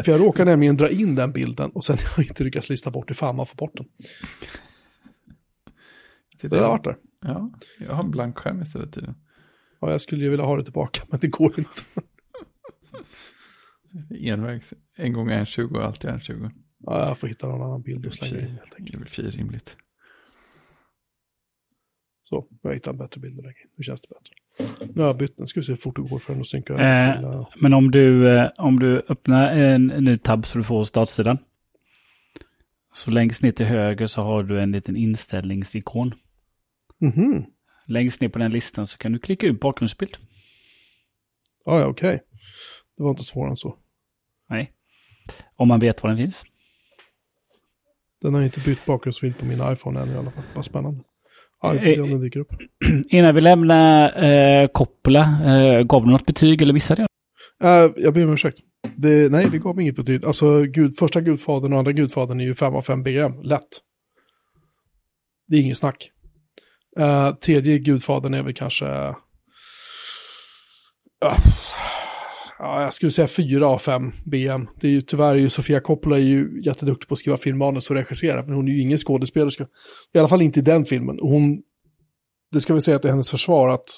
[0.03, 2.91] För jag råkar nämligen dra in den bilden och sen har jag inte lyckats lista
[2.91, 3.87] bort hur fan man får bort den.
[6.41, 6.97] Så det har varit där.
[7.25, 9.17] Ja, jag har en blank skärm istället tydligen.
[9.81, 11.81] Ja, jag skulle ju vilja ha det tillbaka, men det går inte.
[14.31, 14.75] Envägs.
[14.97, 16.51] En gång är en 20 och alltid är en 20.
[16.87, 18.95] Ja, jag får hitta någon annan bild och slänga in helt Det enkelt.
[18.95, 19.77] är väl för rimligt.
[22.25, 23.69] Så, jag hittar en bättre bild att lägga in.
[23.77, 24.35] Nu känns det bättre.
[24.95, 26.49] Nu har jag bytt den, ska vi se hur fort det går för den att
[26.49, 30.47] synka Eh, till, eh, Men om du, eh, om du öppnar en, en ny tab
[30.47, 31.39] så du får startsidan.
[32.95, 36.15] Så längst ner till höger så har du en liten inställningsikon.
[36.99, 37.45] Mhm.
[37.87, 40.17] Längst ner på den listan så kan du klicka ut bakgrundsbild.
[41.65, 42.23] Ja, ja, okej.
[42.97, 43.77] Det var inte svårare än så.
[44.49, 44.73] Nej.
[45.57, 46.45] Om man vet var den finns.
[48.23, 50.45] Den har inte bytt bakgrundsbild på min iPhone än i alla fall.
[50.55, 51.01] Vad spännande.
[51.63, 52.53] Ja, vi får se om den dyker upp.
[53.11, 57.09] Innan vi lämnar eh, Coppola, eh, gav du något betyg eller missade jag?
[57.65, 58.59] Uh, jag ber om ursäkt.
[58.97, 60.25] Det, nej, vi gav inget betyg.
[60.25, 63.43] Alltså, gud, första gudfadern och andra gudfadern är ju 5 av 5 BM.
[63.43, 63.69] Lätt.
[65.49, 66.11] Det är inget snack.
[66.99, 68.87] Eh, tredje gudfadern är väl kanske...
[71.25, 71.37] Ah,
[72.63, 74.69] ja, jag skulle säga 4 av 5 BM.
[74.81, 77.91] Det är ju tyvärr, är ju Sofia Coppola är ju jätteduktig på att skriva filmmanus
[77.91, 79.67] och regissera, men hon är ju ingen skådespelerska.
[80.15, 81.19] I alla fall inte i den filmen.
[81.21, 81.63] Hon,
[82.53, 83.89] det ska vi säga att det är hennes försvar att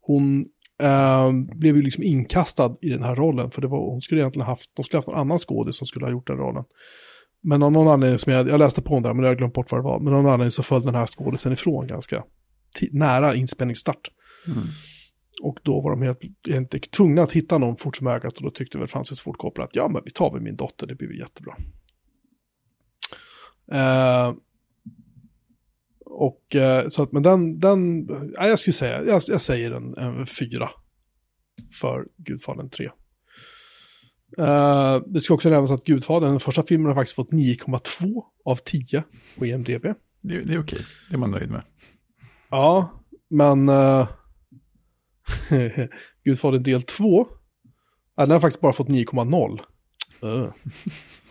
[0.00, 0.44] hon
[0.82, 3.50] eh, blev ju liksom inkastad i den här rollen.
[3.50, 6.06] För det var, hon skulle egentligen haft, de skulle haft någon annan skådis som skulle
[6.06, 6.64] ha gjort den rollen.
[7.42, 9.36] Men av någon anledning som jag, jag läste på om det här, men jag har
[9.36, 10.00] glömt bort vad det var.
[10.00, 12.24] Men av någon anledning så föll den här skådisen ifrån ganska
[12.90, 14.10] nära inspelningsstart.
[14.46, 14.58] Mm.
[15.42, 18.50] Och då var de helt, helt tvungna att hitta någon fort som ögat och då
[18.50, 21.08] tyckte väl Francis Ford Coppola att ja men vi tar väl min dotter, det blir
[21.08, 21.56] väl jättebra.
[23.72, 24.34] Eh,
[26.04, 29.98] och eh, så att, men den, den, ja, jag skulle säga, jag, jag säger en,
[29.98, 30.70] en fyra
[31.80, 32.90] för Gudfadern 3.
[34.38, 38.56] Eh, det ska också nämnas att Gudfadern, den första filmen har faktiskt fått 9,2 av
[38.56, 39.04] 10
[39.38, 39.82] på IMDB.
[40.20, 41.62] Det, det är okej, det är man nöjd med.
[42.50, 42.90] Ja,
[43.28, 44.08] men uh,
[46.24, 47.26] Gudfadern del 2,
[48.16, 49.60] ja, den har faktiskt bara fått 9,0.
[50.24, 50.52] Uh.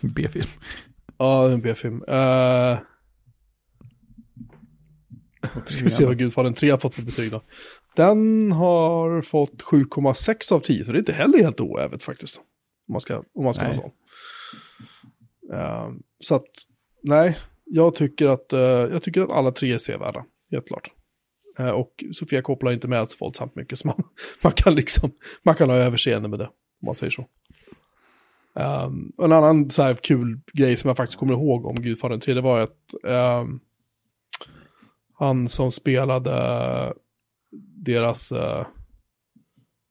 [0.00, 0.48] B-film.
[1.18, 2.02] Ja, en B-film.
[2.02, 2.78] Uh,
[5.66, 7.42] ska vi se vad Gudfadern 3 har fått för betyg då.
[7.96, 12.36] Den har fått 7,6 av 10, så det är inte heller helt oävet faktiskt.
[12.88, 13.90] Om man ska, om man ska vara sån.
[15.52, 16.48] Uh, så att,
[17.02, 20.90] nej, jag tycker att, uh, jag tycker att alla tre är sevärda, helt klart.
[21.60, 24.02] Uh, och Sofia Coppola är inte med så våldsamt mycket, så man,
[24.42, 25.10] man, kan liksom,
[25.42, 27.26] man kan ha överseende med det, om man säger så.
[28.54, 32.34] Um, en annan så här kul grej som jag faktiskt kommer ihåg om Gudfadern 3,
[32.34, 33.60] det var att um,
[35.14, 36.32] han som spelade
[37.84, 38.66] deras, uh,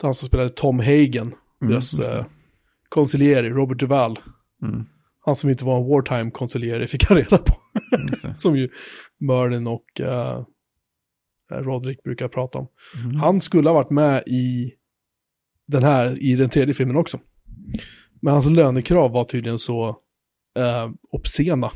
[0.04, 4.20] han som spelade Tom Hagen, mm, deras uh, Robert Duvall.
[4.64, 4.86] Mm.
[5.26, 7.54] Han som inte var en wartime konsiljeri fick han reda på.
[8.38, 8.70] som ju
[9.20, 10.46] Merlin och uh,
[11.52, 12.68] Roderick brukar prata om.
[13.04, 13.16] Mm.
[13.16, 14.74] Han skulle ha varit med i
[15.68, 17.20] den här, i den tredje filmen också.
[18.22, 19.90] Men hans lönekrav var tydligen så
[20.60, 21.72] uh, obscena.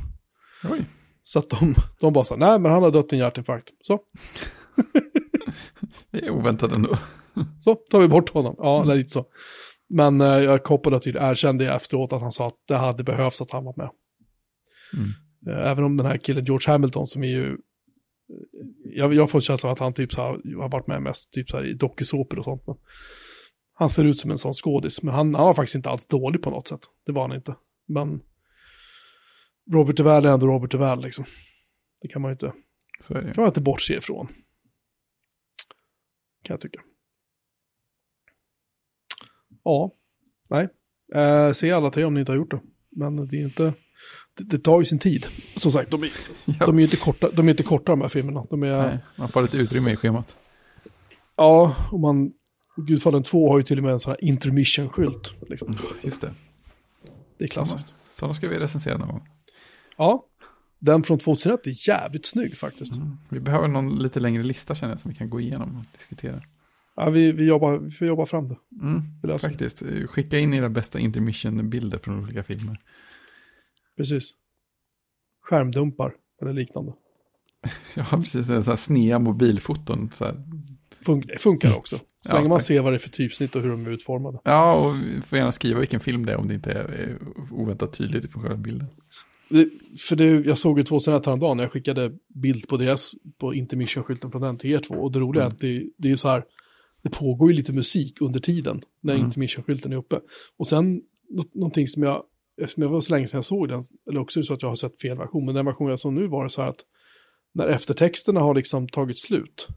[0.63, 0.85] Oj.
[1.23, 3.69] Så att de, de bara sa, nej men han har dött i en hjärtinfarkt.
[3.81, 3.99] Så.
[6.11, 6.97] det är oväntat ändå.
[7.59, 8.55] så tar vi bort honom.
[8.57, 8.97] Ja, mm.
[8.97, 9.25] lite så.
[9.89, 13.51] Men eh, jag kopplade till, erkände efteråt att han sa att det hade behövts att
[13.51, 13.89] han var med.
[14.93, 15.09] Mm.
[15.47, 19.41] Eh, även om den här killen George Hamilton som är ju, eh, jag, jag får
[19.41, 22.37] känslan att han typ så här, har varit med mest typ så här i dokusåpor
[22.37, 22.67] och sånt.
[22.67, 22.75] Men
[23.73, 26.41] han ser ut som en sån skådis, men han, han var faktiskt inte alls dålig
[26.41, 26.81] på något sätt.
[27.05, 27.55] Det var han inte.
[27.85, 28.21] Men
[29.71, 31.25] Robert Duvall är ändå Robert Duvall liksom.
[32.01, 32.53] Det kan man ju inte,
[33.07, 34.27] kan man inte bortse ifrån.
[36.43, 36.81] Kan jag tycka.
[39.63, 39.95] Ja,
[40.49, 40.69] nej.
[41.13, 42.61] Eh, se alla tre om ni inte har gjort det.
[42.89, 43.73] Men det är inte,
[44.37, 45.25] det, det tar ju sin tid.
[45.57, 46.09] Som sagt, de är,
[46.45, 46.65] ja.
[46.65, 48.45] de är inte korta, de är inte korta de här filmerna.
[48.49, 50.35] De är, nej, man får lite utrymme i schemat.
[51.35, 52.31] Ja, och man,
[52.77, 55.33] Gudfallen 2 har ju till och med en sån här intermission-skylt.
[55.49, 55.77] Liksom.
[56.01, 56.33] Just det.
[57.37, 57.93] Det är klassiskt.
[58.13, 59.27] Sådana ska vi recensera någon gång.
[59.97, 60.25] Ja,
[60.79, 62.95] den från 2001 är jävligt snygg faktiskt.
[62.95, 63.17] Mm.
[63.29, 66.41] Vi behöver någon lite längre lista känner jag som vi kan gå igenom och diskutera.
[66.95, 68.57] Ja, vi, vi, jobbar, vi får jobba fram det.
[68.81, 69.83] Mm, faktiskt.
[70.05, 72.79] Skicka in era bästa intermission-bilder från olika filmer.
[73.97, 74.31] Precis.
[75.41, 76.93] Skärmdumpar eller liknande.
[77.95, 78.47] ja, precis.
[78.47, 80.09] Det så här snea mobilfoton.
[80.13, 80.43] Så här.
[81.05, 81.97] Fun funkar också.
[82.27, 84.39] Så länge man ser vad det är för typsnitt och hur de är utformade.
[84.43, 87.17] Ja, och vi får gärna skriva vilken film det är om det inte är
[87.51, 88.87] oväntat tydligt på själva bilden.
[89.49, 89.69] Det,
[89.99, 94.31] för det, jag såg ju 2001 häromdagen när jag skickade bild på deras, på intermission-skylten
[94.31, 94.95] från den till er två.
[94.95, 95.51] Och det roliga mm.
[95.51, 96.43] är att det, det är så här,
[97.03, 99.25] det pågår ju lite musik under tiden när mm.
[99.25, 100.19] intermission-skylten är uppe.
[100.57, 101.01] Och sen
[101.53, 102.23] någonting som jag,
[102.61, 104.69] eftersom jag var så länge sedan jag såg den, eller också det så att jag
[104.69, 106.85] har sett fel version, men den version jag såg nu var det så här att
[107.53, 109.67] när eftertexterna har liksom tagit slut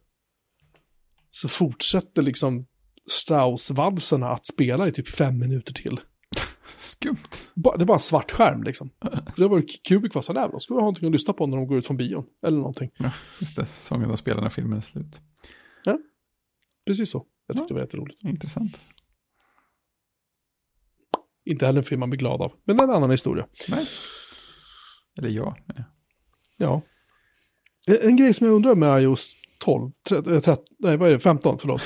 [1.31, 2.67] så fortsätter liksom
[3.11, 6.01] Strauss-valserna att spela i typ fem minuter till.
[6.79, 7.17] Skumt.
[7.55, 8.91] Det är bara en svart skärm liksom.
[9.01, 11.57] För det var Kubrick var så där, då vi ha någonting att lyssna på när
[11.57, 12.25] de går ut från bion.
[12.47, 12.91] Eller någonting.
[12.99, 13.67] Ja, just det.
[13.67, 15.21] Sången de spelar när filmen är slut.
[15.85, 15.99] Ja,
[16.87, 17.27] precis så.
[17.47, 17.69] Jag tyckte ja.
[17.69, 18.25] det var jätteroligt.
[18.25, 18.79] Intressant.
[21.49, 22.53] Inte heller en film man blir glad av.
[22.65, 23.47] Men en annan historia.
[23.69, 23.87] Nej.
[25.19, 25.57] Eller ja.
[25.67, 25.85] Ja.
[26.57, 26.83] ja.
[27.87, 31.21] En, en grej som jag undrar med iOS 12, 13, 13, nej vad är det,
[31.21, 31.83] 15, förlåt.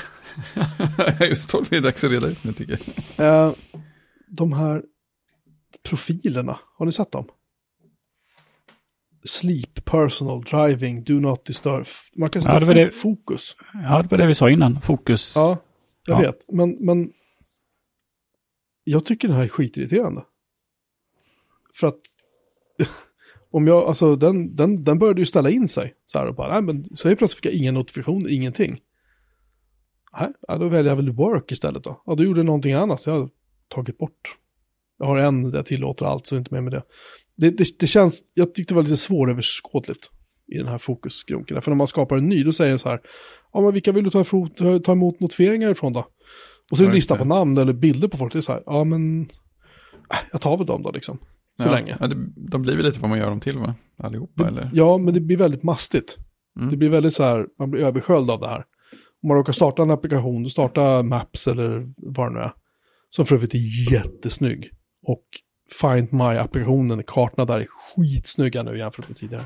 [1.21, 2.79] iOS 12 är dags att reda ut nu tycker
[3.17, 3.47] jag.
[3.47, 3.53] Uh,
[4.27, 4.83] de här
[5.83, 7.25] profilerna, har ni sett dem?
[9.25, 11.87] Sleep, personal, driving, do not disturb.
[12.15, 13.55] Man kan sätta ja, det det, fokus.
[13.89, 15.33] Ja, det var det vi sa innan, fokus.
[15.35, 15.57] Ja,
[16.07, 16.21] jag ja.
[16.21, 16.41] vet.
[16.51, 17.13] Men, men
[18.83, 20.23] jag tycker den här är skitirriterande.
[21.73, 21.99] För att
[23.51, 25.95] om jag, alltså den, den, den började ju ställa in sig.
[26.05, 28.81] Så här och bara, nej men så helt plötsligt fick jag ingen notifikation, ingenting.
[30.19, 32.01] Nej, ja, då väljer jag väl work istället då.
[32.05, 33.05] Ja, då gjorde jag någonting annat.
[33.05, 33.29] Jag har
[33.67, 34.37] tagit bort.
[34.99, 36.83] Jag har en där jag tillåter allt, så inte mer med det.
[37.35, 40.09] Det, det, det känns, jag tyckte det var lite svåröverskådligt
[40.47, 41.61] i den här fokusgrunken.
[41.61, 43.01] För när man skapar en ny, då säger den så här,
[43.53, 44.23] ja men vilka vill du ta,
[44.79, 46.07] ta emot notifieringar ifrån då?
[46.73, 48.63] Och så är en lista på namn eller bilder på folk, det är så här,
[48.65, 51.17] ja men, äh, jag tar väl dem då liksom.
[51.61, 51.97] Så ja, länge.
[51.99, 53.75] Ja, det, de blir väl lite vad man gör dem till va?
[53.97, 54.71] Allihopa det, eller?
[54.73, 56.17] Ja, men det blir väldigt mastigt.
[56.59, 56.71] Mm.
[56.71, 58.65] Det blir väldigt så här, man blir översköljd av det här.
[59.23, 62.53] Om man råkar starta en applikation, du startar Maps eller vad det nu är.
[63.09, 64.69] Som för övrigt är jättesnygg.
[65.05, 65.23] Och
[65.81, 69.45] Find My-applikationen, kartorna där är skitsnygga nu jämfört med tidigare.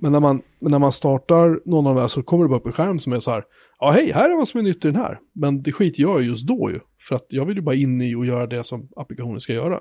[0.00, 2.66] Men när man, när man startar någon av de här så kommer det bara upp
[2.66, 3.44] en skärm som är så här,
[3.82, 5.20] ja hej, här är vad som är nytt i den här.
[5.32, 8.14] Men det skiter jag just då ju, för att jag vill ju bara in i
[8.14, 9.80] och göra det som applikationen ska göra.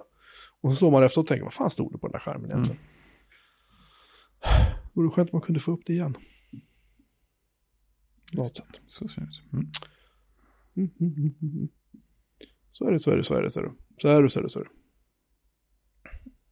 [0.61, 2.51] Och så står man efter och tänker, vad fan stod det på den där skärmen
[2.51, 2.81] egentligen?
[4.41, 4.73] Mm.
[4.93, 6.15] vore skönt om man kunde få upp det igen.
[8.31, 8.81] Något sätt.
[8.87, 9.43] Så ser det ut.
[9.53, 9.71] Mm.
[10.75, 11.69] Mm, mm, mm, mm.
[12.71, 13.73] Så är det, så är det, så är det, så är det.
[14.01, 14.71] Så är det, så är det, så är det.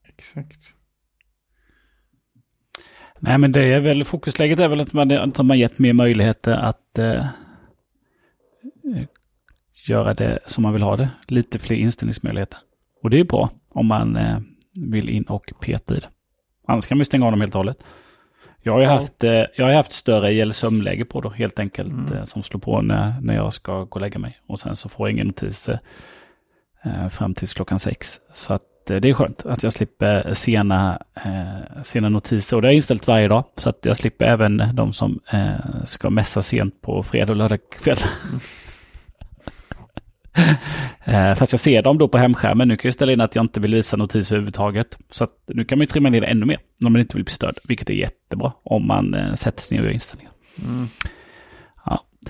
[0.10, 0.76] Exakt.
[3.20, 6.52] Nej, men det är väl fokusläget är väl att man, att man gett mer möjligheter
[6.54, 9.04] att eh, eh,
[9.88, 11.10] göra det som man vill ha det.
[11.28, 12.60] Lite fler inställningsmöjligheter.
[13.04, 14.40] Och det är bra om man eh,
[14.92, 16.08] vill in och peta i det.
[16.68, 17.84] Annars kan man stänga av dem helt och hållet.
[18.62, 18.92] Jag har ju Ja.
[18.94, 21.92] haft, eh, jag har haft större gällsömnläge på då helt enkelt.
[21.94, 22.14] Mm.
[22.18, 24.38] Eh, som slår på när, när jag ska gå och lägga mig.
[24.48, 25.80] Och sen så får jag ingen notiser
[26.84, 28.20] eh, fram tills klockan sex.
[28.34, 32.56] Så att Eh, det är skönt att jag slipper eh, sena, eh, sena notiser.
[32.56, 33.44] Och det är inställt varje dag.
[33.56, 37.60] Så att jag slipper även de som eh, ska mässa sent på fredag och lördag
[37.72, 37.98] kväll.
[41.04, 42.68] Eh, Fast jag ser dem då på hemskärmen.
[42.68, 44.98] Nu kan jag ställa in att jag inte vill visa notiser överhuvudtaget.
[45.10, 46.60] Så att nu kan man ju trimma ner det ännu mer.
[46.86, 47.58] Om man inte vill bli störd.
[47.64, 50.32] Vilket är jättebra om man eh, sätter sig ner och gör inställningar.
[50.68, 50.88] Mm.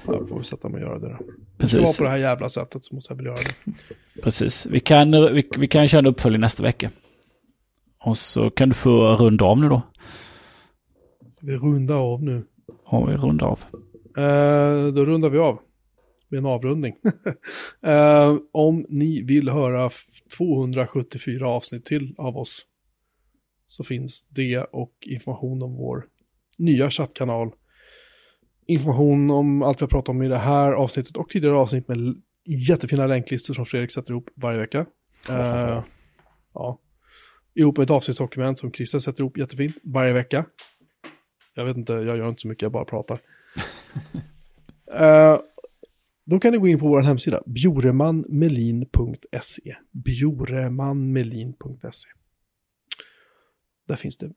[0.08, 1.18] Ja, då får vi sätta mig och göra det då.
[1.58, 1.98] Det ska vara Precis.
[1.98, 3.74] på det här jävla sättet så måste jag väl göra det.
[4.22, 4.66] Precis.
[4.66, 6.90] Vi kan, vi, vi kan köra en uppföljning nästa vecka.
[8.00, 9.82] Och så kan du få runda av nu då.
[11.42, 12.44] Vi rundar av nu.
[12.84, 13.60] Och vi rundar av.
[14.18, 15.60] Eh, då rundar vi av
[16.30, 16.96] med en avrundning.
[17.82, 20.06] eh, om ni vill höra f-
[20.38, 22.66] 274 avsnitt till av oss
[23.68, 26.06] så finns det och information om vår
[26.58, 27.52] nya chattkanal.
[28.70, 32.22] Information om allt vi har pratat om i det här avsnittet och tidigare avsnitt med
[32.46, 34.86] jättefina länklistor som Fredrik sätter ihop varje vecka.
[35.30, 35.84] Eh,
[36.54, 36.80] ja.
[37.54, 40.46] Ihop med ett avsnittsdokument som Christer sätter ihop jättefint varje vecka.
[41.54, 43.20] Jag vet inte, jag gör inte så mycket, jag bara pratar.
[44.94, 45.40] Eh,
[46.26, 49.76] då kan ni gå in på vår hemsida, bjoremanmelin.se.
[49.92, 52.10] Bjoremanmelin.se.
[53.88, 54.32] Där finns det,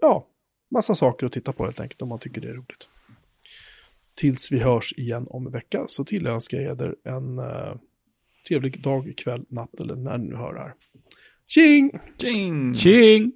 [0.00, 0.28] ja,
[0.70, 2.88] massa saker att titta på helt enkelt om man tycker det är roligt.
[4.18, 7.76] Tills vi hörs igen om en vecka så tillönskar jag er en eh,
[8.48, 10.74] trevlig dag, kväll, natt eller när ni nu hör det här.
[11.46, 11.90] Tjing!
[12.18, 12.74] King!
[12.74, 13.32] Tjing!